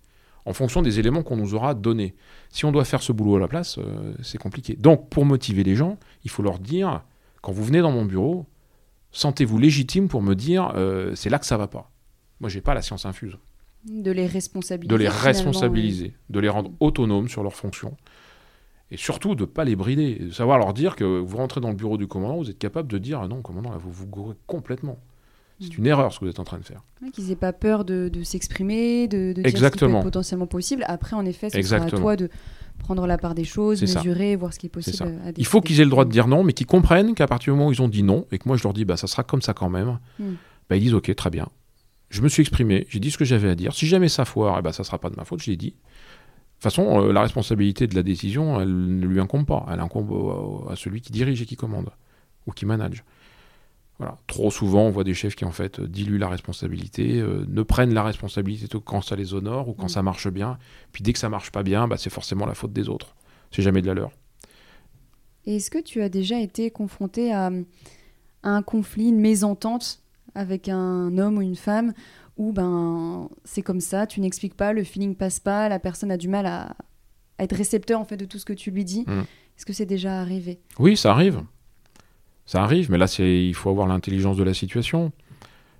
en 0.47 0.53
fonction 0.53 0.81
des 0.81 0.97
éléments 0.97 1.23
qu'on 1.23 1.35
nous 1.35 1.55
aura 1.55 1.73
donnés. 1.73 2.15
Si 2.49 2.63
on 2.63 2.71
doit 2.71 2.85
faire 2.85 3.03
ce 3.03 3.11
boulot 3.11 3.35
à 3.35 3.39
la 3.39 3.49
place, 3.49 3.77
euh, 3.79 4.13
c'est 4.23 4.37
compliqué. 4.37 4.75
Donc, 4.75 5.09
pour 5.09 5.25
motiver 5.25 5.63
les 5.63 5.75
gens, 5.75 5.97
il 6.23 6.31
faut 6.31 6.41
leur 6.41 6.57
dire, 6.57 7.03
quand 7.41 7.51
vous 7.51 7.65
venez 7.65 7.81
dans 7.81 7.91
mon 7.91 8.05
bureau, 8.05 8.45
sentez-vous 9.11 9.57
légitime 9.57 10.07
pour 10.07 10.21
me 10.21 10.35
dire, 10.35 10.71
euh, 10.75 11.13
c'est 11.15 11.29
là 11.29 11.37
que 11.37 11.45
ça 11.45 11.57
va 11.57 11.67
pas. 11.67 11.91
Moi, 12.39 12.49
j'ai 12.49 12.61
pas 12.61 12.73
la 12.73 12.81
science 12.81 13.05
infuse. 13.05 13.37
De 13.85 14.09
les 14.09 14.25
responsabiliser. 14.25 14.89
De 14.89 14.95
les 14.95 15.09
responsabiliser, 15.09 16.13
de 16.29 16.39
les 16.39 16.49
rendre 16.49 16.71
autonomes 16.79 17.27
sur 17.27 17.43
leurs 17.43 17.55
fonctions. 17.55 17.97
Et 18.89 18.95
surtout 18.95 19.35
de 19.35 19.41
ne 19.41 19.47
pas 19.47 19.65
les 19.65 19.75
brider, 19.75 20.15
de 20.15 20.31
savoir 20.31 20.59
leur 20.59 20.73
dire 20.73 20.95
que 20.95 21.03
vous 21.03 21.35
rentrez 21.35 21.59
dans 21.59 21.69
le 21.69 21.75
bureau 21.75 21.97
du 21.97 22.07
commandant, 22.07 22.37
vous 22.37 22.49
êtes 22.49 22.57
capable 22.57 22.89
de 22.89 22.97
dire 22.97 23.19
ah 23.21 23.27
non, 23.27 23.41
commandant, 23.41 23.71
là, 23.71 23.77
vous 23.77 23.91
vous 23.91 24.07
gourrez 24.07 24.35
complètement. 24.45 24.97
C'est 25.59 25.77
une 25.77 25.87
erreur 25.87 26.13
ce 26.13 26.19
que 26.19 26.25
vous 26.25 26.31
êtes 26.31 26.39
en 26.39 26.43
train 26.43 26.59
de 26.59 26.63
faire. 26.63 26.83
qu'ils 27.13 27.27
n'aient 27.27 27.35
pas 27.35 27.53
peur 27.53 27.83
de, 27.83 28.11
s'exprimer, 28.23 29.07
de, 29.07 29.33
de 29.33 29.41
dire 29.41 29.57
ce 29.57 29.77
qui 29.77 29.85
est 29.85 30.01
potentiellement 30.01 30.47
possible. 30.47 30.83
Après, 30.87 31.15
en 31.15 31.25
effet, 31.25 31.49
c'est 31.49 31.73
à 31.73 31.85
toi 31.85 32.15
de 32.15 32.29
prendre 32.77 33.07
la 33.07 33.17
part 33.17 33.35
des 33.35 33.43
choses, 33.43 33.81
mesurer, 33.81 34.35
voir 34.35 34.53
ce 34.53 34.59
qui 34.59 34.67
est 34.67 34.69
possible. 34.69 35.19
Il 35.37 35.45
faut 35.45 35.61
qu'ils 35.61 35.79
aient 35.81 35.85
le 35.85 35.89
droit 35.89 36.05
de 36.05 36.11
dire 36.11 36.27
non, 36.27 36.43
mais 36.43 36.53
qu'ils 36.53 36.67
comprennent 36.67 37.15
qu'à 37.15 37.27
partir 37.27 37.53
du 37.53 37.57
moment 37.57 37.69
où 37.69 37.73
ils 37.73 37.81
ont 37.81 37.87
dit 37.87 38.03
non, 38.03 38.25
et 38.31 38.37
que 38.37 38.47
moi 38.47 38.57
je 38.57 38.63
leur 38.63 38.73
dis 38.73 38.85
bah 38.85 38.97
ça 38.97 39.07
sera 39.07 39.23
comme 39.23 39.41
ça 39.41 39.53
quand 39.53 39.69
même, 39.69 39.99
hmm. 40.19 40.33
bah, 40.69 40.75
ils 40.77 40.81
disent 40.81 40.93
ok, 40.93 41.13
très 41.15 41.29
bien. 41.29 41.47
Je 42.09 42.21
me 42.21 42.29
suis 42.29 42.41
exprimé, 42.41 42.85
j'ai 42.89 42.99
dit 42.99 43.11
ce 43.11 43.17
que 43.17 43.25
j'avais 43.25 43.49
à 43.49 43.55
dire. 43.55 43.73
Si 43.73 43.85
jamais 43.85 44.07
ça 44.07 44.23
foire, 44.23 44.57
eh 44.59 44.61
bah, 44.61 44.71
ça 44.71 44.83
sera 44.83 44.97
pas 44.97 45.09
de 45.09 45.15
ma 45.15 45.25
faute, 45.25 45.41
je 45.41 45.51
l'ai 45.51 45.57
dit. 45.57 45.71
De 45.71 45.73
toute 45.73 46.63
façon, 46.63 47.03
euh, 47.03 47.11
la 47.11 47.21
responsabilité 47.21 47.85
de 47.85 47.95
la 47.95 48.03
décision, 48.03 48.61
elle 48.61 48.99
ne 48.99 49.05
lui 49.05 49.19
incombe 49.19 49.45
pas. 49.45 49.65
Elle 49.71 49.81
incombe 49.81 50.65
à 50.69 50.75
celui 50.75 51.01
qui 51.01 51.11
dirige 51.11 51.41
et 51.41 51.45
qui 51.45 51.57
commande, 51.57 51.89
ou 52.45 52.51
qui 52.51 52.65
manage. 52.65 53.03
Trop 54.27 54.51
souvent, 54.51 54.83
on 54.83 54.91
voit 54.91 55.03
des 55.03 55.15
chefs 55.15 55.35
qui 55.35 55.43
en 55.43 55.51
fait 55.51 55.81
diluent 55.81 56.19
la 56.19 56.29
responsabilité, 56.29 57.19
euh, 57.19 57.45
ne 57.47 57.63
prennent 57.63 57.93
la 57.93 58.03
responsabilité 58.03 58.67
que 58.67 58.77
quand 58.77 59.01
ça 59.01 59.15
les 59.15 59.33
honore 59.33 59.69
ou 59.69 59.73
quand 59.73 59.85
mm. 59.85 59.89
ça 59.89 60.03
marche 60.03 60.27
bien. 60.27 60.59
Puis 60.91 61.03
dès 61.03 61.13
que 61.13 61.19
ça 61.19 61.29
marche 61.29 61.51
pas 61.51 61.63
bien, 61.63 61.87
bah, 61.87 61.97
c'est 61.97 62.11
forcément 62.11 62.45
la 62.45 62.53
faute 62.53 62.73
des 62.73 62.89
autres. 62.89 63.15
C'est 63.51 63.63
jamais 63.63 63.81
de 63.81 63.87
la 63.87 63.95
leur. 63.95 64.11
Est-ce 65.47 65.71
que 65.71 65.79
tu 65.79 66.01
as 66.01 66.09
déjà 66.09 66.39
été 66.39 66.69
confronté 66.69 67.33
à, 67.33 67.49
un 68.43 68.61
conflit, 68.61 69.09
une 69.09 69.19
mésentente 69.19 70.03
avec 70.35 70.69
un 70.69 71.17
homme 71.17 71.37
ou 71.37 71.41
une 71.41 71.55
femme 71.55 71.93
où 72.37 72.53
ben 72.53 73.29
c'est 73.45 73.63
comme 73.63 73.81
ça, 73.81 74.05
tu 74.05 74.21
n'expliques 74.21 74.53
pas, 74.53 74.73
le 74.73 74.83
feeling 74.83 75.15
passe 75.15 75.39
pas, 75.39 75.69
la 75.69 75.79
personne 75.79 76.11
a 76.11 76.17
du 76.17 76.27
mal 76.27 76.45
à, 76.45 76.75
être 77.39 77.55
récepteur 77.55 77.99
en 77.99 78.05
fait 78.05 78.17
de 78.17 78.25
tout 78.25 78.37
ce 78.37 78.45
que 78.45 78.53
tu 78.53 78.69
lui 78.69 78.85
dis? 78.85 79.05
Mm. 79.07 79.21
Est-ce 79.21 79.65
que 79.65 79.73
c'est 79.73 79.85
déjà 79.85 80.21
arrivé? 80.21 80.59
Oui, 80.77 80.95
ça 80.95 81.11
arrive. 81.11 81.41
Ça 82.47 82.63
arrive, 82.63 82.89
mais 82.89 82.97
là, 82.97 83.05
il 83.19 83.53
faut 83.53 83.69
avoir 83.69 83.87
l'intelligence 83.87 84.37
de 84.37 84.43
la 84.43 84.53
situation. 84.53 85.11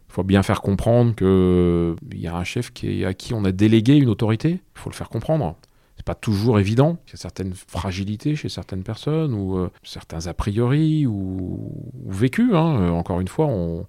Il 0.10 0.14
faut 0.14 0.24
bien 0.24 0.44
faire 0.44 0.62
comprendre 0.62 1.16
qu'il 1.16 2.20
y 2.22 2.28
a 2.28 2.36
un 2.36 2.44
chef 2.44 2.72
à 3.06 3.14
qui 3.14 3.34
on 3.34 3.46
a 3.46 3.54
délégué 3.54 3.96
une 3.96 4.10
autorité. 4.10 4.60
Il 4.76 4.80
faut 4.80 4.90
le 4.90 4.96
faire 4.96 5.10
comprendre. 5.10 5.56
C'est 5.96 6.06
pas 6.06 6.14
toujours 6.14 6.60
évident. 6.60 7.00
Il 7.08 7.12
y 7.12 7.14
a 7.14 7.18
certaines 7.18 7.54
fragilités 7.54 8.36
chez 8.36 8.50
certaines 8.50 8.84
personnes 8.84 9.34
ou 9.34 9.58
euh, 9.58 9.72
certains 9.82 10.28
a 10.28 10.34
priori 10.34 11.08
ou, 11.08 11.72
vécus. 12.06 12.54
Hein. 12.54 12.82
Euh, 12.82 12.90
encore 12.90 13.22
une 13.22 13.30
fois, 13.30 13.48
on, 13.48 13.88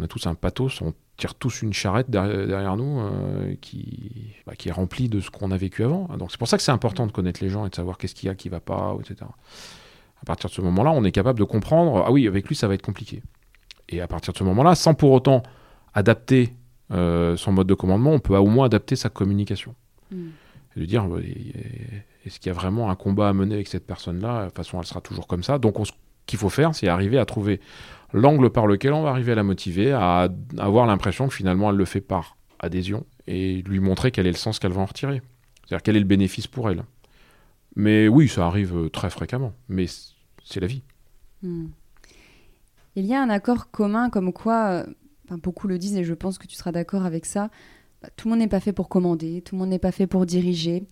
a 0.00 0.06
tous 0.06 0.26
un 0.28 0.36
pathos, 0.36 0.80
on 0.80 0.94
tire 1.16 1.34
tous 1.34 1.62
une 1.62 1.72
charrette 1.72 2.08
derrière, 2.08 2.76
nous 2.76 3.00
euh, 3.00 3.54
qui, 3.60 4.32
bah, 4.46 4.54
qui 4.56 4.68
est 4.68 4.72
remplie 4.72 5.08
de 5.08 5.20
ce 5.20 5.30
qu'on 5.30 5.50
a 5.50 5.56
vécu 5.56 5.82
avant. 5.82 6.08
Donc 6.16 6.30
c'est 6.30 6.38
pour 6.38 6.48
ça 6.48 6.56
que 6.56 6.62
c'est 6.62 6.72
important 6.72 7.06
de 7.06 7.12
connaître 7.12 7.42
les 7.42 7.50
gens 7.50 7.66
et 7.66 7.68
de 7.68 7.74
savoir 7.74 7.98
qu'est-ce 7.98 8.14
qu'il 8.14 8.28
y 8.28 8.30
a 8.30 8.36
qui 8.36 8.48
va 8.48 8.60
pas, 8.60 8.96
etc. 9.00 9.26
À 10.22 10.24
partir 10.24 10.48
de 10.48 10.54
ce 10.54 10.60
moment-là, 10.62 10.92
on 10.92 11.04
est 11.04 11.12
capable 11.12 11.38
de 11.38 11.44
comprendre, 11.44 12.04
ah 12.06 12.12
oui, 12.12 12.26
avec 12.26 12.48
lui, 12.48 12.54
ça 12.54 12.68
va 12.68 12.74
être 12.74 12.82
compliqué. 12.82 13.22
Et 13.88 14.00
à 14.00 14.06
partir 14.06 14.32
de 14.32 14.38
ce 14.38 14.44
moment-là, 14.44 14.74
sans 14.74 14.94
pour 14.94 15.10
autant 15.10 15.42
adapter 15.94 16.54
euh, 16.92 17.36
son 17.36 17.52
mode 17.52 17.66
de 17.66 17.74
commandement, 17.74 18.12
on 18.12 18.18
peut 18.20 18.36
au 18.36 18.46
moins 18.46 18.66
adapter 18.66 18.96
sa 18.96 19.08
communication. 19.08 19.74
Hmm. 20.10 20.28
Et 20.76 20.80
de 20.80 20.84
dire, 20.86 21.06
est-ce 22.24 22.38
qu'il 22.38 22.48
y 22.48 22.50
a 22.50 22.54
vraiment 22.54 22.90
un 22.90 22.94
combat 22.94 23.28
à 23.28 23.32
mener 23.32 23.54
avec 23.54 23.68
cette 23.68 23.86
personne-là? 23.86 24.42
De 24.42 24.46
toute 24.46 24.56
façon, 24.56 24.80
elle 24.80 24.86
sera 24.86 25.00
toujours 25.00 25.26
comme 25.26 25.42
ça. 25.42 25.58
Donc, 25.58 25.76
ce 25.86 25.92
qu'il 26.26 26.38
faut 26.38 26.48
faire, 26.48 26.74
c'est 26.74 26.88
arriver 26.88 27.18
à 27.18 27.26
trouver 27.26 27.60
l'angle 28.12 28.50
par 28.50 28.66
lequel 28.66 28.92
on 28.92 29.02
va 29.02 29.10
arriver 29.10 29.32
à 29.32 29.34
la 29.34 29.42
motiver, 29.42 29.92
à 29.92 30.28
avoir 30.58 30.86
l'impression 30.86 31.28
que 31.28 31.34
finalement, 31.34 31.70
elle 31.70 31.76
le 31.76 31.84
fait 31.84 32.00
par 32.00 32.36
adhésion, 32.60 33.04
et 33.26 33.62
lui 33.62 33.80
montrer 33.80 34.12
quel 34.12 34.26
est 34.26 34.30
le 34.30 34.36
sens 34.36 34.58
qu'elle 34.58 34.72
va 34.72 34.82
en 34.82 34.86
retirer. 34.86 35.20
C'est-à-dire 35.64 35.82
quel 35.82 35.96
est 35.96 36.00
le 36.00 36.06
bénéfice 36.06 36.46
pour 36.46 36.70
elle. 36.70 36.84
Mais 37.76 38.08
oui, 38.08 38.28
ça 38.28 38.46
arrive 38.46 38.76
euh, 38.76 38.88
très 38.88 39.10
fréquemment, 39.10 39.52
mais 39.68 39.86
c'est 40.44 40.60
la 40.60 40.66
vie. 40.66 40.82
Hmm. 41.42 41.68
Il 42.94 43.06
y 43.06 43.14
a 43.14 43.22
un 43.22 43.30
accord 43.30 43.70
commun 43.70 44.10
comme 44.10 44.32
quoi, 44.32 44.84
euh, 45.30 45.36
beaucoup 45.42 45.66
le 45.66 45.78
disent 45.78 45.96
et 45.96 46.04
je 46.04 46.14
pense 46.14 46.38
que 46.38 46.46
tu 46.46 46.56
seras 46.56 46.72
d'accord 46.72 47.04
avec 47.04 47.24
ça, 47.26 47.50
bah, 48.02 48.08
tout 48.16 48.28
le 48.28 48.32
monde 48.32 48.40
n'est 48.40 48.48
pas 48.48 48.60
fait 48.60 48.72
pour 48.72 48.88
commander, 48.88 49.42
tout 49.42 49.54
le 49.54 49.60
monde 49.60 49.70
n'est 49.70 49.78
pas 49.78 49.92
fait 49.92 50.06
pour 50.06 50.26
diriger. 50.26 50.84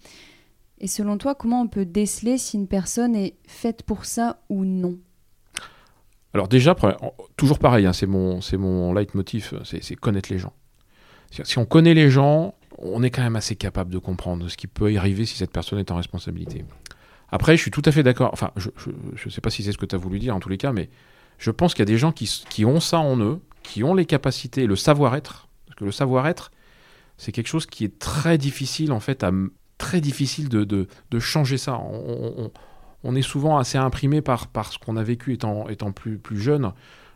Et 0.79 0.87
selon 0.87 1.19
toi, 1.19 1.35
comment 1.35 1.61
on 1.61 1.69
peut 1.69 1.85
déceler 1.85 2.39
si 2.39 2.57
une 2.57 2.67
personne 2.67 3.15
est 3.15 3.35
faite 3.47 3.83
pour 3.83 4.07
ça 4.07 4.41
ou 4.49 4.65
non? 4.65 4.99
Alors 6.33 6.49
déjà, 6.49 6.75
toujours 7.37 7.59
pareil, 7.59 7.87
hein, 7.87 7.93
c'est 7.93 8.07
mon, 8.07 8.41
mon 8.59 8.95
leitmotiv, 8.95 9.61
c'est 9.65 9.97
connaître 9.97 10.33
les 10.33 10.39
gens. 10.39 10.53
Si 11.31 11.59
on 11.59 11.67
connaît 11.67 11.95
les 11.95 12.11
gens, 12.11 12.55
on 12.79 13.03
est 13.03 13.11
quand 13.11 13.23
même 13.23 13.37
assez 13.37 13.57
capable 13.57 13.93
de 13.93 13.99
comprendre 13.99 14.49
ce 14.49 14.57
qui 14.57 14.67
peut 14.67 14.93
y 14.93 14.97
arriver 14.97 15.27
si 15.27 15.37
cette 15.37 15.53
personne 15.53 15.79
est 15.79 15.91
en 15.91 15.97
responsabilité. 15.97 16.65
Après, 17.33 17.57
je 17.57 17.63
suis 17.63 17.71
tout 17.71 17.83
à 17.85 17.93
fait 17.93 18.03
d'accord, 18.03 18.31
enfin, 18.33 18.51
je 18.57 18.71
ne 19.25 19.31
sais 19.31 19.41
pas 19.41 19.51
si 19.51 19.63
c'est 19.63 19.73
ce 19.73 19.79
que 19.79 19.87
tu 19.87 19.95
as 19.95 19.99
voulu 19.99 20.19
dire 20.19 20.35
en 20.35 20.41
tous 20.41 20.49
les 20.49 20.59
cas, 20.59 20.73
mais 20.73 20.91
je 21.39 21.51
pense 21.51 21.75
qu'il 21.75 21.81
y 21.81 21.89
a 21.89 21.93
des 21.93 21.99
gens 21.99 22.13
qui, 22.13 22.29
qui 22.49 22.65
ont 22.65 22.81
ça 22.81 22.99
en 22.99 23.19
eux, 23.19 23.41
qui 23.63 23.85
ont 23.85 23.95
les 23.95 24.07
capacités, 24.07 24.67
le 24.67 24.77
savoir-être, 24.77 25.49
parce 25.67 25.79
que 25.79 25.85
le 25.85 25.93
savoir-être, 25.93 26.51
c'est 27.17 27.33
quelque 27.33 27.49
chose 27.49 27.67
qui 27.67 27.85
est 27.85 27.99
très 27.99 28.39
difficile 28.39 28.93
en 28.93 29.01
fait 29.01 29.23
à 29.23 29.31
très 29.79 30.01
difficile 30.01 30.49
de, 30.49 30.65
de, 30.65 31.19
changer 31.19 31.57
ça. 31.57 31.79
On, 31.79 32.51
on, 33.03 33.17
est 33.17 33.23
souvent 33.23 33.57
assez 33.59 33.79
imprimé 33.79 34.21
par, 34.21 34.47
par 34.47 34.73
ce 34.73 34.79
qu'on 34.79 34.97
a 34.97 35.03
vécu 35.03 35.33
étant, 35.33 35.69
étant 35.69 35.91
plus, 35.91 36.19
plus 36.19 36.39
jeune. 36.39 36.73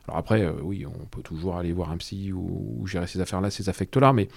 Alors 0.08 0.18
après, 0.18 0.42
euh, 0.42 0.52
oui, 0.62 0.86
on 0.86 1.06
peut 1.06 1.22
toujours 1.22 1.56
aller 1.56 1.72
voir 1.72 1.90
un 1.90 1.98
psy 1.98 2.32
ou, 2.32 2.86
gérer 2.86 3.06
ces 3.06 3.20
affaires-là, 3.20 3.50
ces 3.50 3.68
affects-là, 3.68 4.12
mais 4.12 4.28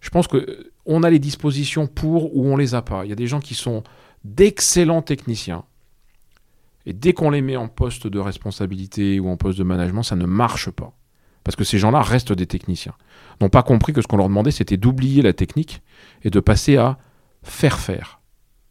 je 0.00 0.10
pense 0.10 0.26
qu'on 0.26 0.38
euh, 0.38 1.02
a 1.02 1.10
les 1.10 1.18
dispositions 1.18 1.86
pour 1.86 2.36
ou 2.36 2.46
on 2.46 2.56
les 2.56 2.74
a 2.74 2.82
pas. 2.82 3.04
Il 3.04 3.08
y 3.08 3.12
a 3.12 3.16
des 3.16 3.26
gens 3.26 3.40
qui 3.40 3.54
sont 3.54 3.82
d'excellents 4.34 5.02
techniciens, 5.02 5.64
et 6.86 6.92
dès 6.92 7.12
qu'on 7.12 7.30
les 7.30 7.42
met 7.42 7.56
en 7.56 7.66
poste 7.66 8.06
de 8.06 8.18
responsabilité 8.18 9.18
ou 9.18 9.28
en 9.28 9.36
poste 9.36 9.58
de 9.58 9.64
management, 9.64 10.04
ça 10.04 10.14
ne 10.14 10.24
marche 10.24 10.70
pas. 10.70 10.92
Parce 11.42 11.56
que 11.56 11.64
ces 11.64 11.78
gens-là 11.78 12.00
restent 12.00 12.32
des 12.32 12.46
techniciens. 12.46 12.94
N'ont 13.40 13.48
pas 13.48 13.62
compris 13.62 13.92
que 13.92 14.00
ce 14.00 14.06
qu'on 14.06 14.16
leur 14.16 14.28
demandait, 14.28 14.52
c'était 14.52 14.76
d'oublier 14.76 15.22
la 15.22 15.32
technique 15.32 15.82
et 16.22 16.30
de 16.30 16.40
passer 16.40 16.76
à 16.76 16.98
faire 17.42 17.78
faire. 17.78 18.20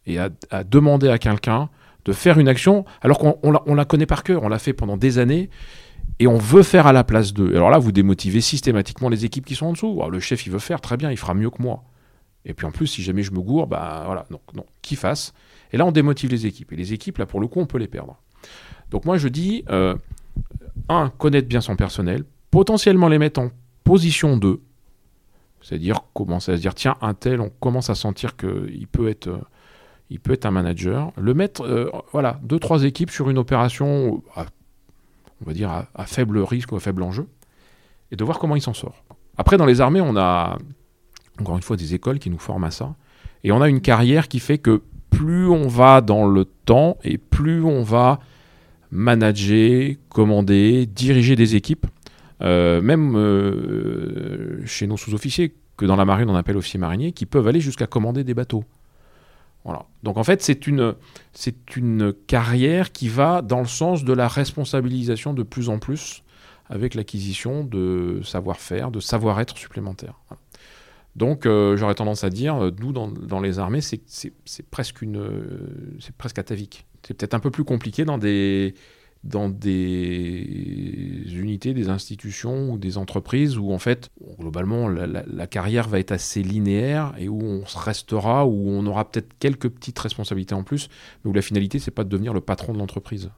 Et 0.06 0.18
à, 0.20 0.30
demander 0.64 1.10
à 1.10 1.18
quelqu'un 1.18 1.70
de 2.06 2.14
faire 2.14 2.40
une 2.40 2.48
action 2.48 2.86
alors 3.02 3.18
qu'on 3.18 3.74
la, 3.74 3.86
connaît 3.86 4.06
par 4.06 4.24
cœur, 4.24 4.44
on 4.44 4.50
l'a 4.50 4.60
fait 4.60 4.74
pendant 4.74 4.98
des 4.98 5.18
années 5.18 5.50
et 6.20 6.28
on 6.28 6.38
veut 6.38 6.64
faire 6.64 6.88
à 6.88 6.94
la 6.94 7.04
place 7.04 7.34
d'eux. 7.34 7.54
Alors 7.56 7.70
là, 7.70 7.80
vous 7.80 7.92
démotivez 7.92 8.42
systématiquement 8.42 9.10
les 9.10 9.26
équipes 9.26 9.46
qui 9.46 9.56
sont 9.56 9.68
en 9.68 9.74
dessous. 9.74 10.02
le 10.10 10.20
chef, 10.20 10.46
il 10.46 10.52
veut 10.52 10.60
faire 10.60 10.80
très 10.80 10.96
bien, 10.96 11.12
il 11.12 11.18
fera 11.18 11.34
mieux 11.34 11.50
que 11.50 11.62
moi. 11.62 11.84
Et 12.46 12.54
puis 12.54 12.66
en 12.66 12.72
plus, 12.72 12.88
si 12.88 13.04
jamais 13.04 13.24
je 13.24 13.32
me 13.32 13.42
gourre, 13.42 13.68
bah 13.68 14.04
voilà, 14.06 14.26
donc 14.30 14.42
qui 14.82 14.96
fasse. 14.96 15.34
Et 15.72 15.78
là, 15.78 15.86
on 15.86 15.92
démotive 15.92 16.30
les 16.30 16.46
équipes. 16.46 16.74
Et 16.74 16.76
les 16.76 16.94
équipes, 16.94 17.18
là, 17.18 17.26
pour 17.26 17.40
le 17.40 17.48
coup, 17.48 17.60
on 17.60 17.66
peut 17.66 17.78
les 17.78 17.88
perdre. 17.88 18.18
Donc 18.92 19.06
moi, 19.06 19.18
je 19.18 19.28
dis, 19.28 19.64
euh, 19.70 19.96
un, 20.90 21.10
connaître 21.10 21.48
bien 21.48 21.62
son 21.62 21.76
personnel, 21.76 22.24
potentiellement 22.52 23.08
les 23.08 23.18
mettre 23.18 23.40
en 23.40 23.50
position 23.84 24.38
2, 24.38 24.62
c'est-à-dire 25.62 26.02
commencer 26.14 26.52
à 26.52 26.58
se 26.58 26.62
dire, 26.62 26.76
tiens, 26.76 26.96
un 27.02 27.16
tel, 27.16 27.42
on 27.42 27.50
commence 27.50 27.90
à 27.90 27.96
sentir 27.96 28.36
qu'il 28.38 28.88
peut 28.88 29.10
être... 29.10 29.28
Euh, 29.28 29.42
il 30.12 30.20
peut 30.20 30.34
être 30.34 30.46
un 30.46 30.52
manager, 30.52 31.12
le 31.18 31.34
mettre, 31.34 31.64
euh, 31.64 31.90
voilà, 32.12 32.40
deux, 32.44 32.60
trois 32.60 32.84
équipes 32.84 33.10
sur 33.10 33.32
une 33.32 33.40
opération 33.40 34.22
on 35.42 35.46
va 35.46 35.54
dire, 35.54 35.88
à, 35.94 36.06
faible 36.06 36.40
risque 36.40 36.72
ou 36.72 36.76
à 36.76 36.80
faible 36.80 37.04
enjeu, 37.04 37.28
et 38.12 38.16
de 38.16 38.24
voir 38.24 38.40
comment 38.40 38.56
il 38.56 38.62
s'en 38.62 38.74
sort. 38.74 39.04
Après, 39.38 39.58
dans 39.58 39.66
les 39.66 39.82
armées, 39.82 40.02
on 40.02 40.16
a, 40.16 40.58
encore 41.40 41.56
une 41.56 41.64
fois, 41.64 41.78
des 41.78 41.94
écoles 41.94 42.20
qui 42.20 42.30
nous 42.30 42.40
forment 42.40 42.66
à 42.66 42.72
ça, 42.72 42.96
et 43.44 43.52
on 43.52 43.62
a 43.62 43.70
une 43.70 43.82
carrière 43.82 44.28
qui 44.28 44.40
fait 44.40 44.58
que 44.58 44.82
plus 45.10 45.48
on 45.48 45.68
va 45.68 46.02
dans 46.02 46.26
le 46.26 46.46
temps, 46.46 46.98
et 47.04 47.18
plus 47.18 47.64
on 47.64 47.84
va 47.84 48.20
manager, 48.92 49.96
commander, 50.10 50.86
diriger 50.86 51.36
des 51.36 51.56
équipes, 51.56 51.88
euh, 52.42 52.82
même 52.82 53.16
euh, 53.16 54.66
chez 54.66 54.88
nos 54.88 54.98
sous-officiers, 54.98 55.54
que 55.78 55.86
dans 55.86 55.96
la 55.96 56.06
marine 56.06 56.30
on 56.30 56.36
appelle 56.36 56.58
officiers 56.58 56.80
mariniers, 56.80 57.12
qui 57.12 57.26
peuvent 57.26 57.48
aller 57.48 57.62
jusqu'à 57.62 57.88
commander 57.88 58.24
des 58.24 58.34
bateaux. 58.34 58.64
Donc 60.04 60.18
en 60.18 60.24
fait, 60.24 60.44
c'est 60.44 60.68
une, 60.68 60.94
c'est 61.34 61.76
une 61.76 62.14
carrière 62.14 62.92
qui 62.92 63.10
va 63.10 63.42
dans 63.42 63.60
le 63.60 63.66
sens 63.66 64.04
de 64.04 64.14
la 64.14 64.28
responsabilisation 64.28 65.34
de 65.34 65.44
plus 65.44 65.70
en 65.70 65.80
plus 65.80 66.22
avec 66.70 66.94
l'acquisition 66.94 67.64
de 67.64 68.22
savoir-faire, 68.24 68.92
de 68.92 69.00
savoir-être 69.00 69.58
supplémentaire. 69.58 70.20
Donc 71.16 71.46
euh, 71.46 71.78
j'aurais 71.78 71.96
tendance 71.96 72.24
à 72.24 72.30
dire, 72.30 72.56
euh, 72.56 72.72
nous 72.80 72.92
dans, 72.92 73.40
les 73.40 73.60
armées, 73.60 73.82
c'est, 73.82 74.02
presque 74.70 75.02
une, 75.02 75.30
c'est 76.00 76.16
presque 76.16 76.40
atavique. 76.40 76.86
C'est 77.08 77.14
peut-être 77.14 77.34
un 77.34 77.40
peu 77.40 77.52
plus 77.52 77.64
compliqué 77.64 78.04
dans 78.04 78.18
des, 78.18 78.74
dans 79.24 79.50
des 79.50 81.26
unités, 81.34 81.74
des 81.74 81.90
institutions 81.90 82.72
ou 82.72 82.78
des 82.78 82.98
entreprises 82.98 83.58
où 83.58 83.72
en 83.72 83.80
fait, 83.80 84.12
globalement, 84.40 84.88
la, 84.88 85.48
carrière 85.48 85.88
va 85.88 86.00
être 86.00 86.12
assez 86.12 86.44
linéaire 86.44 87.14
et 87.18 87.28
où 87.28 87.42
on 87.42 87.64
restera, 87.64 88.46
où 88.46 88.70
on 88.70 88.86
aura 88.86 89.10
peut-être 89.10 89.34
quelques 89.40 89.70
petites 89.70 89.98
responsabilités 90.00 90.54
en 90.56 90.64
plus, 90.64 90.90
mais 91.24 91.32
où 91.32 91.34
la 91.34 91.42
finalité, 91.42 91.80
c'est 91.80 91.92
pas 91.92 92.04
de 92.04 92.10
devenir 92.10 92.34
le 92.34 92.42
patron 92.42 92.74
de 92.74 92.78
l'entreprise 92.78 93.32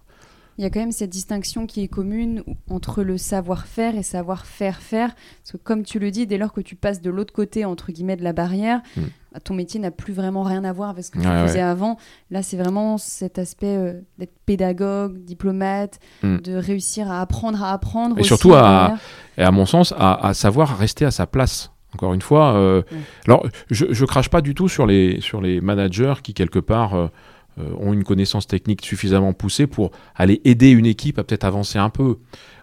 il 0.58 0.64
y 0.64 0.66
a 0.66 0.70
quand 0.72 0.80
même 0.80 0.91
cette 0.91 1.12
distinction 1.12 1.68
qui 1.68 1.84
est 1.84 1.88
commune 1.88 2.43
entre 2.70 3.03
le 3.03 3.18
savoir-faire 3.18 3.95
et 3.95 4.01
savoir-faire 4.01 4.78
faire. 4.82 5.14
Parce 5.43 5.51
que 5.51 5.58
comme 5.58 5.84
tu 5.84 5.99
le 5.99 6.10
dis, 6.10 6.26
dès 6.26 6.38
lors 6.38 6.51
que 6.51 6.62
tu 6.62 6.76
passes 6.76 7.01
de 7.01 7.12
l'autre 7.12 7.32
côté, 7.32 7.64
entre 7.64 7.91
guillemets, 7.91 8.16
de 8.16 8.24
la 8.24 8.34
barrière, 8.34 8.82
hmm. 8.95 9.03
bah, 9.34 9.39
ton 9.39 9.53
métier 9.53 9.80
n'a 9.80 9.91
plus 9.91 10.14
vraiment 10.14 10.41
rien 10.41 10.64
à 10.64 10.74
voir 10.74 10.89
avec 10.89 11.05
ce 11.05 11.12
que 11.12 11.20
tu 11.20 11.28
faisais 11.28 11.62
avant. 11.62 11.97
Là, 12.32 12.41
c'est 12.41 12.58
vraiment 12.58 12.97
cet 12.97 13.38
aspect 13.38 13.78
euh, 13.78 14.01
d'être 14.18 14.34
pédagogue, 14.47 15.24
diplomate, 15.24 15.99
hmm. 16.24 16.38
de 16.38 16.55
réussir 16.55 17.12
à 17.12 17.22
apprendre 17.22 17.64
à 17.64 17.72
apprendre. 17.72 18.18
Et 18.18 18.24
surtout, 18.24 18.55
à, 18.55 18.97
et 19.38 19.43
à 19.43 19.51
mon 19.51 19.68
sens, 19.68 19.93
à, 19.97 20.34
savoir 20.34 20.76
rester 20.78 21.05
à 21.05 21.12
sa 21.12 21.28
place. 21.28 21.72
Encore 21.93 22.14
une 22.14 22.22
fois, 22.22 22.53
euh, 22.55 22.84
alors 23.26 23.47
je, 23.72 23.86
je 23.89 24.05
crache 24.05 24.30
pas 24.30 24.41
du 24.41 24.53
tout 24.53 24.68
sur 24.68 24.86
les, 24.86 25.22
sur 25.22 25.41
les 25.41 25.62
managers 25.62 26.16
qui, 26.22 26.34
quelque 26.34 26.60
part, 26.60 26.93
euh, 26.95 27.08
euh, 27.08 27.10
ont 27.58 27.93
une 27.93 28.03
connaissance 28.03 28.47
technique 28.47 28.86
suffisamment 28.86 29.34
poussée 29.34 29.68
pour 29.68 29.91
aller 30.16 30.41
aider 30.45 30.70
une 30.70 30.86
équipe 30.86 31.20
à 31.20 31.24
peut-être 31.24 31.43
avancer 31.43 31.80
un 31.80 31.89
peu. 31.89 32.18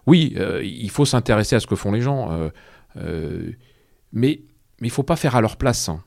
Oui, 0.06 0.34
euh, 0.36 0.62
il 0.62 0.90
faut 0.90 1.04
s'intéresser 1.04 1.56
à 1.56 1.60
ce 1.60 1.66
que 1.66 1.76
font 1.76 1.92
les 1.92 2.00
gens, 2.00 2.50
euh, 2.96 3.50
mais 4.12 4.42
il 4.80 4.86
ne 4.86 4.90
faut 4.90 5.02
pas 5.02 5.16
faire 5.16 5.36
à 5.36 5.40
leur 5.40 5.56
place, 5.56 5.88
hein. 5.88 6.02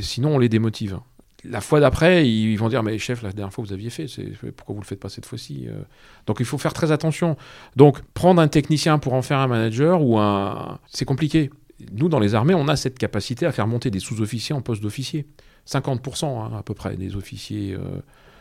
sinon 0.00 0.36
on 0.36 0.38
les 0.38 0.48
démotive. 0.48 0.98
La 1.44 1.60
fois 1.60 1.80
d'après, 1.80 2.28
ils 2.28 2.56
vont 2.56 2.68
dire 2.68 2.82
mais 2.84 2.96
chef, 2.98 3.22
la 3.22 3.32
dernière 3.32 3.52
fois 3.52 3.64
vous 3.64 3.72
aviez 3.72 3.90
fait, 3.90 4.06
pourquoi 4.56 4.74
vous 4.74 4.80
le 4.80 4.86
faites 4.86 5.00
pas 5.00 5.08
cette 5.08 5.26
fois-ci 5.26 5.66
Donc 6.26 6.36
il 6.38 6.46
faut 6.46 6.58
faire 6.58 6.72
très 6.72 6.92
attention. 6.92 7.36
Donc 7.76 8.00
prendre 8.14 8.40
un 8.40 8.48
technicien 8.48 8.98
pour 8.98 9.14
en 9.14 9.22
faire 9.22 9.38
un 9.38 9.48
manager 9.48 10.02
ou 10.02 10.18
un, 10.18 10.78
c'est 10.88 11.04
compliqué. 11.04 11.50
Nous 11.92 12.08
dans 12.08 12.20
les 12.20 12.36
armées, 12.36 12.54
on 12.54 12.68
a 12.68 12.76
cette 12.76 12.96
capacité 12.96 13.44
à 13.44 13.52
faire 13.52 13.66
monter 13.66 13.90
des 13.90 13.98
sous-officiers 13.98 14.54
en 14.54 14.60
poste 14.60 14.82
d'officier. 14.82 15.26
50% 15.66 16.24
hein, 16.24 16.56
à 16.56 16.62
peu 16.62 16.74
près 16.74 16.96
des 16.96 17.16
officiers 17.16 17.74
euh, 17.74 18.00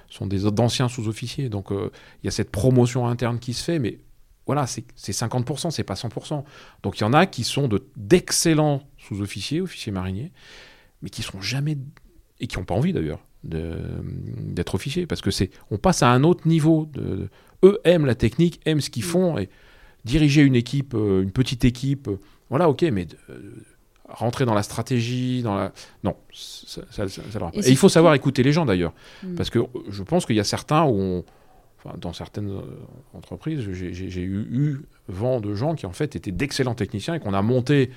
sont 0.10 0.28
des 0.28 0.50
d'anciens 0.52 0.90
sous-officiers. 0.90 1.50
Donc 1.50 1.72
euh, 1.72 1.92
il 2.22 2.26
y 2.26 2.28
a 2.28 2.32
cette 2.32 2.52
promotion 2.52 3.08
interne 3.08 3.40
qui 3.40 3.54
se 3.54 3.64
fait, 3.64 3.80
mais 3.80 4.00
voilà, 4.46 4.68
c'est 4.68 4.86
50%, 4.98 5.72
c'est 5.72 5.84
pas 5.84 5.94
100%. 5.94 6.44
Donc 6.84 7.00
il 7.00 7.02
y 7.02 7.06
en 7.06 7.14
a 7.14 7.26
qui 7.26 7.44
sont 7.44 7.70
d'excellents 7.96 8.84
sous-officiers, 8.98 9.62
officiers 9.62 9.92
mariniers, 9.92 10.32
mais 11.02 11.10
qui 11.10 11.22
seront 11.22 11.42
jamais 11.42 11.78
et 12.40 12.48
qui 12.48 12.58
n'ont 12.58 12.66
pas 12.66 12.76
envie 12.76 12.94
d'ailleurs 12.94 13.20
d'être 13.44 14.76
officiers 14.76 15.08
parce 15.08 15.22
que 15.22 15.32
c'est 15.32 15.50
on 15.72 15.78
passe 15.78 16.04
à 16.04 16.10
un 16.10 16.24
autre 16.24 16.48
niveau. 16.48 16.88
De, 16.94 17.30
eux 17.64 17.80
aiment 17.84 18.06
la 18.06 18.16
technique, 18.16 18.60
aiment 18.66 18.82
ce 18.82 18.90
qu'ils 18.90 19.04
font 19.04 19.38
et 19.38 19.50
diriger 20.04 20.42
une 20.42 20.56
équipe, 20.56 20.94
euh, 20.96 21.22
une 21.22 21.32
petite 21.32 21.64
équipe, 21.64 22.10
voilà, 22.50 22.70
ok, 22.70 22.82
mais 22.92 23.08
rentrer 24.14 24.46
dans 24.46 24.54
la 24.54 24.64
stratégie, 24.64 25.42
dans 25.42 25.56
la... 25.56 25.72
Non, 26.04 26.16
ça, 26.34 26.82
ça, 26.90 27.06
Et, 27.54 27.70
il 27.70 27.78
faut 27.78 27.90
savoir 27.90 28.14
écouter 28.14 28.44
les 28.44 28.52
gens 28.52 28.66
d'ailleurs. 28.66 28.94
Hmm. 29.24 29.36
Parce 29.36 29.50
que 29.50 29.60
je 29.90 30.04
pense 30.04 30.26
qu'il 30.26 30.36
y 30.36 30.40
a 30.40 30.44
certains 30.44 30.86
où 30.86 31.24
Enfin, 31.84 31.98
dans 31.98 32.14
certaines 32.14 32.52
euh, 32.52 32.62
entreprises, 33.14 33.62
j'ai 33.72 34.22
eu, 34.22 34.48
eu, 34.52 34.82
vent 35.08 35.42
de 35.42 35.56
gens 35.56 35.74
qui 35.74 35.88
en 35.88 35.92
fait 35.92 36.16
étaient 36.16 36.32
d'excellents 36.32 36.76
techniciens 36.76 37.16
et 37.16 37.20
qu'on 37.20 37.34
a 37.34 37.42
monté 37.42 37.90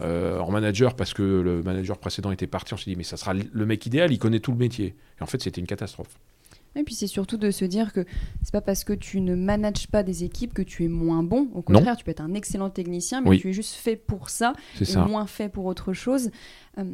euh, 0.00 0.38
en 0.38 0.50
manager 0.52 0.94
parce 0.94 1.14
que 1.14 1.22
le 1.22 1.62
manager 1.62 1.98
précédent 1.98 2.30
était 2.30 2.46
parti. 2.46 2.74
On 2.74 2.76
s'est 2.76 2.90
dit 2.90 2.96
mais 2.96 3.02
ça 3.02 3.16
sera 3.16 3.34
le 3.34 3.66
mec 3.66 3.84
idéal, 3.86 4.12
il 4.12 4.18
connaît 4.18 4.38
tout 4.38 4.52
le 4.52 4.58
métier. 4.58 4.94
Et 5.18 5.22
en 5.22 5.26
fait, 5.26 5.42
c'était 5.42 5.60
une 5.60 5.66
catastrophe. 5.66 6.16
Et 6.76 6.82
puis 6.82 6.94
c'est 6.94 7.06
surtout 7.06 7.36
de 7.36 7.50
se 7.50 7.64
dire 7.64 7.92
que 7.92 8.04
c'est 8.42 8.52
pas 8.52 8.60
parce 8.60 8.84
que 8.84 8.92
tu 8.92 9.20
ne 9.20 9.34
manages 9.34 9.86
pas 9.88 10.02
des 10.02 10.24
équipes 10.24 10.52
que 10.54 10.62
tu 10.62 10.84
es 10.84 10.88
moins 10.88 11.22
bon. 11.22 11.48
Au 11.54 11.62
contraire, 11.62 11.96
tu 11.96 12.04
peux 12.04 12.10
être 12.10 12.20
un 12.20 12.34
excellent 12.34 12.70
technicien, 12.70 13.20
mais 13.20 13.36
tu 13.38 13.50
es 13.50 13.52
juste 13.52 13.74
fait 13.74 13.96
pour 13.96 14.30
ça 14.30 14.52
et 14.80 14.96
moins 14.96 15.26
fait 15.26 15.48
pour 15.48 15.66
autre 15.66 15.92
chose. 15.92 16.30
Euh, 16.78 16.84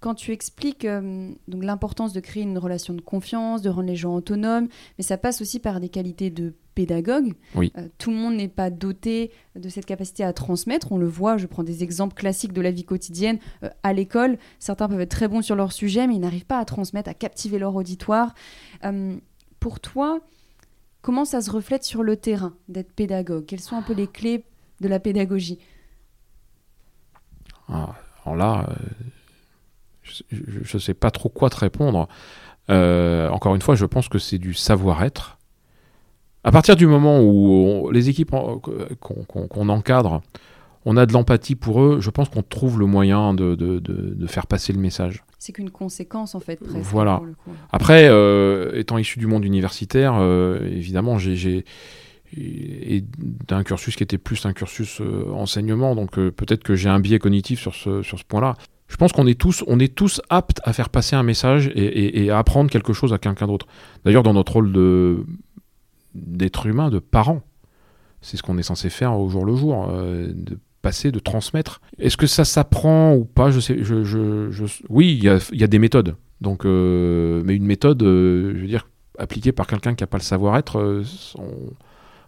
quand 0.00 0.14
tu 0.14 0.32
expliques 0.32 0.84
euh, 0.84 1.30
l'importance 1.48 2.12
de 2.12 2.20
créer 2.20 2.42
une 2.42 2.58
relation 2.58 2.94
de 2.94 3.00
confiance, 3.00 3.62
de 3.62 3.70
rendre 3.70 3.88
les 3.88 3.96
gens 3.96 4.14
autonomes, 4.14 4.68
mais 4.98 5.04
ça 5.04 5.16
passe 5.16 5.40
aussi 5.40 5.58
par 5.58 5.80
des 5.80 5.88
qualités 5.88 6.30
de 6.30 6.54
pédagogue. 6.74 7.34
Oui. 7.54 7.72
Euh, 7.78 7.88
tout 7.98 8.10
le 8.10 8.16
monde 8.16 8.34
n'est 8.34 8.48
pas 8.48 8.70
doté 8.70 9.30
de 9.54 9.68
cette 9.68 9.86
capacité 9.86 10.24
à 10.24 10.32
transmettre. 10.32 10.92
On 10.92 10.98
le 10.98 11.06
voit, 11.06 11.38
je 11.38 11.46
prends 11.46 11.62
des 11.62 11.82
exemples 11.82 12.14
classiques 12.14 12.52
de 12.52 12.60
la 12.60 12.70
vie 12.70 12.84
quotidienne. 12.84 13.38
Euh, 13.62 13.70
à 13.82 13.92
l'école, 13.92 14.38
certains 14.58 14.88
peuvent 14.88 15.00
être 15.00 15.10
très 15.10 15.28
bons 15.28 15.42
sur 15.42 15.56
leur 15.56 15.72
sujet, 15.72 16.06
mais 16.06 16.16
ils 16.16 16.20
n'arrivent 16.20 16.46
pas 16.46 16.58
à 16.58 16.64
transmettre, 16.64 17.08
à 17.08 17.14
captiver 17.14 17.58
leur 17.58 17.74
auditoire. 17.74 18.34
Pour 19.58 19.80
toi, 19.80 20.20
comment 21.00 21.24
ça 21.24 21.40
se 21.40 21.50
reflète 21.50 21.82
sur 21.82 22.02
le 22.02 22.16
terrain 22.16 22.54
d'être 22.68 22.92
pédagogue? 22.92 23.46
Quelles 23.46 23.60
sont 23.60 23.76
un 23.76 23.82
peu 23.82 23.94
les 23.94 24.06
clés 24.06 24.44
de 24.80 24.88
la 24.88 25.00
pédagogie? 25.00 25.58
Ah, 27.68 27.94
Alors 28.24 28.36
là, 28.36 28.68
je 30.30 30.76
ne 30.76 30.80
sais 30.80 30.94
pas 30.94 31.10
trop 31.10 31.28
quoi 31.28 31.50
te 31.50 31.56
répondre. 31.56 32.08
encore 32.68 33.54
une 33.54 33.62
fois, 33.62 33.74
je 33.74 33.86
pense 33.86 34.08
que 34.08 34.18
c'est 34.18 34.38
du 34.38 34.54
savoir-être 34.54 35.36
à 36.46 36.52
partir 36.52 36.76
du 36.76 36.86
moment 36.86 37.20
où 37.22 37.90
les 37.90 38.08
équipes 38.08 38.30
qu'on 38.30 39.68
encadre, 39.68 40.22
on 40.84 40.96
a 40.96 41.04
de 41.04 41.12
l'empathie 41.12 41.56
pour 41.56 41.82
eux, 41.82 41.98
je 42.00 42.08
pense 42.08 42.28
qu'on 42.28 42.44
trouve 42.44 42.78
le 42.78 42.86
moyen 42.86 43.34
de, 43.34 44.26
faire 44.28 44.46
passer 44.46 44.72
le 44.72 44.78
message. 44.78 45.24
C'est 45.40 45.52
qu'une 45.52 45.70
conséquence 45.70 46.36
en 46.36 46.40
fait. 46.40 46.60
Presque, 46.60 46.78
voilà. 46.86 47.20
Après, 47.72 48.08
euh, 48.08 48.78
étant 48.78 48.96
issu 48.96 49.18
du 49.18 49.26
monde 49.26 49.44
universitaire, 49.44 50.14
euh, 50.18 50.60
évidemment, 50.70 51.18
j'ai 51.18 51.64
d'un 53.48 53.64
cursus 53.64 53.96
qui 53.96 54.04
était 54.04 54.18
plus 54.18 54.46
un 54.46 54.52
cursus 54.52 55.00
euh, 55.00 55.28
enseignement, 55.32 55.96
donc 55.96 56.12
peut-être 56.12 56.62
que 56.62 56.76
j'ai 56.76 56.88
un 56.88 57.00
biais 57.00 57.18
cognitif 57.18 57.58
sur 57.58 57.74
ce, 57.74 58.02
sur 58.02 58.20
ce 58.20 58.24
point-là. 58.24 58.54
Je 58.88 58.96
pense 58.96 59.12
qu'on 59.12 59.26
est 59.26 59.38
tous, 59.38 59.64
on 59.66 59.80
est 59.80 59.94
tous 59.94 60.20
aptes 60.30 60.60
à 60.64 60.72
faire 60.72 60.88
passer 60.90 61.16
un 61.16 61.22
message 61.22 61.70
et 61.74 62.30
à 62.30 62.38
apprendre 62.38 62.70
quelque 62.70 62.92
chose 62.92 63.12
à 63.12 63.18
quelqu'un 63.18 63.46
d'autre. 63.46 63.66
D'ailleurs, 64.04 64.22
dans 64.22 64.32
notre 64.32 64.52
rôle 64.52 64.72
d'être 66.16 66.66
humain, 66.66 66.90
de 66.90 66.98
parents. 66.98 67.42
C'est 68.20 68.36
ce 68.36 68.42
qu'on 68.42 68.58
est 68.58 68.62
censé 68.62 68.90
faire 68.90 69.18
au 69.18 69.28
jour 69.28 69.44
le 69.44 69.54
jour, 69.54 69.88
euh, 69.90 70.32
de 70.34 70.58
passer, 70.82 71.12
de 71.12 71.18
transmettre. 71.18 71.80
Est-ce 71.98 72.16
que 72.16 72.26
ça 72.26 72.44
s'apprend 72.44 73.14
ou 73.14 73.24
pas? 73.24 73.50
Je 73.50 73.60
sais. 73.60 73.76
Je, 73.82 74.82
Oui, 74.88 75.18
il 75.22 75.58
y 75.58 75.64
a, 75.64 75.66
des 75.66 75.78
méthodes. 75.78 76.16
Donc, 76.40 76.64
euh, 76.64 77.42
mais 77.44 77.54
une 77.54 77.66
méthode, 77.66 78.02
euh, 78.02 78.54
je 78.56 78.60
veux 78.60 78.66
dire, 78.66 78.88
appliquée 79.18 79.52
par 79.52 79.66
quelqu'un 79.66 79.94
qui 79.94 80.02
n'a 80.02 80.06
pas 80.06 80.18
le 80.18 80.22
savoir-être, 80.22 81.02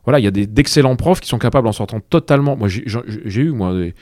voilà, 0.04 0.20
il 0.20 0.24
y 0.24 0.28
a 0.28 0.30
d'excellents 0.30 0.96
profs 0.96 1.20
qui 1.20 1.28
sont 1.28 1.38
capables 1.38 1.66
en 1.66 1.72
sortant 1.72 2.00
totalement. 2.00 2.56
Moi, 2.56 2.68
j'ai 2.68 3.40
eu 3.40 3.50
moi 3.50 3.74
des, 3.74 3.94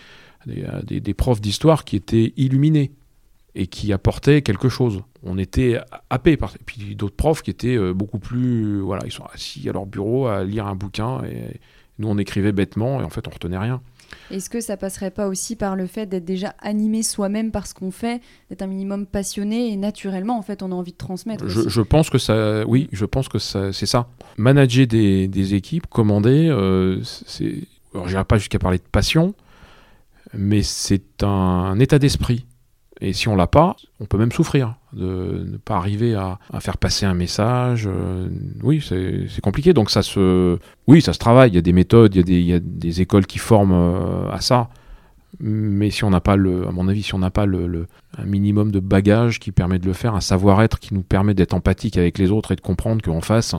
des 0.47 1.15
profs 1.15 1.41
d'histoire 1.41 1.85
qui 1.85 1.97
étaient 1.97 2.33
illuminés 2.37 2.93
et 3.57 3.67
qui 3.67 3.93
apportaient 3.93 4.43
quelque 4.43 4.69
chose. 4.69 5.03
On 5.23 5.39
était 5.39 5.81
happé 6.11 6.37
par. 6.37 6.55
Et 6.55 6.65
puis 6.65 6.95
d'autres 6.95 7.17
profs 7.17 7.43
qui 7.43 7.51
étaient 7.51 7.77
euh, 7.77 7.93
beaucoup 7.93 8.19
plus. 8.19 8.81
Voilà, 8.81 9.03
ils 9.07 9.13
sont 9.13 9.25
assis 9.33 9.69
à 9.69 9.73
leur 9.73 9.87
bureau 9.87 10.27
à 10.27 10.45
lire 10.45 10.67
un 10.67 10.77
bouquin 10.77 11.23
et 11.25 11.59
nous 11.99 12.09
on 12.09 12.19
écrivait 12.19 12.53
bêtement 12.53 13.01
et 13.01 13.05
en 13.05 13.09
fait 13.09 13.27
on 13.27 13.31
retenait 13.31 13.59
rien. 13.59 13.81
Est-ce 14.31 14.51
que 14.51 14.61
ça 14.61 14.77
passerait 14.77 15.11
pas 15.11 15.27
aussi 15.27 15.57
par 15.57 15.75
le 15.75 15.87
fait 15.87 16.07
d'être 16.07 16.25
déjà 16.25 16.55
animé 16.61 17.03
soi-même 17.03 17.51
par 17.51 17.67
ce 17.67 17.75
qu'on 17.75 17.91
fait, 17.91 18.21
d'être 18.51 18.63
un 18.63 18.69
minimum 18.69 19.07
passionné 19.07 19.73
et 19.73 19.77
naturellement 19.77 20.39
en 20.39 20.43
fait 20.43 20.63
on 20.63 20.71
a 20.71 20.75
envie 20.75 20.93
de 20.93 20.97
transmettre 20.97 21.49
je, 21.49 21.81
pense 21.81 22.11
que 22.11 22.19
ça, 22.19 22.65
oui, 22.67 22.89
je 22.93 23.05
pense 23.05 23.29
que 23.29 23.39
c'est 23.39 23.73
ça. 23.73 24.09
Manager 24.37 24.87
des, 24.87 25.55
équipes, 25.55 25.87
commander, 25.89 26.49
euh, 26.49 27.01
c'est, 27.03 27.63
j'irai 28.07 28.25
pas 28.25 28.39
jusqu'à 28.39 28.59
parler 28.59 28.79
de 28.79 28.85
passion, 28.93 29.35
mais 30.37 30.62
c'est 30.62 31.22
un 31.22 31.78
état 31.78 31.99
d'esprit. 31.99 32.47
Et 33.01 33.12
si 33.12 33.28
on 33.28 33.37
l'a 33.37 33.47
pas, 33.47 33.76
on 34.01 34.07
peut 34.07 34.16
même 34.16 34.32
souffrir 34.32 34.76
de 34.95 35.45
ne 35.47 35.57
pas 35.59 35.76
arriver 35.76 36.14
à, 36.14 36.39
faire 36.61 36.78
passer 36.78 37.05
un 37.05 37.12
message. 37.12 37.87
Euh, 37.87 38.28
oui, 38.62 38.82
c'est 38.87 39.41
compliqué. 39.43 39.74
Donc 39.74 39.91
ça 39.91 40.03
se, 40.03 40.59
oui, 40.87 41.03
ça 41.03 41.12
se 41.12 41.18
travaille. 41.18 41.51
Il 41.51 41.55
y 41.55 41.59
a 41.59 41.62
des 41.62 41.74
méthodes, 41.74 42.14
il 42.14 42.41
y 42.41 42.55
a 42.55 42.61
des, 42.61 43.01
écoles 43.03 43.26
qui 43.26 43.39
forment 43.39 43.72
euh, 43.72 44.30
à 44.30 44.41
ça. 44.41 44.70
Mais 45.39 45.91
si 45.91 46.05
on 46.05 46.11
n'a 46.11 46.22
pas 46.22 46.37
le, 46.37 46.66
à 46.66 46.70
mon 46.70 46.89
avis, 46.89 47.03
si 47.03 47.14
on 47.14 47.18
n'a 47.18 47.30
pas 47.30 47.45
le, 47.45 47.87
minimum 48.24 48.70
de 48.70 48.80
bagage 48.80 49.39
qui 49.39 49.53
permet 49.53 49.78
de 49.78 49.84
le 49.84 49.93
faire, 49.93 50.14
un 50.14 50.22
savoir-être 50.22 50.78
qui 50.78 50.95
nous 50.95 51.03
permet 51.03 51.34
d'être 51.34 51.53
empathique 51.53 51.99
avec 51.99 52.16
les 52.16 52.30
autres 52.30 52.53
et 52.53 52.57
de 52.57 52.62
comprendre 52.62 53.03
qu'en 53.03 53.20
face, 53.20 53.55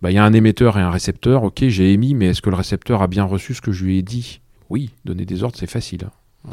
bah, 0.00 0.10
il 0.10 0.14
y 0.14 0.18
a 0.18 0.24
un 0.24 0.32
émetteur 0.32 0.78
et 0.78 0.80
un 0.80 0.90
récepteur. 0.90 1.42
Ok, 1.42 1.64
j'ai 1.66 1.92
émis, 1.92 2.14
mais 2.14 2.28
est-ce 2.28 2.40
que 2.40 2.48
le 2.48 2.56
récepteur 2.56 3.02
a 3.02 3.08
bien 3.08 3.24
reçu 3.24 3.52
ce 3.52 3.60
que 3.60 3.72
je 3.72 3.84
lui 3.84 3.98
ai 3.98 4.02
dit? 4.02 4.40
Oui, 4.74 4.90
donner 5.04 5.24
des 5.24 5.44
ordres, 5.44 5.56
c'est 5.56 5.70
facile. 5.70 6.08
Euh, 6.48 6.50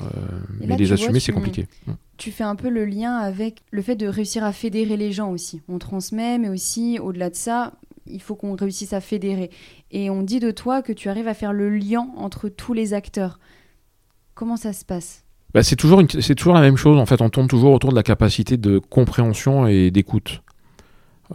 mais 0.59 0.78
les 0.78 0.91
assumer, 0.91 1.19
c'est 1.19 1.32
compliqué. 1.32 1.67
Mm. 1.88 1.93
Tu 2.17 2.30
fais 2.30 2.43
un 2.43 2.55
peu 2.55 2.69
le 2.69 2.86
lien 2.86 3.15
avec 3.15 3.63
le 3.72 3.82
fait 3.82 3.95
de 3.95 4.05
réussir 4.05 4.43
à 4.43 4.53
fédérer 4.53 4.95
les 4.95 5.11
gens 5.11 5.32
aussi. 5.32 5.63
On 5.67 5.80
transmet, 5.80 6.38
mais 6.38 6.49
aussi, 6.49 6.99
au-delà 6.99 7.32
de 7.32 7.36
ça, 7.36 7.74
il 8.05 8.22
faut 8.22 8.36
qu'on 8.36 8.55
réussisse 8.55 8.93
à 8.93 9.01
fédérer. 9.01 9.49
Et 9.89 10.11
on 10.11 10.22
dit 10.22 10.39
de 10.39 10.51
toi 10.51 10.84
que 10.84 10.93
tu 10.93 11.09
arrives 11.09 11.28
à 11.28 11.34
faire 11.34 11.51
le 11.51 11.72
lien 11.72 12.09
entre 12.15 12.47
tous 12.47 12.74
les 12.74 12.93
acteurs. 12.93 13.39
Comment 14.36 14.55
ça 14.55 14.72
se 14.72 14.86
passe? 14.86 15.24
Bah, 15.55 15.63
c'est 15.63 15.76
toujours, 15.76 16.03
toujours 16.38 16.53
la 16.53 16.61
même 16.61 16.78
chose. 16.78 16.99
En 16.99 17.07
fait, 17.07 17.22
on 17.22 17.32
tourne 17.32 17.47
toujours 17.47 17.74
autour 17.74 17.89
de 17.89 17.95
la 17.95 18.03
capacité 18.03 18.55
de 18.55 18.78
compréhension 18.78 19.65
et 19.65 19.89
d'écoute. 19.89 20.43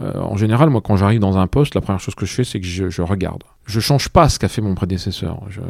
Euh, 0.01 0.19
en 0.19 0.37
général, 0.37 0.69
moi, 0.69 0.81
quand 0.81 0.95
j'arrive 0.95 1.19
dans 1.19 1.37
un 1.37 1.47
poste, 1.47 1.75
la 1.75 1.81
première 1.81 1.99
chose 1.99 2.15
que 2.15 2.25
je 2.25 2.33
fais, 2.33 2.43
c'est 2.43 2.59
que 2.59 2.67
je, 2.67 3.01
regarde. 3.01 3.43
Je 3.65 3.79
change 3.79 4.09
pas 4.09 4.29
ce 4.29 4.37
qu'a 4.37 4.47
fait 4.47 4.61
mon 4.61 4.75
prédécesseur. 4.75 5.41
Je, 5.49 5.61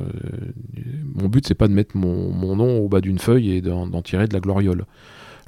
mon 1.16 1.30
but, 1.30 1.48
c'est 1.48 1.56
pas 1.56 1.68
de 1.68 1.74
mettre 1.74 1.96
mon, 1.96 2.56
nom 2.56 2.80
au 2.80 2.90
bas 2.90 3.02
d'une 3.02 3.20
feuille 3.20 3.52
et 3.52 3.62
d'en 3.62 4.02
tirer 4.02 4.28
de 4.28 4.34
la 4.34 4.40
gloriole. 4.40 4.86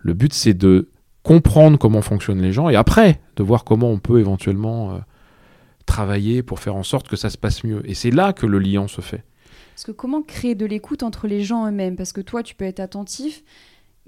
Le 0.02 0.14
but, 0.14 0.34
c'est 0.34 0.54
de 0.54 0.90
comprendre 1.24 1.78
comment 1.78 2.02
fonctionnent 2.02 2.42
les 2.42 2.54
gens 2.54 2.70
et 2.70 2.76
après, 2.76 3.20
de 3.36 3.44
voir 3.44 3.64
comment 3.64 3.90
on 3.90 4.00
peut 4.00 4.20
éventuellement 4.20 4.94
euh, 4.94 4.98
travailler 5.86 6.44
pour 6.44 6.60
faire 6.60 6.76
en 6.76 6.84
sorte 6.84 7.08
que 7.08 7.16
ça 7.16 7.30
se 7.30 7.38
passe 7.38 7.64
mieux. 7.64 7.82
Et 7.86 7.94
c'est 7.94 8.12
là 8.12 8.32
que 8.32 8.46
le 8.46 8.60
lien 8.60 8.88
se 8.88 9.02
fait. 9.02 9.24
Parce 9.76 9.86
que 9.86 9.92
comment 9.92 10.22
créer 10.22 10.56
de 10.56 10.66
l'écoute 10.66 11.04
entre 11.04 11.28
les 11.28 11.42
gens 11.42 11.68
eux-mêmes? 11.68 11.96
Parce 11.96 12.14
que 12.14 12.22
toi, 12.22 12.44
tu 12.44 12.56
peux 12.56 12.66
être 12.66 12.80
attentif, 12.80 13.44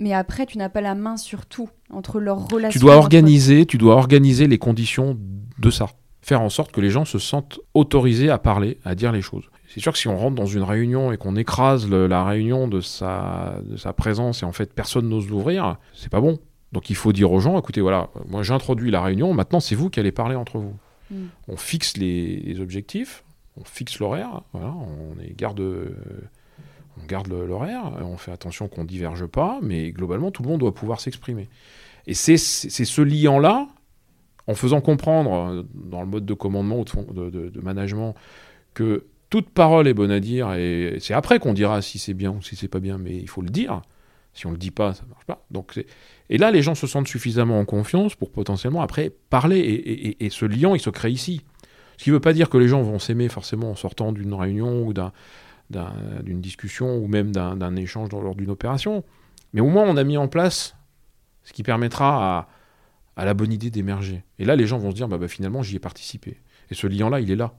mais 0.01 0.13
après 0.13 0.45
tu 0.45 0.57
n'as 0.57 0.67
pas 0.67 0.81
la 0.81 0.95
main 0.95 1.15
sur 1.15 1.45
tout 1.45 1.69
entre 1.91 2.19
leurs 2.19 2.47
relations. 2.47 2.77
Tu 2.77 2.79
dois 2.79 2.95
organiser, 2.95 3.65
tu 3.65 3.77
dois 3.77 3.95
organiser 3.95 4.47
les 4.47 4.57
conditions 4.57 5.17
de 5.59 5.69
ça, 5.69 5.87
faire 6.21 6.41
en 6.41 6.49
sorte 6.49 6.71
que 6.71 6.81
les 6.81 6.89
gens 6.89 7.05
se 7.05 7.19
sentent 7.19 7.59
autorisés 7.73 8.29
à 8.29 8.39
parler, 8.39 8.79
à 8.83 8.95
dire 8.95 9.11
les 9.11 9.21
choses. 9.21 9.45
C'est 9.67 9.79
sûr 9.79 9.93
que 9.93 9.99
si 9.99 10.07
on 10.07 10.17
rentre 10.17 10.35
dans 10.35 10.47
une 10.47 10.63
réunion 10.63 11.11
et 11.11 11.17
qu'on 11.17 11.35
écrase 11.35 11.87
la 11.89 12.25
réunion 12.25 12.67
de 12.67 12.81
sa, 12.81 13.59
de 13.63 13.77
sa 13.77 13.93
présence 13.93 14.41
et 14.41 14.45
en 14.45 14.51
fait 14.51 14.73
personne 14.73 15.07
n'ose 15.07 15.29
l'ouvrir, 15.29 15.77
c'est 15.93 16.11
pas 16.11 16.19
bon. 16.19 16.39
Donc 16.71 16.89
il 16.89 16.95
faut 16.95 17.13
dire 17.13 17.31
aux 17.31 17.39
gens, 17.39 17.59
écoutez, 17.59 17.81
voilà, 17.81 18.09
moi 18.27 18.43
j'introduis 18.43 18.91
la 18.91 19.01
réunion, 19.01 19.33
maintenant 19.33 19.59
c'est 19.59 19.75
vous 19.75 19.89
qui 19.89 19.99
allez 19.99 20.11
parler 20.11 20.35
entre 20.35 20.57
vous. 20.57 20.73
Hmm. 21.11 21.27
On 21.47 21.57
fixe 21.57 21.95
les, 21.97 22.59
objectifs, 22.59 23.23
on 23.55 23.63
fixe 23.63 23.99
l'horaire, 23.99 24.41
voilà, 24.51 24.73
on 24.73 25.21
est 25.21 25.37
garde 25.37 25.61
on 27.01 27.05
garde 27.05 27.27
l'horaire, 27.27 27.93
on 28.01 28.17
fait 28.17 28.31
attention 28.31 28.67
qu'on 28.67 28.81
ne 28.81 28.87
diverge 28.87 29.25
pas, 29.25 29.59
mais 29.61 29.91
globalement, 29.91 30.31
tout 30.31 30.43
le 30.43 30.49
monde 30.49 30.59
doit 30.59 30.73
pouvoir 30.73 30.99
s'exprimer. 30.99 31.49
Et 32.07 32.13
c'est 32.13 32.37
ce 32.37 33.01
lien-là, 33.01 33.67
en 34.47 34.55
faisant 34.55 34.81
comprendre 34.81 35.33
euh, 35.33 35.63
dans 35.73 36.01
le 36.01 36.07
mode 36.07 36.25
de 36.25 36.33
commandement 36.33 36.79
ou 36.79 36.83
de, 36.83 37.61
management 37.61 38.15
que 38.73 39.05
toute 39.29 39.49
parole 39.49 39.87
est 39.87 39.93
bonne 39.93 40.11
à 40.11 40.19
dire, 40.19 40.53
et 40.53 40.97
c'est 40.99 41.13
après 41.13 41.39
qu'on 41.39 41.53
dira 41.53 41.81
si 41.81 41.99
c'est 41.99 42.13
bien 42.13 42.31
ou 42.31 42.41
si 42.41 42.55
c'est 42.55 42.67
pas 42.67 42.79
bien, 42.79 42.97
mais 42.97 43.15
il 43.15 43.29
faut 43.29 43.41
le 43.41 43.49
dire. 43.49 43.81
Si 44.33 44.45
on 44.45 44.51
le 44.51 44.57
dit 44.57 44.71
pas, 44.71 44.93
ça 44.93 45.03
marche 45.09 45.25
pas. 45.25 45.45
Donc 45.51 45.83
et 46.29 46.37
là, 46.37 46.51
les 46.51 46.61
gens 46.61 46.75
se 46.75 46.87
sentent 46.87 47.07
suffisamment 47.07 47.59
en 47.59 47.65
confiance 47.65 48.15
pour 48.15 48.31
potentiellement 48.31 48.81
après 48.81 49.11
parler, 49.29 49.59
et, 49.59 50.25
et 50.25 50.29
ce 50.29 50.45
lien, 50.45 50.73
il 50.73 50.79
se 50.79 50.89
crée 50.89 51.11
ici. 51.11 51.41
Ce 51.97 52.05
qui 52.05 52.09
ne 52.09 52.15
veut 52.15 52.21
pas 52.21 52.33
dire 52.33 52.49
que 52.49 52.57
les 52.57 52.67
gens 52.67 52.81
vont 52.81 52.97
s'aimer 52.97 53.29
forcément 53.29 53.71
en 53.71 53.75
sortant 53.75 54.11
d'une 54.11 54.33
réunion 54.33 54.83
ou 54.83 54.91
d'un 54.93 55.11
d'une 56.23 56.41
discussion 56.41 56.97
ou 56.97 57.07
même 57.07 57.31
d'un 57.31 57.75
échange 57.75 58.09
lors 58.11 58.35
d'une 58.35 58.49
opération. 58.49 59.03
Mais 59.53 59.61
au 59.61 59.67
moins, 59.67 59.83
on 59.83 59.97
a 59.97 60.03
mis 60.03 60.17
en 60.17 60.27
place 60.27 60.75
ce 61.43 61.53
qui 61.53 61.63
permettra 61.63 62.47
à, 63.15 63.25
la 63.25 63.33
bonne 63.33 63.51
idée 63.51 63.69
d'émerger. 63.69 64.23
Et 64.39 64.45
là, 64.45 64.55
les 64.55 64.65
gens 64.65 64.77
vont 64.77 64.91
se 64.91 64.95
dire, 64.95 65.07
bah, 65.07 65.17
bah 65.17 65.27
finalement, 65.27 65.61
j'y 65.61 65.75
ai 65.75 65.79
participé. 65.79 66.37
Et 66.69 66.75
ce 66.75 66.87
lien-là, 66.87 67.19
il 67.19 67.29
est 67.29 67.35
là. 67.35 67.53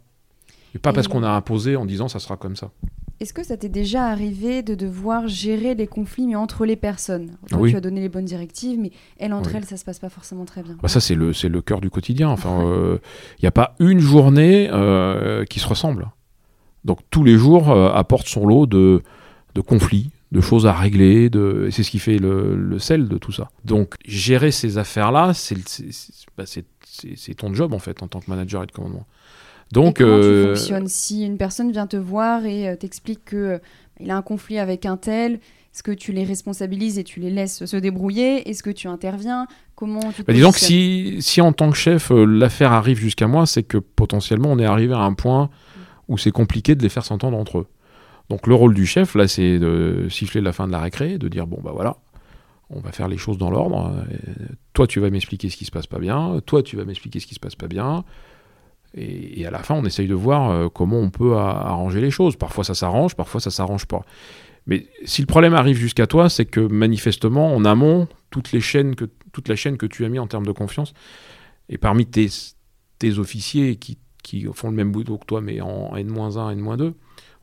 Et 0.74 0.78
pas 0.78 0.92
parce 0.92 1.06
qu'on 1.06 1.22
a 1.22 1.30
imposé 1.30 1.76
en 1.76 1.84
disant, 1.84 2.08
ça 2.08 2.18
sera 2.18 2.36
comme 2.36 2.56
ça. 2.56 2.70
Est-ce 3.20 3.34
que 3.34 3.44
ça 3.44 3.56
t'est 3.56 3.68
déjà 3.68 4.06
arrivé 4.06 4.62
de 4.62 4.74
devoir 4.74 5.28
gérer 5.28 5.76
les 5.76 5.86
conflits 5.86 6.26
mais 6.26 6.34
entre 6.34 6.64
les 6.64 6.74
personnes? 6.74 7.36
Tu 7.46 7.76
as 7.76 7.80
donné 7.80 8.00
les 8.00 8.08
bonnes 8.08 8.24
directives, 8.24 8.80
mais 8.80 8.90
elles 9.18 9.32
entre 9.32 9.54
elles, 9.54 9.64
ça 9.64 9.76
se 9.76 9.84
passe 9.84 10.00
pas 10.00 10.08
forcément 10.08 10.44
très 10.44 10.62
bien. 10.62 10.76
Bah 10.82 10.88
ça, 10.88 11.00
c'est 11.00 11.14
le, 11.14 11.30
le 11.30 11.62
cœur 11.62 11.80
du 11.80 11.88
quotidien. 11.88 12.30
Enfin, 12.30 12.58
il 12.62 12.66
euh, 12.66 12.98
n'y 13.40 13.46
a 13.46 13.52
pas 13.52 13.76
une 13.78 14.00
journée 14.00 14.68
euh, 14.72 15.44
qui 15.44 15.60
se 15.60 15.68
ressemble. 15.68 16.10
Donc 16.84 16.98
tous 17.10 17.24
les 17.24 17.36
jours 17.36 17.70
euh, 17.70 17.90
apporte 17.92 18.26
son 18.26 18.46
lot 18.46 18.66
de, 18.66 19.02
conflits, 19.66 20.10
de 20.32 20.40
choses 20.40 20.66
à 20.66 20.72
régler, 20.72 21.30
de... 21.30 21.68
c'est 21.70 21.82
ce 21.82 21.90
qui 21.90 21.98
fait 21.98 22.18
le, 22.18 22.78
sel 22.78 23.08
de 23.08 23.18
tout 23.18 23.32
ça. 23.32 23.50
Donc 23.64 23.94
gérer 24.04 24.50
ces 24.50 24.78
affaires-là, 24.78 25.32
bah, 26.36 26.44
c'est 26.46 27.34
ton 27.34 27.54
job 27.54 27.72
en 27.72 27.78
fait 27.78 28.02
en 28.02 28.08
tant 28.08 28.20
que 28.20 28.30
manager 28.30 28.62
et 28.62 28.66
de 28.66 28.72
commandement. 28.72 29.06
Donc, 29.72 30.00
et 30.00 30.04
comment 30.04 30.20
tu 30.20 30.26
euh, 30.26 30.54
fonctionnes 30.54 30.88
Si 30.88 31.24
une 31.24 31.38
personne 31.38 31.72
vient 31.72 31.86
te 31.86 31.96
voir 31.96 32.44
et 32.44 32.68
euh, 32.68 32.76
t'explique 32.76 33.24
que 33.24 33.60
il 34.00 34.10
a 34.10 34.16
un 34.16 34.22
conflit 34.22 34.58
avec 34.58 34.84
un 34.84 34.96
tel, 34.96 35.34
Est-ce 35.34 35.82
que 35.82 35.92
tu 35.92 36.12
les 36.12 36.24
responsabilises 36.24 36.98
et 36.98 37.04
tu 37.04 37.20
les 37.20 37.30
laisses 37.30 37.64
se 37.64 37.76
débrouiller? 37.76 38.48
Est-ce 38.48 38.62
que 38.62 38.70
tu 38.70 38.88
interviens? 38.88 39.46
Comment 39.74 40.12
tu 40.12 40.22
bah, 40.24 40.32
Disons 40.32 40.52
que 40.52 40.58
si, 40.58 41.16
si 41.20 41.40
en 41.40 41.52
tant 41.52 41.70
que 41.70 41.76
chef, 41.76 42.10
euh, 42.10 42.24
l'affaire 42.24 42.72
arrive 42.72 42.98
jusqu'à 42.98 43.26
moi, 43.26 43.46
c'est 43.46 43.62
que 43.62 43.78
potentiellement 43.78 44.50
on 44.52 44.58
est 44.58 44.66
arrivé 44.66 44.92
à 44.92 45.00
un 45.00 45.14
point 45.14 45.50
où 46.12 46.18
c'est 46.18 46.30
compliqué 46.30 46.74
de 46.74 46.82
les 46.82 46.90
faire 46.90 47.04
s'entendre 47.04 47.38
entre 47.38 47.60
eux. 47.60 47.66
Donc 48.28 48.46
le 48.46 48.54
rôle 48.54 48.74
du 48.74 48.84
chef, 48.84 49.14
là, 49.14 49.26
c'est 49.26 49.58
de 49.58 50.06
siffler 50.10 50.42
la 50.42 50.52
fin 50.52 50.66
de 50.66 50.72
la 50.72 50.80
récré, 50.80 51.16
de 51.16 51.26
dire, 51.26 51.46
bon, 51.46 51.58
bah 51.64 51.72
voilà, 51.72 51.96
on 52.68 52.80
va 52.80 52.92
faire 52.92 53.08
les 53.08 53.16
choses 53.16 53.38
dans 53.38 53.50
l'ordre. 53.50 54.04
Toi, 54.74 54.86
tu 54.86 55.00
vas 55.00 55.08
m'expliquer 55.08 55.48
ce 55.48 55.56
qui 55.56 55.64
se 55.64 55.70
passe 55.70 55.86
pas 55.86 55.98
bien. 55.98 56.40
Toi, 56.44 56.62
tu 56.62 56.76
vas 56.76 56.84
m'expliquer 56.84 57.18
ce 57.18 57.26
qui 57.26 57.34
se 57.34 57.40
passe 57.40 57.54
pas 57.54 57.66
bien. 57.66 58.04
Et, 58.94 59.46
à 59.46 59.50
la 59.50 59.60
fin, 59.60 59.74
on 59.74 59.84
essaye 59.86 60.06
de 60.06 60.14
voir 60.14 60.50
euh, 60.50 60.68
comment 60.68 60.98
on 60.98 61.08
peut 61.08 61.34
arranger 61.34 62.02
les 62.02 62.10
choses. 62.10 62.36
Parfois, 62.36 62.62
ça 62.62 62.74
s'arrange, 62.74 63.14
parfois, 63.14 63.40
ça 63.40 63.50
s'arrange 63.50 63.86
pas. 63.86 64.04
Mais 64.66 64.86
si 65.06 65.22
le 65.22 65.26
problème 65.26 65.54
arrive 65.54 65.78
jusqu'à 65.78 66.06
toi, 66.06 66.28
c'est 66.28 66.44
que 66.44 66.60
manifestement, 66.60 67.54
en 67.54 67.64
amont, 67.64 68.06
toutes 68.30 68.52
les 68.52 68.60
chaînes 68.60 68.94
que, 68.94 69.06
toute 69.32 69.48
la 69.48 69.56
chaîne 69.56 69.78
que 69.78 69.86
tu 69.86 70.04
as 70.04 70.10
mis 70.10 70.18
en 70.18 70.26
termes 70.26 70.46
de 70.46 70.52
confiance, 70.52 70.92
et 71.70 71.78
parmi 71.78 72.04
tes, 72.04 72.28
tes 72.98 73.18
officiers 73.18 73.76
qui, 73.76 73.96
qui, 74.22 74.46
font 74.54 74.70
le 74.70 74.76
même 74.76 74.92
boulot 74.92 75.18
que 75.18 75.26
toi, 75.26 75.40
mais 75.40 75.60
en 75.60 75.96
N-1, 75.96 76.52
N-2, 76.52 76.82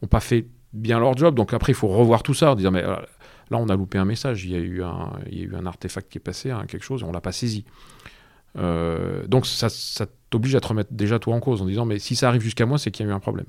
n'ont 0.01 0.07
pas 0.09 0.19
fait 0.19 0.47
bien 0.73 0.99
leur 0.99 1.17
job. 1.17 1.35
Donc 1.35 1.53
après, 1.53 1.71
il 1.71 1.75
faut 1.75 1.87
revoir 1.87 2.23
tout 2.23 2.33
ça, 2.33 2.55
dire 2.55 2.71
mais 2.71 2.83
euh, 2.83 2.95
là, 3.49 3.57
on 3.57 3.67
a 3.69 3.75
loupé 3.75 3.97
un 3.97 4.05
message, 4.05 4.45
il 4.45 4.51
y 4.51 4.55
a 4.55 4.59
eu 4.59 4.83
un, 4.83 5.13
il 5.29 5.39
y 5.39 5.41
a 5.41 5.45
eu 5.45 5.55
un 5.55 5.65
artefact 5.65 6.11
qui 6.11 6.17
est 6.17 6.21
passé, 6.21 6.51
hein, 6.51 6.65
quelque 6.67 6.83
chose, 6.83 7.01
et 7.01 7.05
on 7.05 7.11
l'a 7.11 7.21
pas 7.21 7.31
saisi. 7.31 7.65
Euh, 8.57 9.27
donc 9.27 9.45
ça, 9.45 9.69
ça 9.69 10.07
t'oblige 10.29 10.55
à 10.55 10.59
te 10.59 10.67
remettre 10.67 10.91
déjà 10.91 11.19
toi 11.19 11.35
en 11.35 11.39
cause 11.39 11.61
en 11.61 11.65
disant 11.65 11.85
mais 11.85 11.99
si 11.99 12.15
ça 12.15 12.27
arrive 12.27 12.41
jusqu'à 12.41 12.65
moi, 12.65 12.77
c'est 12.77 12.91
qu'il 12.91 13.05
y 13.05 13.09
a 13.09 13.11
eu 13.11 13.15
un 13.15 13.19
problème. 13.19 13.45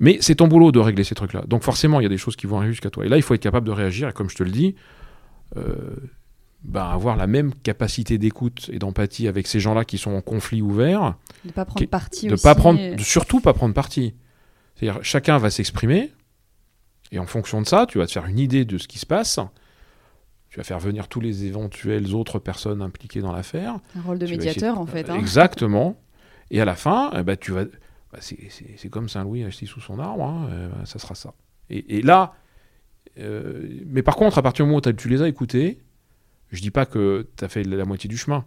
Mais 0.00 0.18
c'est 0.20 0.34
ton 0.34 0.48
boulot 0.48 0.72
de 0.72 0.80
régler 0.80 1.04
ces 1.04 1.14
trucs-là. 1.14 1.44
Donc 1.46 1.62
forcément, 1.62 2.00
il 2.00 2.02
y 2.02 2.06
a 2.06 2.08
des 2.08 2.18
choses 2.18 2.34
qui 2.34 2.46
vont 2.46 2.56
arriver 2.56 2.72
jusqu'à 2.72 2.90
toi. 2.90 3.06
Et 3.06 3.08
là, 3.08 3.16
il 3.16 3.22
faut 3.22 3.34
être 3.34 3.42
capable 3.42 3.66
de 3.66 3.72
réagir. 3.72 4.08
Et 4.08 4.12
comme 4.12 4.28
je 4.28 4.34
te 4.34 4.42
le 4.42 4.50
dis, 4.50 4.74
euh, 5.56 5.94
ben, 6.64 6.84
avoir 6.84 7.16
la 7.16 7.26
même 7.26 7.54
capacité 7.54 8.18
d'écoute 8.18 8.70
et 8.72 8.78
d'empathie 8.78 9.28
avec 9.28 9.46
ces 9.46 9.60
gens-là 9.60 9.84
qui 9.84 9.98
sont 9.98 10.12
en 10.12 10.20
conflit 10.20 10.62
ouvert. 10.62 11.16
De 11.44 11.48
ne 11.48 11.52
pas 11.52 11.64
prendre 11.64 11.86
parti 11.86 12.28
de 12.28 12.36
Pas 12.36 12.54
prendre, 12.54 12.96
de 12.96 13.02
surtout 13.02 13.40
pas 13.40 13.52
prendre 13.52 13.74
parti. 13.74 14.14
C'est-à-dire, 14.76 15.02
chacun 15.02 15.38
va 15.38 15.50
s'exprimer. 15.50 16.12
Et 17.10 17.18
en 17.18 17.26
fonction 17.26 17.60
de 17.60 17.66
ça, 17.66 17.86
tu 17.86 17.98
vas 17.98 18.06
te 18.06 18.12
faire 18.12 18.26
une 18.26 18.38
idée 18.38 18.64
de 18.64 18.78
ce 18.78 18.88
qui 18.88 18.98
se 18.98 19.06
passe. 19.06 19.38
Tu 20.48 20.58
vas 20.58 20.64
faire 20.64 20.78
venir 20.78 21.08
tous 21.08 21.20
les 21.20 21.44
éventuelles 21.44 22.14
autres 22.14 22.38
personnes 22.38 22.82
impliquées 22.82 23.20
dans 23.20 23.32
l'affaire. 23.32 23.78
Un 23.96 24.02
rôle 24.02 24.18
de 24.18 24.26
médiateur, 24.26 24.78
en 24.78 24.86
fait. 24.86 25.08
Hein. 25.10 25.16
Exactement. 25.18 25.96
Et 26.50 26.60
à 26.60 26.64
la 26.64 26.74
fin, 26.74 27.10
eh 27.16 27.22
ben, 27.22 27.36
tu 27.36 27.52
vas 27.52 27.64
bah, 28.12 28.18
c'est 28.20 28.88
comme 28.90 29.08
Saint-Louis 29.08 29.42
assis 29.44 29.66
sous 29.66 29.80
son 29.80 29.98
arbre, 29.98 30.22
hein, 30.22 30.46
euh, 30.50 30.68
bah, 30.68 30.84
ça 30.84 30.98
sera 30.98 31.14
ça. 31.14 31.32
Et, 31.70 32.02
là, 32.02 32.34
euh, 33.18 33.66
mais 33.86 34.02
par 34.02 34.16
contre, 34.16 34.36
à 34.36 34.42
partir 34.42 34.66
du 34.66 34.70
moment 34.70 34.82
où 34.86 34.92
tu 34.92 35.08
les 35.08 35.22
as 35.22 35.28
écoutés, 35.28 35.78
je 36.52 36.60
dis 36.60 36.70
pas 36.70 36.86
que 36.86 37.28
tu 37.36 37.44
as 37.44 37.48
fait 37.48 37.64
la 37.64 37.84
moitié 37.84 38.08
du 38.08 38.16
chemin, 38.16 38.44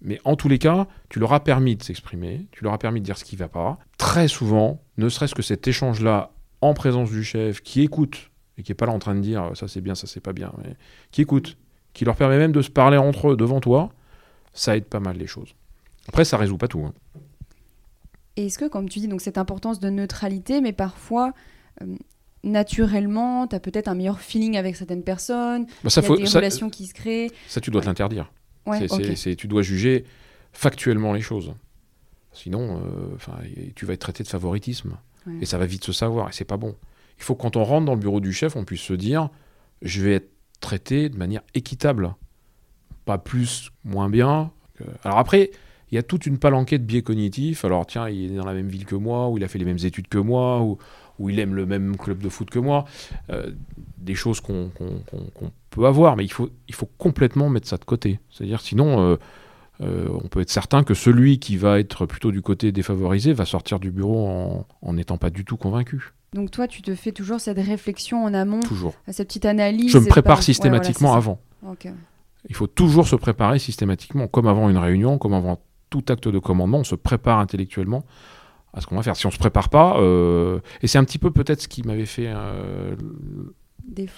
mais 0.00 0.20
en 0.24 0.36
tous 0.36 0.48
les 0.48 0.58
cas, 0.58 0.86
tu 1.08 1.18
leur 1.18 1.32
as 1.32 1.40
permis 1.40 1.76
de 1.76 1.82
s'exprimer, 1.82 2.46
tu 2.52 2.64
leur 2.64 2.72
as 2.72 2.78
permis 2.78 3.00
de 3.00 3.04
dire 3.04 3.18
ce 3.18 3.24
qui 3.24 3.36
va 3.36 3.48
pas. 3.48 3.78
Très 3.98 4.28
souvent, 4.28 4.80
ne 4.96 5.08
serait-ce 5.08 5.34
que 5.34 5.42
cet 5.42 5.68
échange-là 5.68 6.32
en 6.62 6.74
présence 6.74 7.10
du 7.10 7.24
chef, 7.24 7.60
qui 7.62 7.82
écoute, 7.82 8.30
et 8.56 8.62
qui 8.62 8.72
est 8.72 8.74
pas 8.74 8.86
là 8.86 8.92
en 8.92 8.98
train 8.98 9.14
de 9.14 9.20
dire 9.20 9.50
ça 9.54 9.68
c'est 9.68 9.80
bien, 9.80 9.94
ça 9.94 10.06
c'est 10.06 10.20
pas 10.20 10.32
bien, 10.32 10.52
mais 10.58 10.76
qui 11.10 11.22
écoute, 11.22 11.58
qui 11.92 12.04
leur 12.04 12.16
permet 12.16 12.38
même 12.38 12.52
de 12.52 12.62
se 12.62 12.70
parler 12.70 12.96
entre 12.96 13.30
eux 13.30 13.36
devant 13.36 13.60
toi, 13.60 13.92
ça 14.52 14.76
aide 14.76 14.84
pas 14.84 15.00
mal 15.00 15.16
les 15.16 15.26
choses. 15.26 15.54
Après, 16.08 16.24
ça 16.24 16.36
résout 16.36 16.58
pas 16.58 16.68
tout. 16.68 16.84
Hein. 16.84 16.92
Et 18.36 18.46
est-ce 18.46 18.58
que, 18.58 18.68
comme 18.68 18.88
tu 18.88 19.00
dis, 19.00 19.08
donc 19.08 19.20
cette 19.20 19.38
importance 19.38 19.80
de 19.80 19.90
neutralité, 19.90 20.60
mais 20.60 20.72
parfois, 20.72 21.32
euh, 21.82 21.96
naturellement, 22.42 23.46
tu 23.46 23.56
as 23.56 23.60
peut-être 23.60 23.88
un 23.88 23.94
meilleur 23.94 24.20
feeling 24.20 24.56
avec 24.56 24.76
certaines 24.76 25.02
personnes, 25.02 25.66
bah, 25.84 25.90
ça 25.90 26.00
il 26.00 26.08
y 26.08 26.12
a 26.12 26.16
des 26.16 26.30
relations 26.30 26.70
qui 26.70 26.86
se 26.86 26.94
créent. 26.94 27.30
Ça, 27.48 27.60
tu 27.60 27.70
dois 27.70 27.82
te 27.82 27.86
l'interdire. 27.86 28.32
tu 29.36 29.48
dois 29.48 29.62
juger 29.62 30.04
factuellement 30.52 31.12
les 31.12 31.20
choses. 31.20 31.54
Sinon, 32.32 32.82
euh, 32.84 33.72
tu 33.74 33.86
vas 33.86 33.94
être 33.94 34.00
traité 34.00 34.22
de 34.22 34.28
favoritisme. 34.28 34.96
Et 35.40 35.46
ça 35.46 35.58
va 35.58 35.66
vite 35.66 35.84
se 35.84 35.92
savoir, 35.92 36.30
et 36.30 36.32
c'est 36.32 36.46
pas 36.46 36.56
bon. 36.56 36.74
Il 37.18 37.22
faut 37.22 37.34
que 37.34 37.42
quand 37.42 37.56
on 37.56 37.64
rentre 37.64 37.84
dans 37.84 37.94
le 37.94 38.00
bureau 38.00 38.20
du 38.20 38.32
chef, 38.32 38.56
on 38.56 38.64
puisse 38.64 38.80
se 38.80 38.94
dire, 38.94 39.28
je 39.82 40.02
vais 40.02 40.14
être 40.14 40.30
traité 40.60 41.10
de 41.10 41.16
manière 41.18 41.42
équitable. 41.54 42.14
Pas 43.04 43.18
plus, 43.18 43.70
moins 43.84 44.08
bien. 44.08 44.50
Alors 45.04 45.18
après, 45.18 45.50
il 45.90 45.96
y 45.96 45.98
a 45.98 46.02
toute 46.02 46.26
une 46.26 46.38
palanquée 46.38 46.78
de 46.78 46.84
biais 46.84 47.02
cognitifs. 47.02 47.64
Alors, 47.64 47.86
tiens, 47.86 48.08
il 48.08 48.32
est 48.32 48.36
dans 48.36 48.46
la 48.46 48.54
même 48.54 48.68
ville 48.68 48.86
que 48.86 48.94
moi, 48.94 49.28
ou 49.28 49.36
il 49.36 49.44
a 49.44 49.48
fait 49.48 49.58
les 49.58 49.64
mêmes 49.64 49.78
études 49.82 50.08
que 50.08 50.18
moi, 50.18 50.62
ou, 50.62 50.78
il 51.28 51.38
aime 51.38 51.54
le 51.54 51.66
même 51.66 51.96
club 51.96 52.18
de 52.18 52.28
foot 52.28 52.48
que 52.50 52.58
moi. 52.58 52.84
Euh, 53.30 53.50
des 53.98 54.14
choses 54.14 54.40
qu'on 54.40 54.70
peut 55.68 55.84
avoir, 55.84 56.16
mais 56.16 56.24
il 56.24 56.32
faut, 56.32 56.48
il 56.68 56.74
faut 56.74 56.88
complètement 56.98 57.50
mettre 57.50 57.68
ça 57.68 57.76
de 57.76 57.84
côté. 57.84 58.18
C'est-à-dire, 58.30 58.60
sinon, 58.60 59.00
euh, 59.00 59.16
euh, 59.82 60.08
on 60.24 60.28
peut 60.28 60.40
être 60.40 60.50
certain 60.50 60.84
que 60.84 60.94
celui 60.94 61.38
qui 61.38 61.56
va 61.56 61.78
être 61.78 62.06
plutôt 62.06 62.32
du 62.32 62.40
côté 62.40 62.72
défavorisé 62.72 63.34
va 63.34 63.44
sortir 63.44 63.78
du 63.78 63.90
bureau 63.90 64.64
en 64.80 64.92
n'étant 64.94 65.18
pas 65.18 65.28
du 65.28 65.44
tout 65.44 65.58
convaincu. 65.58 66.12
Donc 66.32 66.50
toi, 66.50 66.68
tu 66.68 66.80
te 66.80 66.94
fais 66.94 67.12
toujours 67.12 67.40
cette 67.40 67.58
réflexion 67.58 68.24
en 68.24 68.32
amont, 68.32 68.60
toujours. 68.60 68.94
cette 69.08 69.28
petite 69.28 69.46
analyse. 69.46 69.92
Je 69.92 69.98
me 69.98 70.06
prépare 70.06 70.42
systématiquement 70.42 71.14
avant. 71.14 71.40
Il 72.48 72.54
faut 72.54 72.68
toujours 72.68 73.06
se 73.06 73.16
préparer 73.16 73.58
systématiquement, 73.58 74.28
comme 74.28 74.46
avant 74.46 74.70
une 74.70 74.78
réunion, 74.78 75.18
comme 75.18 75.34
avant 75.34 75.60
tout 75.90 76.04
acte 76.08 76.28
de 76.28 76.38
commandement, 76.38 76.78
on 76.78 76.84
se 76.84 76.94
prépare 76.94 77.38
intellectuellement 77.40 78.04
à 78.72 78.80
ce 78.80 78.86
qu'on 78.86 78.96
va 78.96 79.02
faire. 79.02 79.16
Si 79.16 79.26
on 79.26 79.30
se 79.30 79.38
prépare 79.38 79.68
pas, 79.68 79.98
euh, 80.00 80.60
et 80.82 80.86
c'est 80.86 80.98
un 80.98 81.04
petit 81.04 81.18
peu 81.18 81.30
peut-être 81.30 81.62
ce 81.62 81.68
qui 81.68 81.82
m'avait 81.82 82.06
fait 82.06 82.28
euh, 82.28 82.94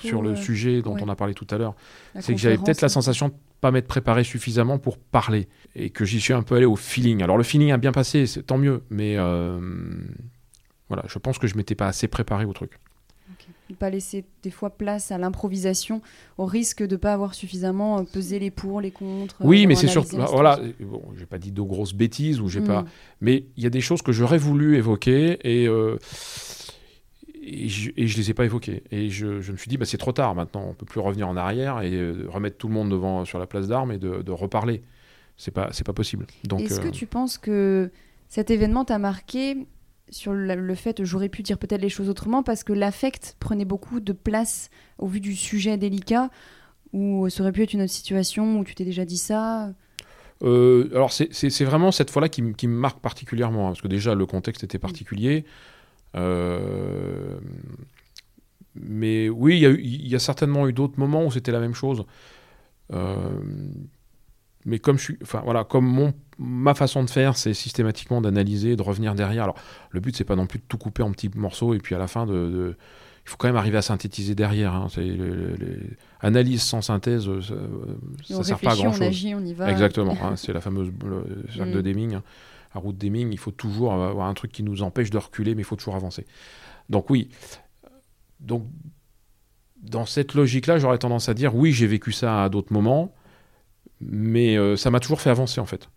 sur 0.02 0.22
le 0.22 0.30
euh, 0.30 0.36
sujet 0.36 0.82
dont 0.82 0.96
on 1.00 1.08
a 1.08 1.16
parlé 1.16 1.34
tout 1.34 1.46
à 1.50 1.58
l'heure, 1.58 1.74
c'est 2.20 2.34
que 2.34 2.40
j'avais 2.40 2.58
peut-être 2.58 2.82
la 2.82 2.88
sensation 2.88 3.28
de 3.28 3.34
pas 3.60 3.70
m'être 3.70 3.86
préparé 3.86 4.24
suffisamment 4.24 4.78
pour 4.78 4.98
parler 4.98 5.48
et 5.76 5.90
que 5.90 6.04
j'y 6.04 6.20
suis 6.20 6.32
un 6.32 6.42
peu 6.42 6.56
allé 6.56 6.66
au 6.66 6.76
feeling. 6.76 7.22
Alors 7.22 7.38
le 7.38 7.44
feeling 7.44 7.70
a 7.70 7.76
bien 7.76 7.92
passé, 7.92 8.26
c'est 8.26 8.42
tant 8.42 8.58
mieux, 8.58 8.82
mais 8.90 9.16
voilà, 10.88 11.04
je 11.06 11.18
pense 11.18 11.38
que 11.38 11.46
je 11.46 11.56
m'étais 11.56 11.74
pas 11.74 11.86
assez 11.86 12.08
préparé 12.08 12.44
au 12.44 12.52
truc 12.52 12.78
ne 13.72 13.76
pas 13.76 13.90
laisser 13.90 14.24
des 14.42 14.50
fois 14.50 14.70
place 14.70 15.10
à 15.10 15.18
l'improvisation, 15.18 16.00
au 16.38 16.46
risque 16.46 16.82
de 16.82 16.94
ne 16.94 16.96
pas 16.96 17.12
avoir 17.12 17.34
suffisamment 17.34 17.98
euh, 17.98 18.02
pesé 18.04 18.38
les 18.38 18.50
pour, 18.50 18.80
les 18.80 18.90
contre. 18.90 19.36
Oui, 19.40 19.66
mais 19.66 19.74
c'est 19.74 19.88
surtout. 19.88 20.16
Voilà, 20.16 20.60
bon, 20.80 21.02
j'ai 21.18 21.26
pas 21.26 21.38
dit 21.38 21.52
de 21.52 21.62
grosses 21.62 21.94
bêtises 21.94 22.40
ou 22.40 22.48
j'ai 22.48 22.60
pas. 22.60 22.82
Mm. 22.82 22.86
Mais 23.20 23.44
il 23.56 23.62
y 23.62 23.66
a 23.66 23.70
des 23.70 23.80
choses 23.80 24.02
que 24.02 24.12
j'aurais 24.12 24.38
voulu 24.38 24.76
évoquer 24.76 25.38
et. 25.42 25.66
Euh, 25.68 25.98
et 27.44 27.68
je, 27.68 27.90
je 27.96 28.16
les 28.16 28.30
ai 28.30 28.34
pas 28.34 28.44
évoquées. 28.44 28.84
Et 28.92 29.10
je, 29.10 29.40
je 29.40 29.50
me 29.50 29.56
suis 29.56 29.68
dit, 29.68 29.76
bah, 29.76 29.84
c'est 29.84 29.98
trop 29.98 30.12
tard 30.12 30.34
maintenant, 30.36 30.64
on 30.68 30.74
peut 30.74 30.86
plus 30.86 31.00
revenir 31.00 31.28
en 31.28 31.36
arrière 31.36 31.80
et 31.80 31.92
euh, 31.92 32.26
remettre 32.28 32.56
tout 32.56 32.68
le 32.68 32.74
monde 32.74 32.88
devant 32.88 33.24
sur 33.24 33.40
la 33.40 33.46
place 33.46 33.66
d'armes 33.66 33.90
et 33.90 33.98
de, 33.98 34.22
de 34.22 34.30
reparler. 34.30 34.82
C'est 35.36 35.50
pas, 35.50 35.70
c'est 35.72 35.84
pas 35.84 35.92
possible. 35.92 36.26
Est-ce 36.58 36.80
que 36.80 36.88
tu 36.88 37.06
penses 37.06 37.38
que 37.38 37.90
cet 38.28 38.50
événement 38.50 38.84
t'a 38.84 38.98
marqué 38.98 39.66
sur 40.12 40.32
le, 40.32 40.74
fait, 40.74 41.04
j'aurais 41.04 41.28
pu 41.28 41.42
dire 41.42 41.58
peut-être 41.58 41.80
les 41.80 41.88
choses 41.88 42.08
autrement, 42.08 42.42
parce 42.42 42.64
que 42.64 42.72
l'affect 42.72 43.36
prenait 43.40 43.64
beaucoup 43.64 44.00
de 44.00 44.12
place 44.12 44.70
au 44.98 45.06
vu 45.06 45.20
du 45.20 45.34
sujet 45.34 45.76
délicat, 45.76 46.30
ou 46.92 47.28
ça 47.30 47.42
aurait 47.42 47.52
pu 47.52 47.62
être 47.62 47.72
une 47.72 47.82
autre 47.82 47.92
situation 47.92 48.58
où 48.58 48.64
tu 48.64 48.74
t'es 48.74 48.84
déjà 48.84 49.04
dit 49.04 49.18
ça? 49.18 49.72
Euh, 50.42 50.88
alors 50.92 51.12
c'est 51.12 51.64
vraiment 51.64 51.92
cette 51.92 52.10
fois-là 52.10 52.28
qui, 52.28 52.42
me 52.42 52.66
marque 52.66 53.00
particulièrement, 53.00 53.66
hein, 53.66 53.70
parce 53.70 53.80
que 53.80 53.88
déjà 53.88 54.14
le 54.14 54.26
contexte 54.26 54.64
était 54.64 54.78
particulier. 54.78 55.44
Euh, 56.14 57.38
mais 58.74 59.28
oui, 59.28 59.60
il 59.60 60.08
y, 60.08 60.14
a 60.14 60.18
certainement 60.18 60.66
eu 60.68 60.72
d'autres 60.72 60.98
moments 60.98 61.24
où 61.24 61.30
c'était 61.30 61.52
la 61.52 61.60
même 61.60 61.74
chose. 61.74 62.04
Euh, 62.92 63.16
mais 64.64 64.78
comme 64.78 64.98
je 64.98 65.04
suis, 65.04 65.18
enfin 65.22 65.42
voilà, 65.44 65.64
comme 65.64 65.86
mon, 65.86 66.14
ma 66.42 66.74
façon 66.74 67.04
de 67.04 67.10
faire, 67.10 67.36
c'est 67.36 67.54
systématiquement 67.54 68.20
d'analyser, 68.20 68.76
de 68.76 68.82
revenir 68.82 69.14
derrière. 69.14 69.44
Alors, 69.44 69.56
le 69.90 70.00
but, 70.00 70.16
c'est 70.16 70.24
pas 70.24 70.36
non 70.36 70.46
plus 70.46 70.58
de 70.58 70.64
tout 70.68 70.78
couper 70.78 71.02
en 71.02 71.12
petits 71.12 71.30
morceaux 71.34 71.74
et 71.74 71.78
puis 71.78 71.94
à 71.94 71.98
la 71.98 72.06
fin 72.06 72.26
de, 72.26 72.76
il 73.24 73.30
faut 73.30 73.36
quand 73.36 73.48
même 73.48 73.56
arriver 73.56 73.78
à 73.78 73.82
synthétiser 73.82 74.34
derrière. 74.34 74.74
Hein. 74.74 74.88
Analyse 76.20 76.62
sans 76.62 76.82
synthèse, 76.82 77.28
euh, 77.28 77.40
ça, 77.40 78.38
ne 78.38 78.42
sert 78.42 78.58
pas 78.58 78.72
à 78.72 78.76
grand 78.76 78.92
chose. 78.92 79.02
On 79.02 79.06
agit, 79.06 79.34
on 79.34 79.44
y 79.44 79.54
va. 79.54 79.70
Exactement. 79.70 80.16
Hein. 80.22 80.34
c'est 80.36 80.52
la 80.52 80.60
fameuse 80.60 80.90
cercle 81.54 81.72
de 81.72 81.78
mm. 81.78 81.82
Deming, 81.82 82.12
la 82.74 82.80
route 82.80 82.98
Deming. 82.98 83.32
Il 83.32 83.38
faut 83.38 83.50
toujours 83.50 83.92
avoir 83.92 84.26
un 84.26 84.34
truc 84.34 84.52
qui 84.52 84.62
nous 84.62 84.82
empêche 84.82 85.10
de 85.10 85.18
reculer, 85.18 85.54
mais 85.54 85.62
il 85.62 85.66
faut 85.66 85.76
toujours 85.76 85.96
avancer. 85.96 86.26
Donc 86.88 87.10
oui. 87.10 87.28
Donc 88.40 88.66
dans 89.80 90.06
cette 90.06 90.34
logique-là, 90.34 90.78
j'aurais 90.78 90.98
tendance 90.98 91.28
à 91.28 91.34
dire 91.34 91.54
oui, 91.54 91.72
j'ai 91.72 91.86
vécu 91.86 92.12
ça 92.12 92.44
à 92.44 92.48
d'autres 92.48 92.72
moments 92.72 93.14
mais 94.08 94.56
euh, 94.56 94.76
ça 94.76 94.90
m'a 94.90 95.00
toujours 95.00 95.20
fait 95.20 95.30
avancer 95.30 95.60
en 95.60 95.66
fait. 95.66 95.88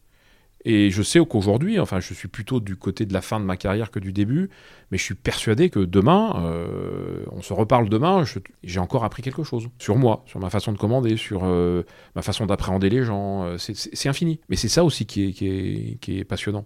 Et 0.67 0.89
je 0.89 1.03
sais 1.03 1.19
qu'aujourd'hui, 1.23 1.79
enfin, 1.79 1.99
je 1.99 2.13
suis 2.15 2.27
plutôt 2.27 2.59
du 2.59 2.75
côté 2.75 3.05
de 3.05 3.13
la 3.13 3.21
fin 3.21 3.39
de 3.39 3.45
ma 3.45 3.55
carrière 3.55 3.91
que 3.91 3.99
du 3.99 4.11
début, 4.11 4.49
mais 4.89 4.97
je 4.97 5.03
suis 5.03 5.13
persuadé 5.13 5.69
que 5.69 5.79
demain, 5.79 6.43
euh, 6.43 7.23
on 7.31 7.43
se 7.43 7.53
reparle 7.53 7.87
demain, 7.87 8.23
j'ai 8.63 8.79
encore 8.79 9.03
appris 9.03 9.21
quelque 9.21 9.43
chose 9.43 9.69
sur 9.77 9.95
moi, 9.95 10.23
sur 10.25 10.39
ma 10.39 10.49
façon 10.49 10.71
de 10.71 10.77
commander, 10.79 11.17
sur 11.17 11.43
euh, 11.43 11.83
ma 12.15 12.23
façon 12.23 12.47
d'appréhender 12.47 12.89
les 12.89 13.03
gens. 13.03 13.57
C'est 13.59 14.09
infini. 14.09 14.39
Mais 14.49 14.55
c'est 14.55 14.67
ça 14.67 14.83
aussi 14.83 15.05
qui 15.05 15.99
est, 16.07 16.23
passionnant. 16.23 16.65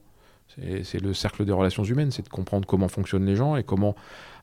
C'est 0.84 1.02
le 1.02 1.14
cercle 1.14 1.43
des 1.43 1.52
relations 1.52 1.84
humaines, 1.84 2.12
c'est 2.12 2.24
de 2.24 2.30
comprendre 2.30 2.66
comment 2.66 2.88
fonctionnent 2.88 3.26
les 3.26 3.36
gens 3.36 3.58
et 3.58 3.64
comment 3.64 3.95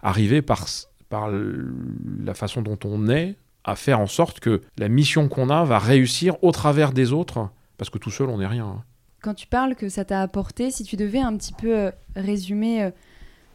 arriver 0.02 0.42
par, 0.42 0.66
par 1.09 1.30
la 1.30 2.34
façon 2.34 2.61
dont 2.61 2.78
on 2.84 3.09
est 3.09 3.36
à 3.64 3.74
faire 3.74 4.00
en 4.00 4.07
sorte 4.07 4.38
que 4.38 4.61
la 4.78 4.88
mission 4.88 5.28
qu'on 5.28 5.50
a 5.50 5.64
va 5.64 5.78
réussir 5.78 6.36
au 6.44 6.52
travers 6.52 6.92
des 6.92 7.12
autres, 7.12 7.48
parce 7.78 7.90
que 7.90 7.98
tout 7.98 8.11
seul, 8.11 8.28
on 8.28 8.38
n'est 8.38 8.46
rien. 8.46 8.84
Quand 9.27 9.35
tu 9.35 9.49
parles 9.49 9.74
que 9.74 9.89
ça 9.89 10.05
t'a 10.05 10.22
apporté, 10.22 10.70
si 10.70 10.85
tu 10.85 10.95
devais 10.95 11.18
un 11.18 11.37
petit 11.37 11.53
peu 11.53 11.77
euh, 11.77 11.91
résumer 12.14 12.85
euh, 12.85 12.91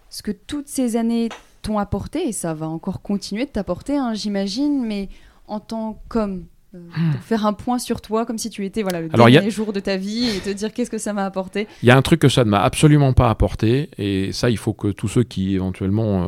ce 0.09 0.21
que 0.21 0.31
toutes 0.33 0.67
ces 0.67 0.97
années 0.97 1.29
t'ont 1.61 1.77
apporté, 1.79 2.27
et 2.27 2.33
ça 2.33 2.53
va 2.53 2.67
encore 2.67 3.01
continuer 3.01 3.45
de 3.45 3.51
t'apporter, 3.51 3.95
hein, 3.95 4.13
j'imagine, 4.13 4.85
mais 4.85 5.07
en 5.47 5.61
tant 5.61 6.01
qu'homme, 6.09 6.43
euh, 6.75 6.79
pour 7.13 7.21
faire 7.21 7.45
un 7.45 7.53
point 7.53 7.79
sur 7.79 8.01
toi, 8.01 8.25
comme 8.25 8.37
si 8.37 8.49
tu 8.49 8.65
étais 8.65 8.81
voilà, 8.81 8.99
le 8.99 9.07
Hmm. 9.07 9.11
Alors, 9.13 9.27
a- 9.27 9.31
dernier 9.31 9.49
jour 9.49 9.71
de 9.71 9.79
ta 9.79 9.95
vie, 9.95 10.27
et 10.35 10.41
te 10.41 10.49
dire 10.49 10.73
qu'est-ce 10.73 10.91
que 10.91 10.97
ça 10.97 11.13
m'a 11.13 11.23
apporté. 11.25 11.69
Il 11.83 11.87
y 11.87 11.91
a 11.91 11.95
un 11.95 12.01
truc 12.01 12.19
que 12.19 12.27
ça 12.27 12.43
ne 12.43 12.49
m'a 12.49 12.61
absolument 12.61 13.13
pas 13.13 13.29
apporté, 13.29 13.89
et 13.97 14.33
ça, 14.33 14.49
il 14.49 14.57
faut 14.57 14.73
que 14.73 14.89
tous 14.89 15.07
ceux 15.07 15.23
qui 15.23 15.55
éventuellement 15.55 16.23
euh, 16.23 16.27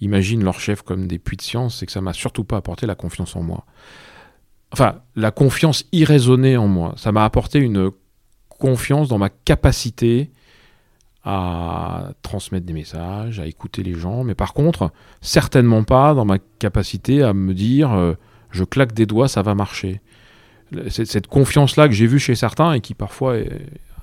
imaginent 0.00 0.44
leur 0.44 0.60
chef 0.60 0.82
comme 0.82 1.08
des 1.08 1.18
puits 1.18 1.36
de 1.36 1.42
science, 1.42 1.78
c'est 1.80 1.86
que 1.86 1.90
ça 1.92 2.00
m'a 2.00 2.12
surtout 2.12 2.44
pas 2.44 2.58
apporté 2.58 2.86
la 2.86 2.94
confiance 2.94 3.34
en 3.34 3.42
moi. 3.42 3.64
Enfin, 4.70 5.00
la 5.16 5.32
confiance 5.32 5.84
irraisonnée 5.90 6.56
en 6.56 6.68
moi. 6.68 6.94
Ça 6.96 7.10
m'a 7.10 7.24
apporté 7.24 7.58
une 7.58 7.90
confiance 8.58 9.08
dans 9.08 9.18
ma 9.18 9.30
capacité 9.30 10.30
à 11.24 12.12
transmettre 12.22 12.66
des 12.66 12.72
messages, 12.72 13.40
à 13.40 13.46
écouter 13.46 13.82
les 13.82 13.94
gens, 13.94 14.24
mais 14.24 14.34
par 14.34 14.54
contre, 14.54 14.92
certainement 15.20 15.84
pas 15.84 16.14
dans 16.14 16.24
ma 16.24 16.38
capacité 16.58 17.22
à 17.22 17.32
me 17.34 17.54
dire 17.54 17.92
euh, 17.92 18.14
je 18.50 18.64
claque 18.64 18.92
des 18.92 19.06
doigts, 19.06 19.28
ça 19.28 19.42
va 19.42 19.54
marcher. 19.54 20.00
Cette 20.88 21.26
confiance-là 21.26 21.88
que 21.88 21.94
j'ai 21.94 22.06
vue 22.06 22.18
chez 22.18 22.34
certains 22.34 22.72
et 22.74 22.80
qui 22.80 22.94
parfois 22.94 23.36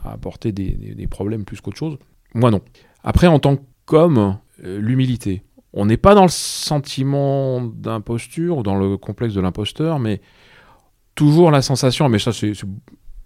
a 0.03 0.11
apporté 0.11 0.51
des, 0.51 1.07
problèmes 1.07 1.45
plus 1.45 1.61
qu'autre 1.61 1.77
chose. 1.77 1.97
Moi 2.33 2.51
non. 2.51 2.61
Après, 3.03 3.27
en 3.27 3.39
tant 3.39 3.57
qu'homme, 3.85 4.37
euh, 4.63 4.79
l'humilité. 4.79 5.43
On 5.73 5.85
n'est 5.85 5.97
pas 5.97 6.15
dans 6.15 6.23
le 6.23 6.29
sentiment 6.29 7.61
d'imposture 7.61 8.57
ou 8.57 8.63
dans 8.63 8.75
le 8.75 8.97
complexe 8.97 9.33
de 9.33 9.41
l'imposteur, 9.41 9.99
mais 9.99 10.21
toujours 11.13 11.51
la 11.51 11.61
sensation, 11.61 12.07
mais 12.09 12.19
ça 12.19 12.31
c'est- 12.33 12.53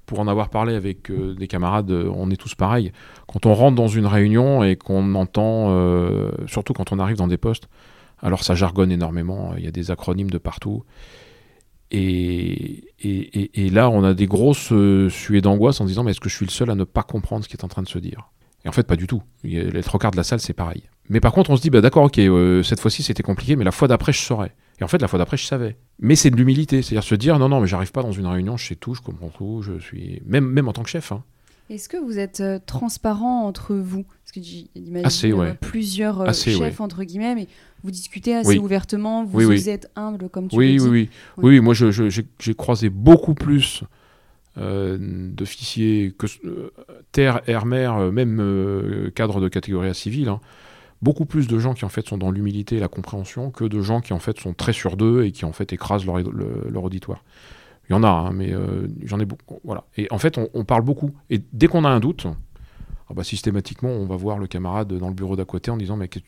pour 0.10 0.20
en 0.20 0.28
avoir 0.28 0.50
parlé 0.50 0.74
avec 0.74 1.12
euh, 1.12 1.36
des 1.36 1.48
camarades, 1.48 1.92
euh, 1.92 2.12
on 2.16 2.32
est 2.32 2.36
tous 2.36 2.56
pareils. 2.56 2.92
Quand 3.28 3.46
on 3.46 3.54
rentre 3.54 3.76
dans 3.76 3.88
une 3.88 4.08
réunion 4.08 4.64
et 4.64 4.76
qu'on 4.76 5.14
entend, 5.14 5.68
euh, 5.70 6.32
surtout 6.48 6.74
quand 6.74 6.92
on 6.92 6.98
arrive 6.98 7.18
dans 7.18 7.28
des 7.28 7.38
postes, 7.38 7.70
alors 8.20 8.44
ça 8.44 8.56
jargonne 8.56 8.92
énormément, 8.92 9.54
il 9.56 9.64
y 9.64 9.68
a 9.68 9.72
des 9.72 9.92
acronymes 9.92 10.32
de 10.32 10.40
partout. 10.40 10.84
Et, 11.92 12.86
et, 13.00 13.66
et- 13.66 13.70
là, 13.70 13.90
on 13.92 14.04
a 14.04 14.16
des 14.16 14.26
grosses 14.26 14.74
suées 15.10 15.42
d'angoisse 15.42 15.80
en 15.80 15.86
disant 15.86 16.04
Mais 16.04 16.12
est-ce 16.12 16.20
que 16.20 16.30
je 16.30 16.36
suis 16.36 16.46
le 16.46 16.52
seul 16.52 16.72
à 16.72 16.76
ne 16.76 16.84
pas 16.86 17.04
comprendre 17.04 17.44
ce 17.44 17.50
qui 17.50 17.56
est 17.56 17.64
en 17.64 17.68
train 17.68 17.84
de 17.84 17.88
se 17.88 18.00
dire? 18.00 18.32
Et 18.66 18.70
en 18.70 18.72
fait, 18.72 18.88
pas 18.88 18.96
du 18.96 19.06
tout. 19.06 19.22
Les 19.44 19.84
trois 19.84 20.00
quarts 20.00 20.12
de 20.12 20.18
la 20.18 20.24
salle, 20.24 20.40
c'est 20.40 20.54
pareil. 20.54 20.84
Mais 21.08 21.20
par 21.20 21.34
contre, 21.34 21.52
on 21.52 21.56
se 21.56 21.62
dit 21.62 21.70
bah, 21.70 21.82
D'accord, 21.82 22.06
ok, 22.06 22.20
cette 22.64 22.80
fois-ci 22.80 23.04
c'était 23.04 23.24
compliqué, 23.24 23.56
mais 23.56 23.64
la 23.64 23.72
fois 23.72 23.88
d'après, 23.88 24.12
je 24.12 24.20
saurais. 24.20 24.54
Et 24.80 24.84
en 24.84 24.88
fait, 24.88 25.02
la 25.02 25.08
fois 25.08 25.20
d'après, 25.20 25.38
je 25.38 25.46
savais. 25.46 25.76
Mais 26.00 26.16
c'est 26.16 26.30
de 26.30 26.36
l'humilité, 26.38 26.82
c'est-à-dire 26.82 27.04
se 27.04 27.16
dire 27.16 27.38
Non, 27.40 27.50
non, 27.50 27.60
mais 27.60 27.68
j'arrive 27.68 27.92
pas 27.92 28.02
dans 28.04 28.12
une 28.14 28.26
réunion, 28.28 28.56
je 28.58 28.66
sais 28.68 28.76
tout, 28.76 28.94
je 28.96 29.02
comprends 29.02 29.30
tout, 29.30 29.62
je 29.62 29.78
suis. 29.80 30.22
Même, 30.26 30.46
même 30.46 30.68
en 30.68 30.74
tant 30.74 30.84
que 30.84 30.90
chef. 30.90 31.12
hein. 31.12 31.24
Est-ce 31.70 31.88
que 31.88 31.98
vous 31.98 32.18
êtes 32.18 32.40
euh, 32.40 32.58
transparent 32.66 33.46
entre 33.46 33.76
vous? 33.76 34.04
Parce 34.04 34.32
que 34.34 34.40
j'imagine 34.42 35.34
ouais. 35.36 35.54
plusieurs 35.62 36.22
euh, 36.22 36.26
Assez, 36.26 36.52
chefs, 36.52 36.82
entre 36.82 37.04
guillemets, 37.04 37.36
mais 37.36 37.48
vous 37.84 37.92
discutez 37.92 38.34
assez 38.36 38.50
Oui. 38.50 38.58
ouvertement, 38.58 39.24
vous, 39.24 39.38
Oui, 39.38 39.46
oui. 39.46 39.58
vous 39.58 39.70
êtes 39.70 39.92
humble, 39.96 40.30
comme 40.30 40.48
tu 40.48 40.56
Oui, 40.56 40.78
le 40.78 40.82
oui, 40.84 40.88
dis. 40.90 40.90
oui, 40.90 41.10
Oui. 41.38 41.50
oui. 41.58 41.60
moi, 41.60 41.74
j'ai 41.76 42.54
croisé 42.56 42.90
beaucoup 42.90 43.36
plus 43.36 43.84
euh, 44.58 44.98
d'officiers 45.00 46.14
que 46.18 46.26
terre, 47.12 47.42
air, 47.48 47.66
mer, 47.66 48.12
même 48.12 48.40
euh, 48.42 49.12
cadre 49.12 49.40
de 49.40 49.48
catégorie 49.48 49.90
A 49.90 49.94
civile. 49.94 50.30
hein. 50.30 50.40
Beaucoup 51.02 51.26
plus 51.26 51.48
de 51.48 51.60
gens 51.60 51.74
qui 51.74 51.86
en 51.86 51.90
fait 51.90 52.08
sont 52.08 52.18
dans 52.18 52.32
l'humilité 52.32 52.78
et 52.78 52.80
la 52.80 52.90
compréhension 52.90 53.52
que 53.52 53.64
de 53.64 53.82
gens 53.82 54.02
qui 54.02 54.14
en 54.14 54.20
fait 54.20 54.38
sont 54.40 54.54
très 54.54 54.74
sur 54.74 54.98
d'eux 54.98 55.24
et 55.24 55.32
qui 55.32 55.46
en 55.46 55.54
fait 55.54 55.72
écrasent 55.72 56.06
leur, 56.06 56.18
le- 56.18 56.68
leur 56.70 56.84
auditoire. 56.84 57.24
Il 57.90 57.94
y 57.94 57.96
en 57.96 58.04
a, 58.04 58.10
hein, 58.10 58.32
mais 58.32 58.54
euh, 58.54 58.88
j'en 59.04 59.20
ai 59.20 59.26
beaucoup. 59.26 59.60
Voilà. 59.64 59.84
Et 59.98 60.08
en 60.12 60.20
fait, 60.20 60.38
on, 60.54 60.64
parle 60.64 60.84
beaucoup. 60.84 61.12
Et 61.32 61.42
dès 61.54 61.68
qu'on 61.68 61.86
a 61.86 61.90
un 61.90 62.00
doute, 62.00 62.28
ah 63.10 63.14
bah, 63.16 63.24
systématiquement, 63.24 63.90
on 63.90 64.06
va 64.06 64.16
voir 64.16 64.38
le 64.38 64.46
camarade 64.46 64.94
dans 64.94 65.08
le 65.08 65.16
bureau 65.16 65.36
d'à 65.36 65.46
côté 65.46 65.72
en 65.72 65.78
disant 65.78 65.98
Mais 65.98 66.08
tu, 66.08 66.22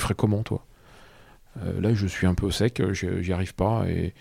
ferais 0.00 0.14
comment, 0.14 0.44
toi? 0.44 0.64
Euh, 1.64 1.80
Là, 1.80 1.92
je 1.92 2.06
suis 2.06 2.26
un 2.28 2.34
peu 2.34 2.50
sec, 2.52 2.80
j'y 2.92 3.32
arrive 3.32 3.54
pas. 3.54 3.84
Et 3.88 4.14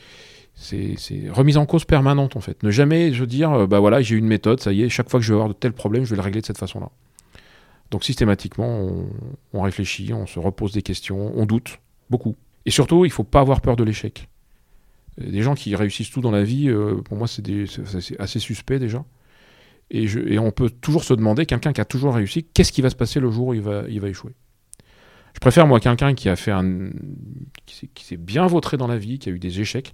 c'est 0.55 0.95
remise 1.29 1.57
en 1.57 1.67
cause 1.67 1.85
permanente, 1.85 2.35
en 2.35 2.41
fait. 2.41 2.63
Ne 2.63 2.71
jamais 2.71 3.13
se 3.13 3.23
dire 3.25 3.67
Bah 3.67 3.79
voilà, 3.79 4.01
j'ai 4.01 4.15
une 4.15 4.27
méthode, 4.27 4.59
ça 4.59 4.73
y 4.73 4.81
est, 4.81 4.89
chaque 4.89 5.09
fois 5.09 5.19
que 5.19 5.25
je 5.25 5.33
vais 5.33 5.37
avoir 5.37 5.49
de 5.49 5.53
tels 5.53 5.73
problèmes, 5.73 6.03
je 6.03 6.09
vais 6.09 6.15
le 6.15 6.23
régler 6.23 6.41
de 6.41 6.45
cette 6.47 6.57
façon-là. 6.57 6.89
Donc, 7.91 8.05
systématiquement, 8.05 8.89
on, 9.53 9.61
réfléchit, 9.61 10.13
on 10.13 10.25
se 10.25 10.39
repose 10.39 10.71
des 10.71 10.81
questions, 10.81 11.33
on 11.35 11.45
doute, 11.45 11.79
beaucoup. 12.09 12.37
Et 12.65 12.71
surtout, 12.71 13.03
il 13.03 13.11
faut 13.11 13.25
pas 13.25 13.41
avoir 13.41 13.59
peur 13.59 13.75
de 13.75 13.83
l'échec. 13.83 14.29
Euh, 15.19 15.29
Des 15.29 15.41
gens 15.41 15.55
qui 15.55 15.75
réussissent 15.75 16.09
tout 16.09 16.21
dans 16.21 16.31
la 16.31 16.43
vie, 16.43 16.69
euh, 16.69 17.01
pour 17.01 17.17
moi, 17.17 17.27
c'est 17.27 17.43
assez 18.17 18.39
suspect 18.39 18.79
déjà. 18.79 19.03
Et, 19.89 20.39
on 20.39 20.51
peut 20.51 20.69
toujours 20.69 21.03
se 21.03 21.13
demander, 21.13 21.45
quelqu'un 21.45 21.73
qui 21.73 21.81
a 21.81 21.85
toujours 21.85 22.15
réussi, 22.15 22.45
qu'est-ce 22.45 22.71
qui 22.71 22.81
va 22.81 22.89
se 22.89 22.95
passer 22.95 23.19
le 23.19 23.29
jour 23.29 23.47
où 23.47 23.53
il 23.53 23.61
va, 23.61 23.83
échouer? 24.07 24.31
Je 25.33 25.39
préfère, 25.39 25.67
moi, 25.67 25.81
quelqu'un 25.81 26.13
qui 26.13 26.29
a 26.29 26.37
fait 26.37 26.51
un. 26.51 26.91
qui 27.65 28.05
s'est- 28.05 28.17
bien 28.17 28.47
vautré 28.47 28.77
dans 28.77 28.87
la 28.87 28.97
vie, 28.97 29.19
qui 29.19 29.27
a 29.27 29.33
eu 29.33 29.39
des 29.39 29.59
échecs, 29.59 29.93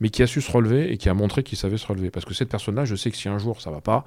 mais 0.00 0.10
qui 0.10 0.22
a 0.22 0.26
su 0.26 0.42
se 0.42 0.50
relever 0.52 0.92
et 0.92 0.98
qui 0.98 1.08
a 1.08 1.14
montré 1.14 1.42
qu'il 1.42 1.56
savait 1.56 1.78
se 1.78 1.86
relever. 1.86 2.10
Parce 2.10 2.26
que 2.26 2.34
cette 2.34 2.50
personne-là, 2.50 2.84
je 2.84 2.94
sais 2.94 3.10
que 3.10 3.16
si 3.16 3.28
un 3.28 3.38
jour 3.38 3.62
ça 3.62 3.70
va 3.70 3.80
pas, 3.80 4.06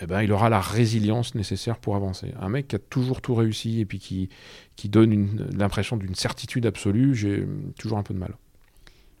eh 0.00 0.06
ben, 0.06 0.22
il 0.22 0.32
aura 0.32 0.48
la 0.48 0.60
résilience 0.60 1.34
nécessaire 1.34 1.78
pour 1.78 1.96
avancer. 1.96 2.32
Un 2.40 2.48
mec 2.48 2.68
qui 2.68 2.76
a 2.76 2.78
toujours 2.78 3.20
tout 3.20 3.34
réussi 3.34 3.80
et 3.80 3.84
puis 3.84 3.98
qui, 3.98 4.28
qui 4.76 4.88
donne 4.88 5.48
l'impression 5.56 5.96
d'une 5.96 6.14
certitude 6.14 6.66
absolue, 6.66 7.14
j'ai 7.14 7.46
toujours 7.78 7.98
un 7.98 8.02
peu 8.02 8.14
de 8.14 8.18
mal. 8.18 8.34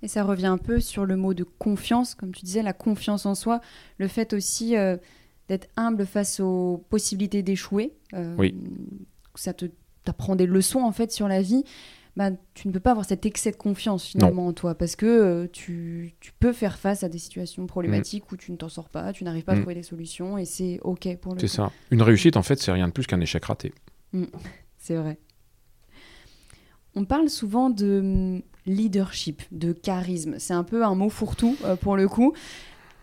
Et 0.02 0.08
ça 0.08 0.24
revient 0.24 0.46
un 0.46 0.58
peu 0.58 0.80
sur 0.80 1.04
le 1.06 1.16
mot 1.16 1.34
de 1.34 1.44
confiance, 1.44 2.14
comme 2.14 2.32
tu 2.32 2.44
disais, 2.44 2.62
la 2.62 2.72
confiance 2.72 3.24
en 3.26 3.34
soi, 3.36 3.60
le 3.98 4.08
fait 4.08 4.32
aussi 4.32 4.76
euh, 4.76 4.96
d'être 5.48 5.68
humble 5.76 6.06
face 6.06 6.40
aux 6.40 6.84
possibilités 6.90 7.42
d'échouer. 7.42 7.94
euh, 8.14 8.34
Oui. 8.38 8.54
Ça 9.34 9.52
te 9.54 9.66
t'apprend 10.04 10.34
des 10.34 10.46
leçons 10.46 10.80
en 10.80 10.90
fait 10.90 11.12
sur 11.12 11.28
la 11.28 11.42
vie. 11.42 11.62
Bah, 12.14 12.30
tu 12.52 12.68
ne 12.68 12.72
peux 12.74 12.80
pas 12.80 12.90
avoir 12.90 13.06
cet 13.06 13.24
excès 13.24 13.50
de 13.52 13.56
confiance 13.56 14.04
finalement 14.04 14.46
en 14.46 14.52
toi 14.52 14.74
parce 14.74 14.96
que 14.96 15.06
euh, 15.06 15.46
tu, 15.50 16.14
tu 16.20 16.32
peux 16.38 16.52
faire 16.52 16.78
face 16.78 17.02
à 17.04 17.08
des 17.08 17.16
situations 17.18 17.66
problématiques 17.66 18.30
où 18.32 18.36
tu 18.36 18.52
ne 18.52 18.58
t'en 18.58 18.68
sors 18.68 18.90
pas, 18.90 19.14
tu 19.14 19.24
n'arrives 19.24 19.44
pas 19.44 19.52
à 19.52 19.56
Mm. 19.56 19.60
trouver 19.60 19.74
des 19.76 19.82
solutions 19.82 20.36
et 20.36 20.44
c'est 20.44 20.78
ok 20.82 21.16
pour 21.22 21.32
le 21.34 21.40
C'est 21.40 21.48
ça. 21.48 21.72
Une 21.90 22.02
réussite, 22.02 22.36
en 22.36 22.42
fait, 22.42 22.60
c'est 22.60 22.70
rien 22.70 22.86
de 22.88 22.92
plus 22.92 23.06
qu'un 23.06 23.20
échec 23.20 23.42
raté. 23.44 23.72
C'est 24.78 24.96
vrai. 24.96 25.16
On 26.94 27.04
parle 27.04 27.30
souvent 27.30 27.70
de 27.70 28.00
hum, 28.00 28.42
leadership, 28.66 29.42
de 29.50 29.72
charisme. 29.72 30.34
C'est 30.38 30.54
un 30.54 30.64
peu 30.64 30.84
un 30.84 30.94
mot 30.94 31.08
fourre-tout 31.08 31.56
euh, 31.64 31.76
pour 31.76 31.96
le 31.96 32.08
coup. 32.08 32.34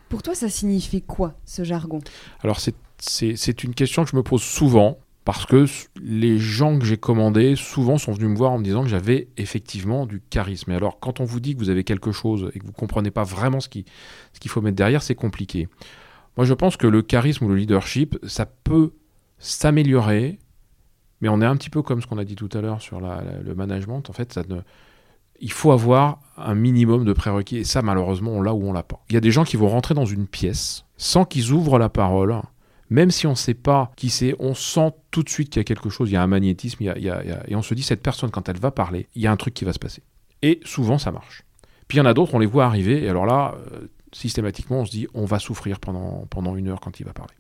Pour 0.10 0.22
toi, 0.24 0.36
ça 0.36 0.50
signifie 0.50 1.02
quoi, 1.02 1.36
ce 1.46 1.64
jargon? 1.64 2.00
Alors, 2.42 2.60
c'est- 2.60 2.76
c'est 3.00 3.36
c'est 3.38 3.64
une 3.64 3.74
question 3.74 4.04
que 4.04 4.10
je 4.12 4.16
me 4.16 4.24
pose 4.24 4.42
souvent, 4.44 4.98
parce 5.32 5.46
que 5.46 5.68
les 6.02 6.40
gens 6.40 6.80
que 6.80 6.86
j'ai 6.86 6.98
commandés, 6.98 7.56
souvent, 7.56 8.00
sont 8.00 8.14
venus 8.14 8.30
me 8.32 8.36
voir 8.36 8.52
en 8.52 8.58
me 8.58 8.64
disant 8.64 8.82
que 8.82 8.90
j'avais 8.90 9.28
effectivement 9.38 10.08
du 10.08 10.24
charisme. 10.28 10.72
Et 10.72 10.74
alors, 10.74 11.00
quand 11.00 11.20
on 11.20 11.24
vous 11.24 11.40
dit 11.40 11.54
que 11.54 11.60
vous 11.60 11.70
avez 11.70 11.84
quelque 11.84 12.12
chose 12.12 12.50
et 12.56 12.58
que 12.58 12.66
vous 12.66 12.72
ne 12.72 12.76
comprenez 12.76 13.12
pas 13.12 13.26
vraiment 13.26 13.60
ce 13.60 13.70
qui- 13.70 13.86
ce 14.34 14.40
qu'il 14.40 14.50
faut 14.50 14.60
mettre 14.62 14.78
derrière, 14.78 15.04
c'est 15.04 15.14
compliqué. 15.14 15.68
Moi, 16.36 16.48
je 16.48 16.54
pense 16.56 16.78
que 16.78 16.88
le 16.88 17.04
charisme 17.04 17.46
ou 17.46 17.50
le 17.50 17.58
leadership, 17.58 18.18
ça 18.26 18.48
peut 18.48 18.94
s'améliorer, 19.38 20.40
mais 21.22 21.30
on 21.30 21.42
est 21.42 21.46
un 21.46 21.56
petit 21.58 21.70
peu 21.70 21.84
comme 21.84 22.02
ce 22.02 22.08
qu'on 22.08 22.18
a 22.18 22.26
dit 22.26 22.36
tout 22.36 22.50
à 22.54 22.62
l'heure 22.62 22.82
sur 22.82 23.00
le 23.00 23.54
management. 23.54 24.10
En 24.10 24.14
fait, 24.14 24.40
il 25.40 25.52
faut 25.52 25.72
avoir 25.72 26.22
un 26.38 26.56
minimum 26.56 27.06
de 27.06 27.14
prérequis. 27.14 27.58
Et 27.58 27.64
ça, 27.66 27.84
malheureusement, 27.84 28.32
on 28.32 28.42
l'a 28.42 28.56
ou 28.56 28.64
on 28.68 28.74
l'a 28.74 28.82
pas. 28.82 29.04
Il 29.10 29.14
y 29.14 29.18
a 29.18 29.22
des 29.22 29.30
gens 29.30 29.44
qui 29.44 29.58
vont 29.58 29.70
rentrer 29.70 29.94
dans 29.94 30.06
une 30.06 30.26
pièce 30.26 30.86
sans 30.98 31.24
qu'ils 31.24 31.52
ouvrent 31.52 31.78
la 31.78 31.90
parole. 31.90 32.42
Même 32.90 33.12
si 33.12 33.28
on 33.28 33.32
ne 33.32 33.36
sait 33.36 33.54
pas 33.54 33.92
qui 33.96 34.10
c'est, 34.10 34.36
on 34.40 34.54
sent 34.56 34.92
tout 35.12 35.24
de 35.24 35.30
suite 35.30 35.50
qu'il 35.50 35.60
y 35.60 35.62
a 35.62 35.64
quelque 35.64 35.90
chose, 35.90 36.10
il 36.10 36.14
y 36.14 36.18
a 36.18 36.24
un 36.24 36.28
magnétisme, 36.28 36.84
et 36.84 37.56
on 37.56 37.62
se 37.62 37.74
dit, 37.74 37.84
cette 37.84 38.02
personne, 38.02 38.32
quand 38.32 38.50
elle 38.50 38.60
va 38.60 38.72
parler, 38.72 39.08
il 39.16 39.22
y 39.22 39.28
a 39.28 39.32
un 39.32 39.38
truc 39.38 39.54
qui 39.54 39.66
va 39.66 39.74
se 39.74 39.80
passer. 39.80 40.02
Et 40.42 40.60
souvent, 40.64 40.98
ça 40.98 41.12
marche. 41.12 41.44
Puis 41.88 41.98
il 41.98 42.00
y 42.00 42.02
en 42.02 42.06
a 42.06 42.14
d'autres, 42.14 42.34
on 42.36 42.40
les 42.40 42.46
voit 42.46 42.66
arriver, 42.66 43.04
et 43.04 43.10
alors 43.10 43.26
là, 43.26 43.56
euh, 43.74 43.88
systématiquement, 44.12 44.82
on 44.82 44.86
se 44.86 44.92
dit, 44.92 45.08
on 45.14 45.26
va 45.26 45.40
souffrir 45.40 45.80
pendant, 45.80 46.26
pendant 46.30 46.56
une 46.56 46.68
heure 46.68 46.80
quand 46.80 47.00
il 47.00 47.06
va 47.06 47.14
parler. 47.14 47.34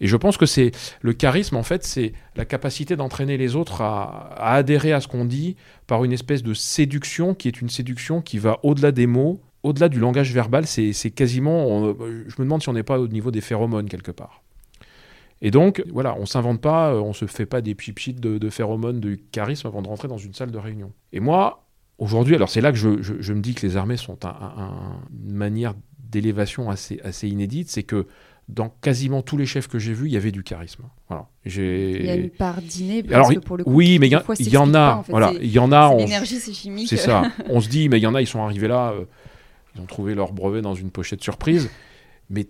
Et 0.00 0.06
je 0.06 0.16
pense 0.16 0.36
que 0.36 0.46
c'est 0.46 0.72
le 1.00 1.12
charisme, 1.12 1.56
en 1.56 1.62
fait, 1.62 1.84
c'est 1.84 2.12
la 2.36 2.44
capacité 2.44 2.96
d'entraîner 2.96 3.36
les 3.36 3.56
autres 3.56 3.80
à, 3.80 4.34
adhérer 4.36 4.92
à 4.92 5.00
ce 5.00 5.08
qu'on 5.08 5.24
dit 5.24 5.56
par 5.86 6.04
une 6.04 6.12
espèce 6.12 6.42
de 6.42 6.54
séduction 6.54 7.34
qui 7.34 7.48
est 7.48 7.60
une 7.60 7.68
séduction 7.68 8.20
qui 8.20 8.38
va 8.38 8.58
au-delà 8.62 8.92
des 8.92 9.06
mots, 9.06 9.40
au-delà 9.62 9.88
du 9.88 10.00
langage 10.00 10.32
verbal. 10.32 10.66
C'est 10.66 11.10
quasiment. 11.10 11.94
je 11.98 12.34
me 12.38 12.44
demande 12.44 12.62
si 12.62 12.68
on 12.68 12.72
n'est 12.72 12.82
pas 12.82 12.98
au 12.98 13.08
niveau 13.08 13.30
des 13.30 13.40
phéromones 13.40 13.88
quelque 13.88 14.10
part. 14.10 14.43
Et 15.42 15.50
donc, 15.50 15.82
voilà, 15.92 16.16
on 16.18 16.26
s'invente 16.26 16.60
pas, 16.60 16.92
euh, 16.94 17.00
on 17.00 17.12
se 17.12 17.26
fait 17.26 17.46
pas 17.46 17.60
des 17.60 17.74
pchit 17.74 18.14
de, 18.14 18.38
de 18.38 18.50
phéromones, 18.50 19.00
de 19.00 19.14
charisme 19.32 19.66
avant 19.66 19.82
de 19.82 19.88
rentrer 19.88 20.08
dans 20.08 20.16
une 20.18 20.32
salle 20.34 20.50
de 20.50 20.58
réunion. 20.58 20.92
Et 21.12 21.20
moi, 21.20 21.66
aujourd'hui, 21.98 22.34
alors 22.34 22.48
c'est 22.48 22.60
là 22.62 22.70
que 22.72 22.78
je, 22.78 23.02
je- 23.02 23.20
je 23.20 23.32
me 23.32 23.40
dis 23.40 23.54
que 23.54 23.66
les 23.66 23.76
armées 23.76 23.96
sont 23.96 24.24
un- 24.24 24.28
un- 24.28 24.54
un- 24.64 25.00
une 25.26 25.34
manière 25.34 25.74
d'élévation 25.98 26.70
assez, 26.70 27.00
assez 27.04 27.28
inédite, 27.28 27.68
c'est 27.68 27.82
que 27.82 28.06
dans 28.48 28.68
quasiment 28.68 29.22
tous 29.22 29.36
les 29.38 29.46
chefs 29.46 29.68
que 29.68 29.78
j'ai 29.78 29.92
vus, 29.94 30.06
il 30.06 30.12
y 30.12 30.16
avait 30.18 30.30
du 30.30 30.42
charisme. 30.42 30.84
Voilà. 31.08 31.26
Il 31.46 32.04
y 32.04 32.10
a 32.10 32.14
une 32.14 32.30
part 32.30 32.60
dîner, 32.60 33.02
Alors, 33.10 33.30
pour 33.44 33.56
le 33.56 33.64
coup. 33.64 33.72
Oui, 33.72 33.98
mais 33.98 34.06
il 34.06 34.12
y, 34.12 34.56
en 34.56 34.74
a. 34.74 35.02
voilà, 35.08 35.32
il 35.40 35.50
y 35.50 35.58
en 35.58 35.72
a. 35.72 35.94
L'énergie, 35.96 36.36
c'est 36.36 36.52
chimique. 36.52 36.88
C'est 36.88 36.96
ça. 36.98 37.22
on 37.48 37.60
se 37.60 37.68
dit, 37.70 37.88
mais 37.88 37.98
il 37.98 38.02
y 38.02 38.06
en 38.06 38.14
a, 38.14 38.20
ils 38.20 38.26
sont 38.26 38.42
arrivés 38.42 38.68
là, 38.68 38.92
euh, 38.92 39.04
ils 39.74 39.80
ont 39.80 39.86
trouvé 39.86 40.14
leur 40.14 40.32
brevet 40.32 40.60
dans 40.60 40.74
une 40.74 40.90
pochette 40.90 41.22
surprise. 41.22 41.70
Mais 42.30 42.46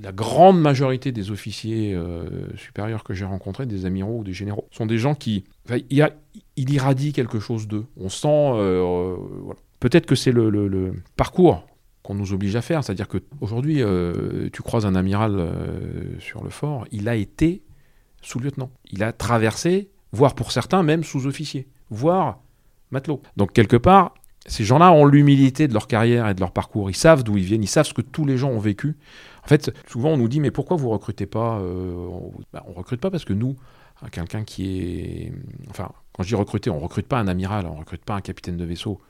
la 0.00 0.12
grande 0.12 0.60
majorité 0.60 1.12
des 1.12 1.30
officiers 1.30 1.94
euh, 1.94 2.48
supérieurs 2.56 3.04
que 3.04 3.14
j'ai 3.14 3.24
rencontrés, 3.24 3.66
des 3.66 3.86
amiraux 3.86 4.18
ou 4.18 4.24
des 4.24 4.32
généraux, 4.32 4.66
sont 4.70 4.86
des 4.86 4.98
gens 4.98 5.14
qui. 5.14 5.44
il, 5.70 5.96
y 5.96 6.02
a, 6.02 6.10
il 6.56 6.72
irradie 6.72 7.12
quelque 7.12 7.40
chose 7.40 7.68
d'eux. 7.68 7.86
On 7.96 8.08
sent. 8.08 8.28
Euh, 8.28 9.16
voilà. 9.42 9.60
Peut-être 9.84 10.06
que 10.06 10.14
c'est 10.14 10.32
le, 10.32 10.94
parcours 11.14 11.66
qu'on 12.02 12.14
nous 12.14 12.32
oblige 12.32 12.56
à 12.56 12.62
faire. 12.62 12.82
C'est-à-dire 12.82 13.06
qu'aujourd'hui, 13.06 13.82
euh, 13.82 14.48
tu 14.50 14.62
croises 14.62 14.86
un 14.86 14.94
amiral 14.94 15.34
euh, 15.36 16.18
sur 16.20 16.42
le 16.42 16.48
fort, 16.48 16.86
il 16.90 17.08
a 17.08 17.16
été 17.16 17.62
sous-lieutenant. 18.22 18.70
Il 18.92 19.02
a 19.02 19.12
traversé, 19.12 19.90
voire 20.12 20.34
pour 20.34 20.52
certains 20.52 20.82
même 20.82 21.04
sous-officier, 21.04 21.68
voire 21.90 22.40
matelot. 22.92 23.20
Donc 23.36 23.52
quelque 23.52 23.76
part, 23.76 24.14
ces 24.46 24.64
gens-là 24.64 24.90
ont 24.90 25.04
l'humilité 25.04 25.68
de 25.68 25.74
leur 25.74 25.86
carrière 25.86 26.28
et 26.28 26.34
de 26.34 26.40
leur 26.40 26.52
parcours. 26.52 26.88
Ils 26.90 26.96
savent 26.96 27.22
d'où 27.22 27.36
ils 27.36 27.44
viennent, 27.44 27.62
ils 27.62 27.66
savent 27.68 27.86
ce 27.86 27.94
que 27.94 28.02
tous 28.02 28.24
les 28.24 28.38
gens 28.38 28.50
ont 28.50 28.60
vécu. 28.60 28.96
En 29.44 29.48
fait, 29.48 29.70
souvent 29.86 30.10
on 30.10 30.16
nous 30.16 30.28
dit 30.28 30.40
mais 30.40 30.50
pourquoi 30.50 30.76
vous 30.76 30.88
recrutez 30.88 31.26
pas 31.26 31.58
euh, 31.58 31.94
On 31.94 32.38
ne 32.38 32.44
bah, 32.52 32.64
recrute 32.66 33.00
pas 33.00 33.10
parce 33.10 33.24
que 33.24 33.34
nous, 33.34 33.56
quelqu'un 34.10 34.44
qui 34.44 34.78
est, 34.80 35.32
enfin, 35.70 35.90
quand 36.12 36.22
je 36.22 36.28
dis 36.28 36.34
recruter, 36.34 36.70
on 36.70 36.78
recrute 36.78 37.06
pas 37.06 37.18
un 37.18 37.28
amiral, 37.28 37.66
on 37.66 37.74
recrute 37.74 38.04
pas 38.04 38.14
un 38.14 38.20
capitaine 38.20 38.56
de 38.56 38.64
vaisseau 38.64 39.00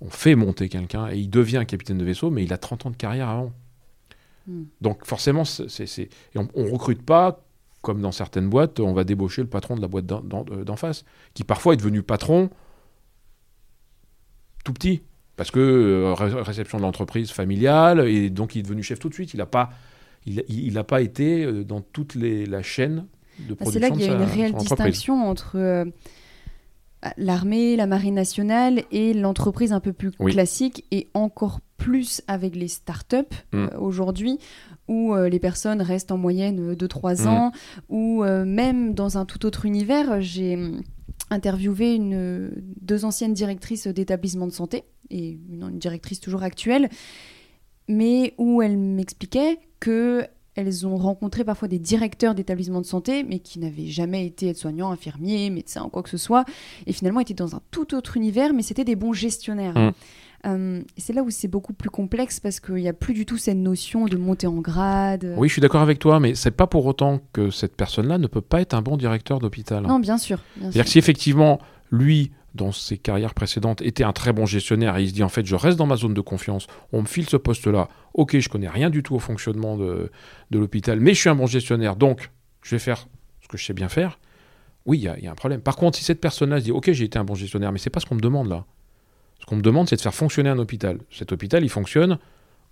on 0.00 0.10
fait 0.10 0.34
monter 0.34 0.68
quelqu'un 0.68 1.08
et 1.10 1.18
il 1.18 1.30
devient 1.30 1.64
capitaine 1.66 1.98
de 1.98 2.04
vaisseau, 2.04 2.30
mais 2.30 2.44
il 2.44 2.52
a 2.52 2.58
30 2.58 2.86
ans 2.86 2.90
de 2.90 2.96
carrière 2.96 3.28
avant. 3.28 3.52
Hmm. 4.46 4.64
Donc 4.80 5.04
forcément, 5.06 5.44
c'est, 5.44 6.08
on 6.34 6.62
ne 6.62 6.70
recrute 6.70 7.02
pas, 7.02 7.44
comme 7.82 8.00
dans 8.00 8.12
certaines 8.12 8.48
boîtes, 8.48 8.80
on 8.80 8.92
va 8.92 9.04
débaucher 9.04 9.42
le 9.42 9.48
patron 9.48 9.76
de 9.76 9.80
la 9.80 9.88
boîte 9.88 10.06
d'en, 10.06 10.76
face, 10.76 11.04
qui 11.34 11.44
parfois 11.44 11.74
est 11.74 11.76
devenu 11.76 12.02
patron 12.02 12.50
tout 14.64 14.72
petit, 14.72 15.02
parce 15.36 15.50
que 15.50 15.60
euh, 15.60 16.14
réception 16.14 16.78
de 16.78 16.82
l'entreprise 16.82 17.30
familiale, 17.30 18.06
et 18.08 18.30
donc 18.30 18.54
il 18.54 18.60
est 18.60 18.62
devenu 18.62 18.82
chef 18.82 18.98
tout 18.98 19.08
de 19.08 19.14
suite. 19.14 19.34
Il 19.34 19.38
n'a 19.38 19.46
pas, 19.46 19.70
il, 20.26 20.82
pas 20.84 21.00
été 21.00 21.44
euh, 21.44 21.64
dans 21.64 21.80
toute 21.80 22.14
les, 22.14 22.46
la 22.46 22.62
chaîne 22.62 23.06
de 23.40 23.54
production. 23.54 23.66
Ah, 23.66 23.70
c'est 23.72 23.78
là 23.78 23.90
qu'il 23.90 24.00
y 24.02 24.08
a 24.08 24.12
une 24.12 24.22
réelle 24.22 24.54
distinction 24.54 25.28
entre 25.28 25.86
l'armée, 27.16 27.76
la 27.76 27.86
marine 27.86 28.14
nationale 28.14 28.82
et 28.90 29.14
l'entreprise 29.14 29.72
un 29.72 29.80
peu 29.80 29.92
plus 29.92 30.10
classique 30.12 30.84
et 30.90 31.08
encore 31.14 31.60
plus 31.76 32.22
avec 32.26 32.56
les 32.56 32.68
startups 32.68 33.16
up 33.16 33.34
mm. 33.52 33.56
euh, 33.56 33.78
aujourd'hui 33.78 34.38
où 34.88 35.14
euh, 35.14 35.28
les 35.28 35.38
personnes 35.38 35.82
restent 35.82 36.12
en 36.12 36.16
moyenne 36.16 36.74
2-3 36.74 37.22
mm. 37.22 37.28
ans 37.28 37.52
ou 37.88 38.24
euh, 38.24 38.44
même 38.44 38.94
dans 38.94 39.18
un 39.18 39.24
tout 39.24 39.46
autre 39.46 39.66
univers. 39.66 40.20
J'ai 40.20 40.56
hum, 40.56 40.82
interviewé 41.30 41.94
une, 41.94 42.50
deux 42.80 43.04
anciennes 43.04 43.34
directrices 43.34 43.86
d'établissements 43.86 44.46
de 44.46 44.52
santé 44.52 44.84
et 45.10 45.38
une 45.48 45.78
directrice 45.78 46.20
toujours 46.20 46.42
actuelle 46.42 46.88
mais 47.88 48.34
où 48.38 48.62
elles 48.62 48.76
m'expliquaient 48.76 49.58
que 49.80 50.26
elles 50.54 50.86
ont 50.86 50.96
rencontré 50.96 51.44
parfois 51.44 51.68
des 51.68 51.78
directeurs 51.78 52.34
d'établissements 52.34 52.80
de 52.80 52.86
santé, 52.86 53.24
mais 53.24 53.40
qui 53.40 53.58
n'avaient 53.58 53.88
jamais 53.88 54.24
été 54.24 54.48
aides-soignants, 54.48 54.90
infirmiers, 54.90 55.50
médecins, 55.50 55.86
quoi 55.92 56.02
que 56.02 56.08
ce 56.08 56.16
soit, 56.16 56.46
et 56.86 56.94
finalement 56.94 57.20
étaient 57.20 57.34
dans 57.34 57.54
un 57.56 57.60
tout 57.70 57.94
autre 57.94 58.16
univers, 58.16 58.54
mais 58.54 58.62
c'était 58.62 58.84
des 58.84 58.96
bons 58.96 59.12
gestionnaires. 59.12 59.76
Mmh. 59.76 59.92
Euh, 60.46 60.80
c'est 60.96 61.12
là 61.12 61.22
où 61.22 61.30
c'est 61.30 61.48
beaucoup 61.48 61.74
plus 61.74 61.90
complexe 61.90 62.40
parce 62.40 62.60
qu'il 62.60 62.76
n'y 62.76 62.88
a 62.88 62.94
plus 62.94 63.12
du 63.12 63.26
tout 63.26 63.36
cette 63.36 63.56
notion 63.58 64.06
de 64.06 64.16
monter 64.16 64.46
en 64.46 64.60
grade. 64.60 65.34
Oui, 65.36 65.48
je 65.48 65.52
suis 65.52 65.60
d'accord 65.60 65.82
avec 65.82 65.98
toi, 65.98 66.20
mais 66.20 66.34
c'est 66.34 66.52
pas 66.52 66.66
pour 66.66 66.86
autant 66.86 67.20
que 67.34 67.50
cette 67.50 67.76
personne-là 67.76 68.16
ne 68.16 68.26
peut 68.26 68.40
pas 68.40 68.62
être 68.62 68.72
un 68.72 68.82
bon 68.82 68.96
directeur 68.96 69.40
d'hôpital. 69.40 69.82
Non, 69.82 69.98
bien 69.98 70.16
sûr. 70.16 70.38
C'est-à-dire 70.58 70.84
que 70.84 70.90
si 70.90 70.98
effectivement, 70.98 71.58
lui, 71.90 72.30
dans 72.56 72.72
ses 72.72 72.98
carrières 72.98 73.34
précédentes, 73.34 73.82
était 73.82 74.04
un 74.04 74.12
très 74.12 74.32
bon 74.32 74.46
gestionnaire 74.46 74.96
et 74.96 75.02
il 75.02 75.08
se 75.08 75.14
dit 75.14 75.22
en 75.22 75.28
fait 75.28 75.46
je 75.46 75.54
reste 75.54 75.78
dans 75.78 75.86
ma 75.86 75.96
zone 75.96 76.14
de 76.14 76.20
confiance, 76.20 76.66
on 76.92 77.02
me 77.02 77.06
file 77.06 77.28
ce 77.28 77.36
poste-là, 77.36 77.88
ok 78.14 78.38
je 78.38 78.48
connais 78.48 78.68
rien 78.68 78.90
du 78.90 79.02
tout 79.02 79.14
au 79.14 79.18
fonctionnement 79.18 79.76
de, 79.76 80.10
l'hôpital, 80.50 80.98
mais 81.00 81.14
je 81.14 81.20
suis 81.20 81.28
un 81.28 81.36
bon 81.36 81.46
gestionnaire, 81.46 81.96
donc 81.96 82.30
je 82.62 82.74
vais 82.74 82.78
faire 82.78 83.06
ce 83.42 83.48
que 83.48 83.56
je 83.56 83.64
sais 83.64 83.74
bien 83.74 83.88
faire, 83.88 84.18
oui 84.86 84.98
il 84.98 85.24
y, 85.24 85.26
a 85.26 85.30
un 85.30 85.34
problème. 85.34 85.60
Par 85.60 85.76
contre 85.76 85.98
si 85.98 86.04
cette 86.04 86.20
personne-là 86.20 86.58
se 86.58 86.64
dit 86.64 86.72
ok 86.72 86.90
j'ai 86.92 87.04
été 87.04 87.18
un 87.18 87.24
bon 87.24 87.34
gestionnaire, 87.34 87.72
mais 87.72 87.78
c'est 87.78 87.90
pas 87.90 88.00
ce 88.00 88.06
qu'on 88.06 88.16
me 88.16 88.20
demande 88.20 88.48
là. 88.48 88.64
Ce 89.38 89.44
qu'on 89.44 89.56
me 89.56 89.62
demande 89.62 89.88
c'est 89.88 89.96
de 89.96 90.00
faire 90.00 90.14
fonctionner 90.14 90.48
un 90.48 90.58
hôpital. 90.58 90.98
Cet 91.10 91.32
hôpital 91.32 91.62
il 91.62 91.70
fonctionne, 91.70 92.18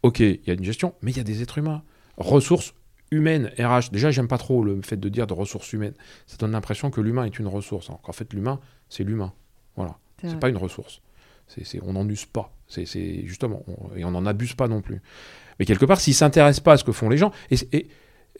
ok 0.03 0.20
il 0.20 0.41
y 0.47 0.51
a 0.51 0.55
une 0.55 0.64
gestion, 0.64 0.95
mais 1.03 1.11
il 1.12 1.16
y 1.16 1.20
a 1.20 1.24
des 1.24 1.43
êtres 1.43 1.59
humains. 1.59 1.82
Ressources 2.16 2.74
humaines, 3.11 3.53
RH, 3.59 3.91
déjà 3.93 4.11
j'aime 4.11 4.28
pas 4.28 4.39
trop 4.39 4.64
le 4.64 4.80
fait 4.82 4.97
de 4.97 5.09
dire 5.09 5.26
de 5.26 5.35
ressources 5.35 5.72
humaines. 5.72 5.95
Ça 6.26 6.37
donne 6.37 6.53
l'impression 6.53 6.91
que 6.91 7.01
l'humain 7.01 7.24
est 7.24 7.39
une 7.39 7.49
ressource. 7.49 7.91
En 7.91 8.12
fait 8.12 8.32
l'humain 8.32 8.61
c'est 8.89 9.05
l'humain. 9.05 9.32
Voilà. 9.76 9.96
C'est 10.22 10.38
pas 10.38 10.48
une 10.48 10.56
ressource. 10.56 11.00
On 11.82 11.92
n'en 11.92 12.08
use 12.08 12.24
pas. 12.24 12.50
C'est, 12.68 13.26
justement, 13.26 13.62
et 13.96 14.04
on 14.04 14.10
n'en 14.10 14.26
abuse 14.26 14.54
pas 14.54 14.68
non 14.68 14.80
plus. 14.80 15.02
Mais 15.58 15.66
quelque 15.66 15.84
part, 15.84 16.00
s'il 16.00 16.14
s'intéresse 16.14 16.60
pas 16.60 16.72
à 16.72 16.76
ce 16.76 16.84
que 16.84 16.92
font 16.92 17.08
les 17.08 17.18
gens, 17.18 17.30
et, 17.50 17.56
et, 17.72 17.88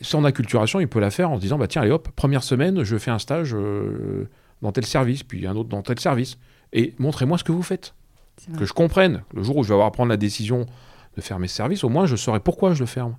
son 0.01 0.25
acculturation, 0.25 0.81
il 0.81 0.89
peut 0.89 0.99
la 0.99 1.11
faire 1.11 1.31
en 1.31 1.37
se 1.37 1.41
disant, 1.41 1.59
bah 1.59 1.69
tiens, 1.69 1.83
allez 1.83 1.93
hop, 1.93 2.09
première 2.17 2.43
semaine, 2.43 2.83
je 2.83 2.97
fais 2.97 3.13
un 3.13 3.21
stage 3.21 3.55
euh, 3.55 4.29
dans 4.63 4.73
tel 4.73 4.85
service, 4.85 5.23
puis 5.23 5.47
un 5.47 5.55
autre 5.55 5.69
dans 5.69 5.83
tel 5.83 6.01
service, 6.01 6.39
et 6.73 6.95
montrez-moi 6.99 7.39
ce 7.39 7.45
que 7.45 7.53
vous 7.53 7.63
faites, 7.63 7.95
que 8.59 8.65
je 8.65 8.73
comprenne. 8.73 9.23
Le 9.33 9.43
jour 9.43 9.57
où 9.57 9.63
je 9.63 9.69
vais 9.69 9.75
avoir 9.75 9.87
à 9.87 9.93
prendre 9.93 10.09
la 10.09 10.17
décision 10.17 10.67
de 11.17 11.21
fermer 11.21 11.47
ce 11.47 11.55
service, 11.55 11.85
au 11.85 11.89
moins 11.89 12.07
je 12.07 12.17
saurai 12.17 12.41
pourquoi 12.41 12.75
je 12.75 12.81
le 12.81 12.87
ferme. 12.87 13.17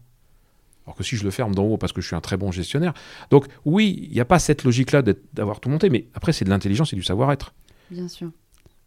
Alors 0.86 0.96
que 0.96 1.04
si 1.04 1.16
je 1.16 1.24
le 1.24 1.32
ferme 1.32 1.56
d'en 1.56 1.64
haut 1.64 1.78
parce 1.78 1.94
que 1.94 2.02
je 2.02 2.08
suis 2.08 2.16
un 2.16 2.22
très 2.22 2.38
bon 2.38 2.52
gestionnaire. 2.52 2.94
Donc 3.32 3.48
oui, 3.64 4.08
il 4.08 4.14
n'y 4.14 4.20
a 4.20 4.26
pas 4.26 4.38
cette 4.38 4.64
logique-là 4.64 5.02
d'avoir 5.34 5.60
tout 5.60 5.70
monté, 5.70 5.90
mais 5.90 6.08
après 6.14 6.34
c'est 6.34 6.46
de 6.46 6.50
l'intelligence 6.50 6.94
et 6.94 6.96
du 6.96 7.04
savoir-être. 7.04 7.54
Bien 7.92 8.08
sûr. 8.08 8.32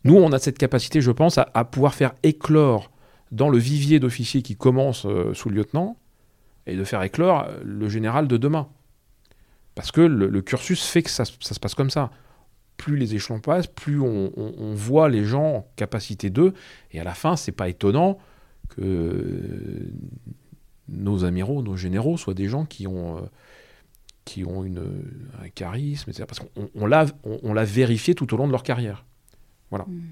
Nous, 0.04 0.16
on 0.16 0.32
a 0.32 0.38
cette 0.38 0.58
capacité, 0.58 1.00
je 1.00 1.10
pense, 1.10 1.38
à, 1.38 1.64
pouvoir 1.64 1.94
faire 1.94 2.14
éclore 2.22 2.90
dans 3.30 3.48
le 3.48 3.58
vivier 3.58 4.00
d'officiers 4.00 4.42
qui 4.42 4.56
commence 4.56 5.04
euh, 5.06 5.34
sous 5.34 5.50
lieutenant 5.50 5.96
et 6.66 6.76
de 6.76 6.84
faire 6.84 7.02
éclore 7.02 7.46
euh, 7.48 7.60
le 7.64 7.88
général 7.88 8.28
de 8.28 8.36
demain. 8.36 8.68
Parce 9.74 9.92
que 9.92 10.00
le, 10.00 10.42
cursus 10.42 10.84
fait 10.84 11.02
que 11.02 11.10
ça, 11.10 11.24
se 11.24 11.60
passe 11.60 11.74
comme 11.74 11.90
ça. 11.90 12.10
Plus 12.76 12.96
les 12.96 13.14
échelons 13.14 13.40
passent, 13.40 13.66
plus 13.68 14.00
on, 14.00 14.74
voit 14.74 15.08
les 15.08 15.24
gens 15.24 15.56
en 15.56 15.68
capacité 15.76 16.30
d'eux. 16.30 16.52
Et 16.90 17.00
à 17.00 17.04
la 17.04 17.14
fin, 17.14 17.36
c'est 17.36 17.52
pas 17.52 17.68
étonnant 17.68 18.18
que 18.70 19.92
nos 20.88 21.24
amiraux, 21.24 21.62
nos 21.62 21.76
généraux 21.76 22.16
soient 22.16 22.34
des 22.34 22.48
gens 22.48 22.64
qui 22.64 22.88
ont, 22.88 23.18
euh, 23.18 23.20
qui 24.28 24.44
ont 24.44 24.62
une, 24.62 24.82
un 25.42 25.48
charisme, 25.48 26.10
etc. 26.10 26.26
Parce 26.28 26.40
qu'on 26.40 26.68
on, 26.74 26.86
l'a 26.86 27.06
on, 27.24 27.54
vérifié 27.64 28.14
tout 28.14 28.32
au 28.34 28.36
long 28.36 28.46
de 28.46 28.52
leur 28.52 28.62
carrière. 28.62 29.06
Voilà. 29.70 29.86
Hmm. 29.86 30.02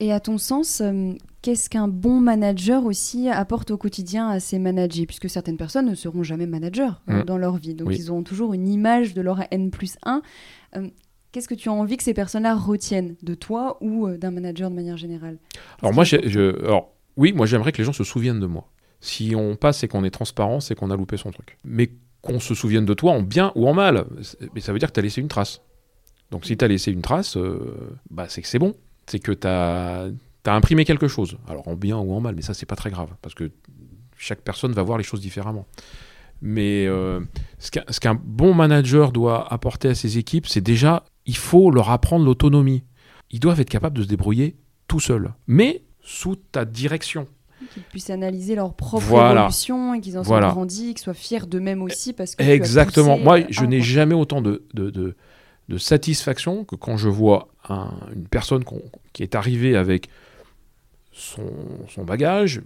Et 0.00 0.12
à 0.12 0.20
ton 0.20 0.36
sens, 0.36 0.82
euh, 0.82 1.12
qu'est-ce 1.40 1.70
qu'un 1.70 1.88
bon 1.88 2.20
manager 2.20 2.84
aussi 2.84 3.30
apporte 3.30 3.70
au 3.70 3.78
quotidien 3.78 4.28
à 4.28 4.38
ses 4.38 4.58
managers? 4.58 5.06
Puisque 5.06 5.30
certaines 5.30 5.56
personnes 5.56 5.86
ne 5.86 5.94
seront 5.94 6.22
jamais 6.22 6.46
managers 6.46 6.90
euh, 7.08 7.22
hmm. 7.22 7.24
dans 7.24 7.38
leur 7.38 7.56
vie. 7.56 7.74
Donc 7.74 7.96
ils 7.96 8.10
auront 8.10 8.22
toujours 8.22 8.52
une 8.52 8.68
image 8.68 9.14
de 9.14 9.22
leur 9.22 9.40
N 9.50 9.70
plus 9.70 9.96
1. 10.02 10.20
Euh, 10.76 10.88
qu'est-ce 11.32 11.48
que 11.48 11.54
tu 11.54 11.70
as 11.70 11.72
envie 11.72 11.96
que 11.96 12.02
ces 12.02 12.14
personnes-là 12.14 12.54
retiennent 12.54 13.16
de 13.22 13.34
toi 13.34 13.78
ou 13.80 14.10
d'un 14.10 14.30
manager 14.30 14.68
de 14.68 14.74
manière 14.74 14.98
générale? 14.98 15.38
Alors 15.80 15.94
moi, 15.94 16.04
je, 16.04 16.62
alors, 16.64 16.92
oui, 17.16 17.32
moi 17.32 17.46
j'aimerais 17.46 17.72
que 17.72 17.78
les 17.78 17.84
gens 17.84 17.94
se 17.94 18.04
souviennent 18.04 18.40
de 18.40 18.46
moi. 18.46 18.68
Si 19.04 19.34
on 19.36 19.54
passe 19.54 19.84
et 19.84 19.88
qu'on 19.88 20.02
est 20.02 20.10
transparent, 20.10 20.60
c'est 20.60 20.74
qu'on 20.74 20.90
a 20.90 20.96
loupé 20.96 21.18
son 21.18 21.30
truc. 21.30 21.58
Mais 21.62 21.90
qu'on 22.22 22.40
se 22.40 22.54
souvienne 22.54 22.86
de 22.86 22.94
toi 22.94 23.12
en 23.12 23.20
bien 23.20 23.52
ou 23.54 23.68
en 23.68 23.74
mal, 23.74 24.06
mais 24.54 24.62
ça 24.62 24.72
veut 24.72 24.78
dire 24.78 24.88
que 24.88 24.94
tu 24.94 25.00
as 25.00 25.02
laissé 25.02 25.20
une 25.20 25.28
trace. 25.28 25.60
Donc 26.30 26.46
si 26.46 26.56
tu 26.56 26.64
as 26.64 26.68
laissé 26.68 26.90
une 26.90 27.02
trace, 27.02 27.36
euh, 27.36 27.98
bah, 28.10 28.30
c'est 28.30 28.40
que 28.40 28.48
c'est 28.48 28.58
bon. 28.58 28.74
C'est 29.06 29.18
que 29.18 29.32
tu 29.32 29.46
as, 29.46 30.08
imprimé 30.46 30.86
quelque 30.86 31.06
chose. 31.06 31.36
Alors 31.46 31.68
en 31.68 31.76
bien 31.76 31.98
ou 31.98 32.14
en 32.14 32.20
mal, 32.20 32.34
mais 32.34 32.40
ça 32.40 32.54
c'est 32.54 32.64
pas 32.64 32.76
très 32.76 32.88
grave, 32.88 33.10
parce 33.20 33.34
que 33.34 33.50
chaque 34.16 34.40
personne 34.40 34.72
va 34.72 34.82
voir 34.82 34.96
les 34.96 35.04
choses 35.04 35.20
différemment. 35.20 35.66
Mais 36.40 36.86
euh, 36.86 37.20
ce 37.58 38.00
qu'un 38.00 38.14
bon 38.14 38.54
manager 38.54 39.12
doit 39.12 39.52
apporter 39.52 39.88
à 39.88 39.94
ses 39.94 40.16
équipes, 40.16 40.46
c'est 40.46 40.62
déjà, 40.62 41.04
il 41.26 41.36
faut 41.36 41.70
leur 41.70 41.90
apprendre 41.90 42.24
l'autonomie. 42.24 42.84
Ils 43.30 43.40
doivent 43.40 43.60
être 43.60 43.68
capables 43.68 43.98
de 43.98 44.02
se 44.02 44.08
débrouiller 44.08 44.56
tout 44.88 45.00
seuls, 45.00 45.34
mais 45.46 45.82
sous 46.00 46.36
ta 46.36 46.64
direction. 46.64 47.28
Qu'ils 47.72 47.82
puissent 47.82 48.10
analyser 48.10 48.54
leur 48.54 48.74
propre 48.74 49.12
évolution 49.12 49.94
et 49.94 50.00
qu'ils 50.00 50.18
en 50.18 50.24
soient 50.24 50.40
grandis, 50.40 50.94
qu'ils 50.94 51.04
soient 51.04 51.14
fiers 51.14 51.46
d'eux-mêmes 51.46 51.82
aussi. 51.82 52.12
Parce 52.12 52.34
que 52.34 52.42
Exactement. 52.42 53.18
Moi, 53.18 53.40
je 53.48 53.64
n'ai 53.64 53.80
jamais 53.80 54.14
autant 54.14 54.40
de, 54.42 54.64
de 54.74 55.14
de 55.68 55.78
satisfaction 55.78 56.64
que 56.64 56.76
quand 56.76 56.96
je 56.96 57.08
vois 57.08 57.48
une 57.68 58.28
personne 58.28 58.64
qui 59.12 59.22
est 59.22 59.34
arrivée 59.34 59.76
avec 59.76 60.08
son, 61.12 61.42
bagage, 61.98 62.60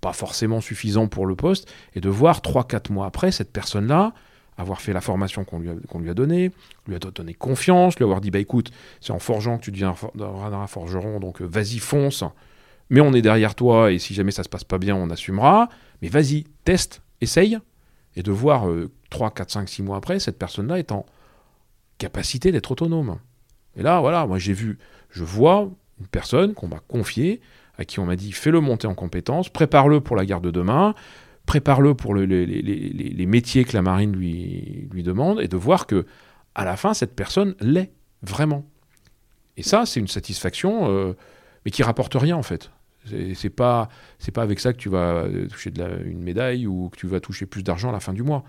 pas 0.00 0.12
forcément 0.12 0.60
suffisant 0.60 1.06
pour 1.06 1.26
le 1.26 1.36
poste, 1.36 1.72
et 1.94 2.00
de 2.00 2.08
voir 2.08 2.40
3-4 2.40 2.92
mois 2.92 3.06
après 3.06 3.32
cette 3.32 3.52
personne-là 3.52 4.12
avoir 4.56 4.80
fait 4.80 4.92
la 4.92 5.00
formation 5.00 5.42
qu'on 5.42 5.58
lui, 5.58 5.68
a, 5.68 5.74
lui 5.98 6.10
a 6.10 6.14
donnée, 6.14 6.52
lui 6.86 6.94
a 6.94 7.00
donné 7.00 7.34
confiance, 7.34 7.96
lui 7.96 8.04
avoir 8.04 8.20
dit 8.20 8.30
bah 8.30 8.38
écoute, 8.38 8.70
c'est 9.00 9.10
en 9.10 9.18
forgeant 9.18 9.58
que 9.58 9.64
tu 9.64 9.72
deviendras 9.72 10.10
un 10.16 10.66
forgeron, 10.68 11.18
donc 11.18 11.42
euh, 11.42 11.44
vas-y 11.44 11.78
fonce, 11.80 12.22
mais 12.90 13.00
on 13.00 13.12
est 13.12 13.22
derrière 13.22 13.54
toi 13.54 13.92
et 13.92 13.98
si 13.98 14.14
jamais 14.14 14.30
ça 14.30 14.42
se 14.42 14.48
passe 14.48 14.64
pas 14.64 14.78
bien, 14.78 14.94
on 14.94 15.10
assumera. 15.10 15.68
Mais 16.02 16.08
vas-y, 16.08 16.44
teste, 16.64 17.02
essaye, 17.20 17.58
et 18.16 18.22
de 18.22 18.30
voir 18.30 18.66
3, 19.10 19.30
4, 19.30 19.50
5, 19.50 19.68
6 19.68 19.82
mois 19.82 19.96
après, 19.96 20.18
cette 20.20 20.38
personne-là 20.38 20.78
est 20.78 20.92
en 20.92 21.06
capacité 21.98 22.52
d'être 22.52 22.70
autonome. 22.70 23.18
Et 23.76 23.82
là, 23.82 24.00
voilà, 24.00 24.26
moi 24.26 24.38
j'ai 24.38 24.52
vu, 24.52 24.78
je 25.10 25.24
vois 25.24 25.70
une 26.00 26.06
personne 26.06 26.54
qu'on 26.54 26.68
m'a 26.68 26.80
confiée, 26.80 27.40
à 27.78 27.84
qui 27.84 27.98
on 27.98 28.06
m'a 28.06 28.16
dit 28.16 28.32
fais-le 28.32 28.60
monter 28.60 28.86
en 28.86 28.94
compétences, 28.94 29.48
prépare-le 29.48 30.00
pour 30.00 30.16
la 30.16 30.24
guerre 30.24 30.40
de 30.40 30.50
demain, 30.50 30.94
prépare-le 31.46 31.94
pour 31.94 32.14
les, 32.14 33.26
métiers 33.26 33.64
que 33.64 33.72
la 33.72 33.82
marine 33.82 34.12
lui, 34.12 34.88
lui 34.92 35.02
demande, 35.02 35.40
et 35.40 35.48
de 35.48 35.56
voir 35.56 35.86
que 35.86 36.06
à 36.54 36.64
la 36.64 36.76
fin, 36.76 36.94
cette 36.94 37.16
personne 37.16 37.54
l'est 37.60 37.92
vraiment. 38.22 38.64
Et 39.56 39.62
ça, 39.62 39.86
c'est 39.86 40.00
une 40.00 40.08
satisfaction, 40.08 40.88
euh, 40.88 41.14
mais 41.64 41.70
qui 41.70 41.82
rapporte 41.82 42.14
rien 42.14 42.36
en 42.36 42.42
fait. 42.42 42.70
C'est 43.34 43.50
pas, 43.50 43.88
c'est 44.18 44.32
pas 44.32 44.42
avec 44.42 44.60
ça 44.60 44.72
que 44.72 44.78
tu 44.78 44.88
vas 44.88 45.26
toucher 45.50 45.70
de 45.70 45.84
une 46.06 46.22
médaille 46.22 46.66
ou 46.66 46.88
que 46.88 46.96
tu 46.96 47.06
vas 47.06 47.20
toucher 47.20 47.44
plus 47.44 47.62
d'argent 47.62 47.90
à 47.90 47.92
la 47.92 48.00
fin 48.00 48.14
du 48.14 48.22
mois. 48.22 48.44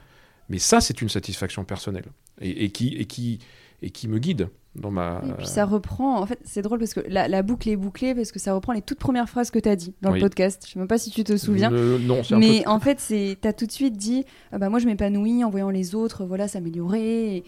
Mais 0.48 0.60
ça, 0.60 0.80
c'est 0.80 1.02
une 1.02 1.10
satisfaction 1.10 1.66
personnelle 1.66 2.06
et, 2.40 2.70
qui, 2.70 2.96
et, 2.96 3.06
qui, 3.06 3.40
et 3.82 3.90
qui 3.90 4.08
me 4.08 4.20
guide 4.20 4.50
dans 4.76 4.92
ma. 4.92 5.22
Et 5.28 5.32
puis 5.34 5.48
ça 5.48 5.66
reprend. 5.66 6.20
En 6.20 6.26
fait, 6.26 6.40
c'est 6.44 6.62
drôle 6.62 6.80
parce 6.80 6.94
que 6.94 7.02
la, 7.08 7.42
boucle 7.42 7.70
est 7.70 7.76
bouclée 7.76 8.14
parce 8.14 8.32
que 8.32 8.40
ça 8.40 8.54
reprend 8.54 8.74
les 8.74 8.82
toutes 8.82 9.00
premières 9.00 9.30
phrases 9.30 9.52
que 9.52 9.60
tu 9.60 9.70
as 9.70 9.76
dit 9.76 9.94
dans 10.02 10.12
le 10.12 10.20
podcast. 10.20 10.64
Je 10.66 10.74
sais 10.74 10.80
même 10.80 10.88
pas 10.88 10.98
si 10.98 11.10
tu 11.10 11.24
te 11.24 11.36
souviens. 11.38 11.70
non, 11.70 12.22
Mais 12.38 12.66
en 12.68 12.80
fait, 12.80 13.04
tu 13.08 13.48
as 13.48 13.54
tout 13.54 13.66
de 13.66 13.72
suite 13.72 13.98
dit 13.98 14.26
ah 14.52 14.58
bah, 14.58 14.70
Moi, 14.70 14.80
je 14.80 14.86
m'épanouis 14.86 15.44
en 15.44 15.50
voyant 15.50 15.70
les 15.70 15.96
autres 15.96 16.26
voilà, 16.26 16.48
s'améliorer. 16.48 17.38
Et, 17.38 17.44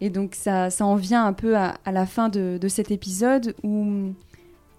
et, 0.00 0.10
donc, 0.10 0.34
ça, 0.34 0.70
ça 0.70 0.84
en 0.86 0.96
vient 0.96 1.24
un 1.24 1.32
peu 1.32 1.56
à, 1.56 1.76
à 1.84 1.92
la 1.92 2.06
fin 2.06 2.28
de, 2.28 2.58
de 2.60 2.68
cet 2.68 2.90
épisode 2.90 3.54
où 3.62 4.14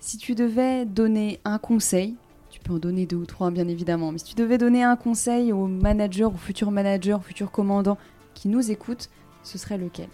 si 0.01 0.17
tu 0.17 0.35
devais 0.35 0.85
donner 0.85 1.39
un 1.45 1.59
conseil, 1.59 2.15
tu 2.49 2.59
peux 2.59 2.73
en 2.73 2.79
donner 2.79 3.05
deux 3.05 3.17
ou 3.17 3.25
trois 3.25 3.51
bien 3.51 3.67
évidemment, 3.67 4.11
mais 4.11 4.17
si 4.17 4.25
tu 4.25 4.35
devais 4.35 4.57
donner 4.57 4.83
un 4.83 4.95
conseil 4.95 5.53
aux 5.53 5.67
managers, 5.67 6.25
aux 6.25 6.31
futurs 6.31 6.71
managers, 6.71 7.13
aux 7.13 7.21
futurs 7.21 7.51
commandants 7.51 7.99
qui 8.33 8.49
nous 8.49 8.71
écoutent, 8.71 9.09
ce 9.43 9.57
serait 9.57 9.77
lequel? 9.77 10.09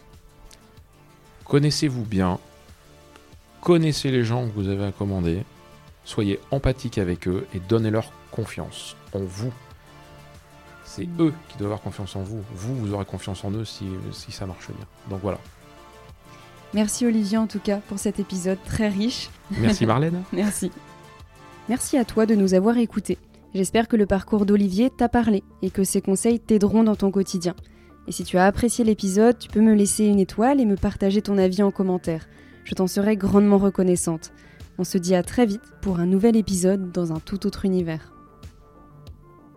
Connaissez-vous 1.46 2.04
bien, 2.04 2.38
connaissez 3.62 4.12
les 4.12 4.26
gens 4.26 4.46
que 4.46 4.52
vous 4.52 4.68
avez 4.68 4.84
à 4.84 4.92
commander, 4.92 5.44
soyez 6.04 6.40
empathique 6.52 6.98
avec 6.98 7.28
eux 7.30 7.48
et 7.56 7.60
donnez-leur 7.60 8.12
confiance 8.30 8.98
en 9.14 9.20
vous. 9.20 9.54
C'est 10.84 11.08
mm. 11.08 11.22
eux 11.22 11.34
qui 11.48 11.58
doivent 11.58 11.72
avoir 11.72 11.82
confiance 11.82 12.16
en 12.18 12.24
vous. 12.24 12.44
Vous, 12.54 12.76
vous 12.76 12.94
aurez 12.94 13.06
confiance 13.06 13.46
en 13.46 13.52
eux 13.52 13.66
si, 13.66 13.86
si 14.12 14.34
ça 14.34 14.46
marche 14.46 14.68
bien. 14.68 14.86
Donc 15.10 15.22
voilà. 15.22 15.40
Merci 16.74 17.06
Olivier 17.06 17.38
en 17.38 17.48
tout 17.48 17.60
cas 17.60 17.78
pour 17.88 18.00
cet 18.00 18.20
épisode 18.20 18.58
très 18.66 18.90
riche. 18.90 19.30
Merci 19.60 19.86
Marlène. 19.86 20.24
Merci. 20.34 20.72
Merci 21.70 21.98
à 21.98 22.06
toi 22.06 22.26
de 22.26 22.36
nous 22.36 22.54
avoir 22.54 22.78
écoutés. 22.78 23.18
J'espère 23.54 23.88
que 23.88 23.96
le 23.96 24.06
parcours 24.06 24.46
d'Olivier 24.46 24.90
t'a 24.90 25.10
parlé 25.10 25.44
et 25.62 25.70
que 25.70 25.84
ses 25.84 26.02
conseils 26.02 26.40
t'aideront 26.40 26.84
dans 26.84 26.96
ton 26.96 27.12
quotidien. 27.12 27.56
Et 28.08 28.12
si 28.12 28.24
tu 28.24 28.38
as 28.38 28.46
apprécié 28.46 28.86
l'épisode, 28.86 29.38
tu 29.38 29.50
peux 29.50 29.62
me 29.62 29.74
laisser 29.74 30.06
une 30.06 30.20
étoile 30.20 30.62
et 30.62 30.66
me 30.66 30.76
partager 30.76 31.22
ton 31.22 31.38
avis 31.38 31.64
en 31.64 31.72
commentaire. 31.72 32.28
Je 32.64 32.74
t'en 32.74 32.88
serai 32.88 33.18
grandement 33.18 33.58
reconnaissante. 33.58 34.32
On 34.78 34.84
se 34.84 34.98
dit 34.98 35.16
à 35.16 35.24
très 35.24 35.46
vite 35.46 35.64
pour 35.82 36.00
un 36.00 36.06
nouvel 36.06 36.36
épisode 36.36 36.92
dans 36.92 37.12
un 37.12 37.20
tout 37.20 37.48
autre 37.48 37.66
univers. 37.66 38.14